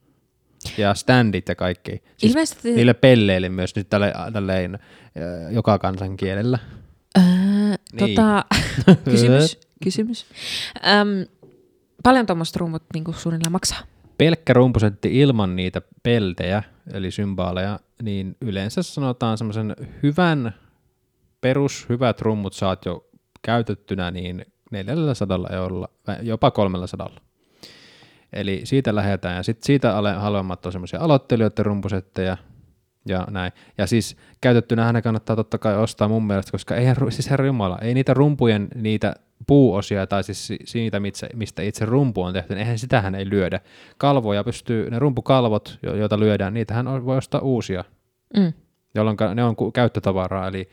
Ja 0.79 0.95
standit 0.95 1.49
ja 1.49 1.55
kaikki. 1.55 2.03
Siis 2.17 2.33
Ilmeisesti... 2.33 2.75
niille 2.75 2.95
pelleille 2.95 3.49
myös 3.49 3.77
nyt 3.77 3.89
tälle, 3.91 4.13
tälleen, 4.33 4.79
joka 5.51 5.79
kansan 5.79 6.17
kielellä. 6.17 6.59
Öö, 7.19 7.25
Niin. 8.01 8.15
tota, 8.17 8.45
kysymys, 9.11 9.61
kysymys. 9.85 10.27
Öm, 10.77 11.27
paljon 12.03 12.27
tuommoiset 12.27 12.57
rummut 12.57 12.83
niin 12.95 13.05
suunnilleen 13.15 13.53
maksaa? 13.53 13.81
pelkkä 14.19 14.53
rumpusetti 14.53 15.21
ilman 15.21 15.57
niitä 15.57 15.83
peltejä, 16.03 16.63
eli 16.93 17.11
symbaaleja, 17.11 17.79
niin 18.03 18.37
yleensä 18.41 18.83
sanotaan 18.83 19.39
semmoisen 19.39 19.77
hyvän, 20.03 20.55
perus 21.41 21.87
hyvät 21.89 22.21
rummut 22.21 22.53
saat 22.53 22.85
jo 22.85 23.07
käytettynä 23.43 24.11
niin 24.11 24.47
400 24.71 25.39
eurolla, 25.53 25.89
jopa 26.23 26.51
300. 26.51 27.11
Eli 28.33 28.61
siitä 28.65 28.95
lähdetään, 28.95 29.37
ja 29.37 29.43
sitten 29.43 29.67
siitä 29.67 29.97
ale- 29.97 30.13
halvemmat 30.13 30.67
on 30.67 30.73
semmoisia 30.73 31.01
aloittelijoiden 31.01 31.67
rumpusetteja, 31.67 32.37
ja 33.07 33.27
näin. 33.31 33.53
Ja 33.79 33.87
siis 33.87 34.17
käytettynä 34.41 34.93
ne 34.93 35.03
kannattaa 35.03 35.37
totta 35.37 35.59
kai 35.59 35.77
ostaa 35.77 36.09
mun 36.09 36.27
mielestä, 36.27 36.53
koska 36.53 36.77
eihän, 36.77 36.97
siis 37.09 37.31
herra 37.31 37.47
Jumala, 37.47 37.79
ei 37.79 37.95
niitä 37.95 38.15
rumpujen, 38.15 38.69
niitä 38.75 39.15
puuosia 39.47 40.07
tai 40.07 40.25
siis 40.25 40.47
si- 40.47 40.59
siitä, 40.65 41.01
mistä, 41.35 41.63
itse 41.63 41.85
rumpu 41.85 42.23
on 42.23 42.33
tehty, 42.33 42.55
niin 42.55 42.61
eihän 42.61 42.79
sitähän 42.79 43.15
ei 43.15 43.31
lyödä. 43.31 43.61
Kalvoja 43.99 44.45
pystyy, 44.45 44.91
ne 44.91 44.99
rumpukalvot, 44.99 45.79
jo- 45.83 45.95
joita 45.97 46.21
lyödään, 46.21 46.55
niitähän 46.55 47.05
voi 47.07 47.17
ostaa 47.17 47.41
uusia, 47.41 47.85
Mm. 48.37 48.53
jolloin 48.95 49.17
ne 49.35 49.45
on 49.45 49.57
käyttötavaraa, 49.73 50.49
eli 50.49 50.69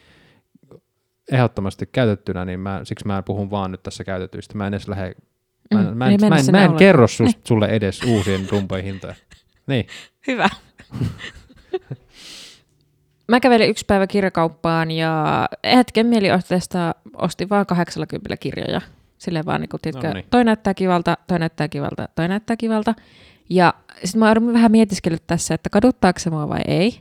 ehdottomasti 1.31 1.89
käytettynä, 1.91 2.45
niin 2.45 2.60
mä, 2.60 2.81
siksi 2.84 3.07
mä 3.07 3.21
puhun 3.21 3.51
vaan 3.51 3.71
nyt 3.71 3.84
tässä 3.84 4.03
käytetyistä. 4.03 4.57
Mä 4.57 4.67
en 4.67 4.73
edes 4.73 4.88
lähde, 4.88 5.15
mä, 5.73 5.79
en- 5.81 5.88
Mm, 5.88 5.97
mä, 5.97 6.10
en, 6.10 6.19
mä, 6.29 6.38
en, 6.38 6.45
mä 6.51 6.63
en 6.65 6.73
kerro 6.73 7.07
sus, 7.07 7.31
sulle 7.47 7.65
edes 7.67 8.03
uusien 8.03 8.47
rumpujen 8.51 8.84
hintoja. 8.86 9.15
Niin, 9.67 9.88
Hyvä. 10.27 10.49
Mä 13.32 13.39
kävelin 13.39 13.70
yksi 13.70 13.86
päivä 13.86 14.08
kirjakauppaan 14.08 14.91
ja 14.91 15.46
hetken 15.76 16.06
mielijohteesta 16.08 16.96
ostin 17.17 17.50
vaan 17.50 17.65
80 17.65 18.38
kirjoja. 18.38 18.82
Silleen 19.17 19.46
vaan, 19.46 19.62
niin 19.62 19.70
kun, 19.70 19.80
tiedätkö, 19.82 20.08
Noniin. 20.08 20.26
toi 20.30 20.44
näyttää 20.44 20.74
kivalta, 20.74 21.17
toi 21.28 21.39
näyttää 21.39 21.67
kivalta, 21.67 22.10
toi 22.15 22.28
näyttää 22.28 22.58
kivalta. 22.58 22.94
Ja 23.50 23.74
sitten 24.04 24.20
mä 24.20 24.28
oon 24.28 24.54
vähän 24.54 24.72
mietiskellyt 24.72 25.28
tässä, 25.28 25.54
että 25.54 25.70
kaduttaako 25.70 26.20
se 26.20 26.30
mua 26.30 26.50
vai 26.50 26.62
ei. 26.67 27.00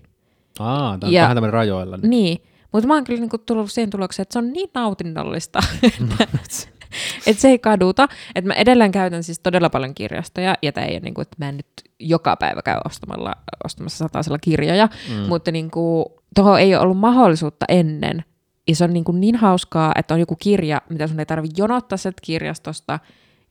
Aa, 0.58 0.98
tämä 0.98 1.08
on 1.08 1.12
Ja- 1.12 1.22
vähän 1.22 1.36
tämmöinen 1.36 1.52
rajoilla. 1.52 1.96
Nyt. 1.96 2.10
Niin, 2.10 2.42
mutta 2.72 2.86
mä 2.88 2.94
oon 2.94 3.04
kyllä 3.04 3.20
niinku 3.20 3.38
tullut 3.38 3.72
siihen 3.72 3.90
tulokseen, 3.90 4.22
että 4.22 4.32
se 4.32 4.38
on 4.38 4.52
niin 4.52 4.70
nautinnollista, 4.74 5.60
että, 5.82 6.24
että 7.26 7.42
se 7.42 7.48
ei 7.48 7.58
kaduta. 7.58 8.08
Että 8.34 8.48
mä 8.48 8.54
edelleen 8.54 8.92
käytän 8.92 9.22
siis 9.22 9.38
todella 9.38 9.70
paljon 9.70 9.94
kirjastoja, 9.94 10.54
ja 10.62 10.72
tämä 10.72 10.86
ei 10.86 10.94
ole 10.94 11.00
niinku, 11.00 11.20
että 11.20 11.36
mä 11.38 11.48
en 11.48 11.56
nyt 11.56 11.66
joka 11.98 12.36
päivä 12.36 12.62
käy 12.62 12.78
ostamalla, 12.84 13.32
ostamassa 13.64 13.98
satasella 13.98 14.38
kirjoja, 14.38 14.88
mm. 15.10 15.16
mutta 15.28 15.50
niinku, 15.52 16.14
tuohon 16.34 16.60
ei 16.60 16.74
ole 16.74 16.82
ollut 16.82 16.98
mahdollisuutta 16.98 17.66
ennen. 17.68 18.24
Ja 18.68 18.76
se 18.76 18.84
on 18.84 18.92
niinku 18.92 19.12
niin 19.12 19.36
hauskaa, 19.36 19.92
että 19.96 20.14
on 20.14 20.20
joku 20.20 20.36
kirja, 20.36 20.82
mitä 20.88 21.06
sun 21.06 21.20
ei 21.20 21.26
tarvitse 21.26 21.62
jonottaa 21.62 21.98
sieltä 21.98 22.20
kirjastosta, 22.22 22.98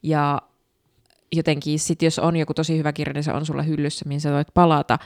ja 0.04 0.42
jotenkin 1.32 1.80
sit 1.80 2.02
jos 2.02 2.20
on 2.20 2.36
joku 2.36 2.54
tosi 2.54 2.78
hyvä 2.78 2.94
kirja, 2.94 3.14
niin 3.14 3.24
se 3.24 3.32
on 3.32 3.46
sulla 3.46 3.64
hyllyssä, 3.64 4.06
mihin 4.08 4.22
sä 4.22 4.32
voit 4.32 4.48
palata. 4.54 5.00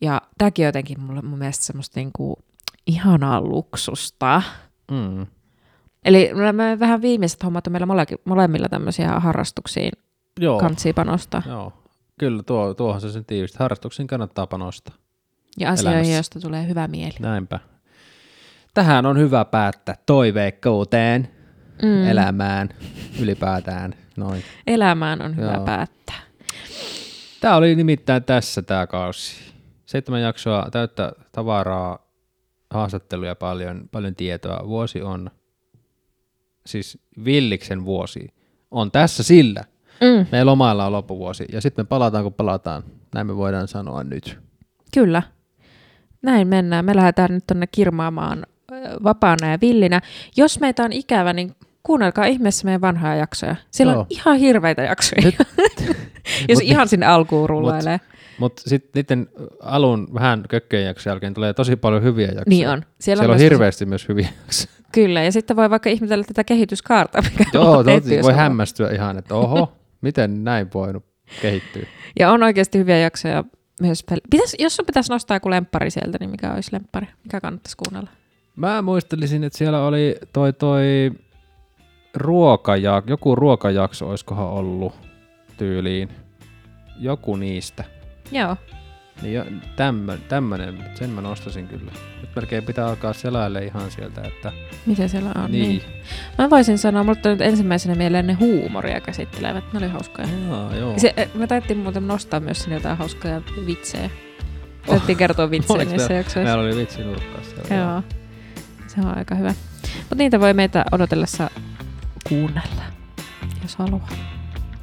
Ja 0.00 0.22
tämäkin 0.38 0.62
on 0.62 0.68
jotenkin 0.68 1.00
mulle, 1.00 1.22
mun 1.22 1.38
mielestä 1.38 1.64
semmoista 1.64 2.00
niinku 2.00 2.38
ihanaa 2.86 3.40
luksusta. 3.40 4.42
Mm. 4.90 5.26
Eli 6.04 6.30
me 6.52 6.78
vähän 6.78 7.02
viimeiset 7.02 7.44
hommat 7.44 7.66
on 7.66 7.72
meillä 7.72 7.86
mole, 7.86 8.06
molemmilla 8.24 8.68
tämmöisiä 8.68 9.20
harrastuksiin 9.20 9.92
Joo. 10.40 10.60
kantsii 10.60 10.92
panostaa. 10.92 11.42
Joo. 11.46 11.72
Kyllä, 12.18 12.42
tuo, 12.42 12.74
tuohon 12.74 13.00
se 13.00 13.12
sen 13.12 13.24
tiivistä. 13.24 13.58
Harrastuksiin 13.60 14.06
kannattaa 14.06 14.46
panostaa. 14.46 14.94
Ja 15.58 15.70
asioihin, 15.70 15.98
Elämässä. 15.98 16.14
joista 16.14 16.40
tulee 16.40 16.68
hyvä 16.68 16.88
mieli. 16.88 17.14
Näinpä. 17.20 17.60
Tähän 18.74 19.06
on 19.06 19.18
hyvä 19.18 19.44
päättää 19.44 19.94
toiveikkouteen, 20.06 21.28
mm. 21.82 22.04
elämään, 22.06 22.68
ylipäätään. 23.20 23.94
Noin. 24.16 24.44
Elämään 24.66 25.22
on 25.22 25.36
hyvä 25.36 25.52
Joo. 25.54 25.64
päättää. 25.64 26.20
Tämä 27.40 27.56
oli 27.56 27.74
nimittäin 27.74 28.24
tässä 28.24 28.62
tämä 28.62 28.86
kausi. 28.86 29.36
Seitsemän 29.86 30.22
jaksoa 30.22 30.68
täyttä 30.72 31.12
tavaraa, 31.32 31.98
haastatteluja 32.70 33.34
paljon, 33.34 33.88
paljon 33.92 34.14
tietoa. 34.14 34.68
Vuosi 34.68 35.02
on, 35.02 35.30
siis 36.66 36.98
Villiksen 37.24 37.84
vuosi, 37.84 38.28
on 38.70 38.90
tässä 38.90 39.22
sillä. 39.22 39.64
Mm, 40.00 40.26
Me 40.32 40.44
lomaillaan 40.44 40.92
loppuvuosi 40.92 41.44
ja 41.52 41.60
sitten 41.60 41.84
me 41.84 41.86
palataan 41.88 42.24
kun 42.24 42.34
palataan. 42.34 42.82
Näin 43.14 43.26
me 43.26 43.36
voidaan 43.36 43.68
sanoa 43.68 44.04
nyt. 44.04 44.38
kyllä. 44.94 45.22
Näin 46.24 46.48
mennään. 46.48 46.84
Me 46.84 46.96
lähdetään 46.96 47.30
nyt 47.30 47.44
tonne 47.46 47.66
kirmaamaan 47.66 48.46
vapaana 49.04 49.50
ja 49.50 49.58
villinä. 49.60 50.00
Jos 50.36 50.60
meitä 50.60 50.82
on 50.84 50.92
ikävä, 50.92 51.32
niin 51.32 51.52
kuunnelkaa 51.82 52.24
ihmeessä 52.24 52.64
meidän 52.64 52.80
vanhoja 52.80 53.14
jaksoja. 53.14 53.56
Siellä 53.70 53.92
Joo. 53.92 54.00
on 54.00 54.06
ihan 54.10 54.36
hirveitä 54.36 54.82
jaksoja. 54.82 55.22
Nyt- 55.24 55.36
Jos 56.48 56.58
Mut- 56.58 56.64
ihan 56.64 56.88
sinne 56.88 57.06
alkuun 57.06 57.48
rullailee. 57.48 58.00
Mutta 58.38 58.62
sitten 58.66 58.90
niiden 58.94 59.28
alun 59.62 60.08
vähän 60.14 60.44
kökköjen 60.48 60.86
jakson 60.86 61.10
jälkeen 61.10 61.34
tulee 61.34 61.52
tosi 61.52 61.76
paljon 61.76 62.02
hyviä 62.02 62.26
jaksoja. 62.26 62.44
Niin 62.48 62.68
on. 62.68 62.82
Siellä, 63.00 63.22
on, 63.22 63.30
myös 63.30 63.42
hirveästi 63.42 63.86
myös 63.86 64.08
hyviä 64.08 64.28
jaksoja. 64.44 64.74
Kyllä, 64.92 65.22
ja 65.22 65.32
sitten 65.32 65.56
voi 65.56 65.70
vaikka 65.70 65.90
ihmetellä 65.90 66.24
tätä 66.24 66.44
kehityskaarta, 66.44 67.22
mikä 67.22 67.44
Joo, 67.52 67.78
on 67.78 67.84
tehty, 67.84 68.22
voi 68.22 68.32
on- 68.32 68.38
hämmästyä 68.38 68.90
ihan, 68.90 69.18
että 69.18 69.34
oho, 69.34 69.72
miten 70.00 70.44
näin 70.44 70.70
voinut 70.74 71.04
kehittyä. 71.42 71.82
Ja 72.18 72.30
on 72.32 72.42
oikeasti 72.42 72.78
hyviä 72.78 72.98
jaksoja 72.98 73.44
myös. 73.80 74.04
pel- 74.12 74.20
Pitäis, 74.30 74.56
jos 74.58 74.76
sun 74.76 74.86
pitäisi 74.86 75.12
nostaa 75.12 75.36
joku 75.36 75.50
lemppari 75.50 75.90
sieltä, 75.90 76.18
niin 76.20 76.30
mikä 76.30 76.52
olisi 76.54 76.72
lemppari? 76.72 77.06
Mikä 77.24 77.40
kannattaisi 77.40 77.76
kuunnella? 77.76 78.10
Mä 78.56 78.82
muistelisin, 78.82 79.44
että 79.44 79.58
siellä 79.58 79.86
oli 79.86 80.16
toi, 80.32 80.52
toi 80.52 81.12
ruokaja, 82.14 83.02
joku 83.06 83.34
ruokajakso, 83.34 84.08
olisikohan 84.08 84.46
ollut 84.46 84.94
tyyliin. 85.56 86.08
Joku 86.98 87.36
niistä. 87.36 87.84
Joo. 88.32 88.56
Niin 89.24 89.34
jo, 89.34 89.44
tämmö, 89.76 90.18
tämmönen, 90.28 90.84
sen 90.94 91.10
mä 91.10 91.20
nostasin 91.20 91.68
kyllä. 91.68 91.92
Nyt 92.20 92.30
melkein 92.36 92.64
pitää 92.64 92.86
alkaa 92.86 93.12
selaille 93.12 93.64
ihan 93.64 93.90
sieltä, 93.90 94.20
että... 94.22 94.52
Mitä 94.86 95.08
siellä 95.08 95.32
on? 95.44 95.52
Niin. 95.52 95.82
Mä 96.38 96.50
voisin 96.50 96.78
sanoa, 96.78 97.04
mutta 97.04 97.28
nyt 97.28 97.40
ensimmäisenä 97.40 97.94
mieleen 97.94 98.26
ne 98.26 98.32
huumoria 98.32 99.00
käsittelevät. 99.00 99.64
Ne 99.72 99.78
oli 99.78 99.88
hauskoja. 99.88 100.28
Aa, 100.50 100.76
joo. 100.76 100.94
Se, 100.98 101.14
eh, 101.16 101.30
me 101.34 101.46
taidettiin 101.46 101.78
muuten 101.78 102.08
nostaa 102.08 102.40
myös 102.40 102.62
sinne 102.62 102.76
jotain 102.76 102.98
hauskoja 102.98 103.42
vitsejä. 103.66 104.10
Taidettiin 104.86 105.18
kertoa 105.18 105.50
vitsejä 105.50 105.78
niissä 105.78 105.96
meillä- 105.96 106.14
jaksoissa. 106.14 106.40
Meillä 106.56 106.62
oli 106.62 106.76
vitsi 106.76 106.96
siellä. 106.96 107.84
Joo. 107.84 108.02
Se 108.86 109.00
on 109.00 109.18
aika 109.18 109.34
hyvä. 109.34 109.54
Mutta 109.98 110.14
niitä 110.14 110.40
voi 110.40 110.54
meitä 110.54 110.84
odotellessa 110.92 111.50
kuunnella, 112.28 112.82
jos 113.62 113.76
haluaa. 113.76 114.08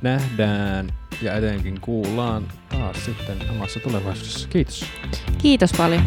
Nähdään 0.02 0.90
ja 1.22 1.36
etenkin 1.36 1.82
kuullaan 1.82 2.48
taas 2.70 3.06
sitten 3.06 3.50
omassa 3.50 3.80
tulevaisuudessa. 3.80 4.48
Kiitos. 4.48 4.86
Kiitos 5.38 5.72
paljon. 5.78 6.02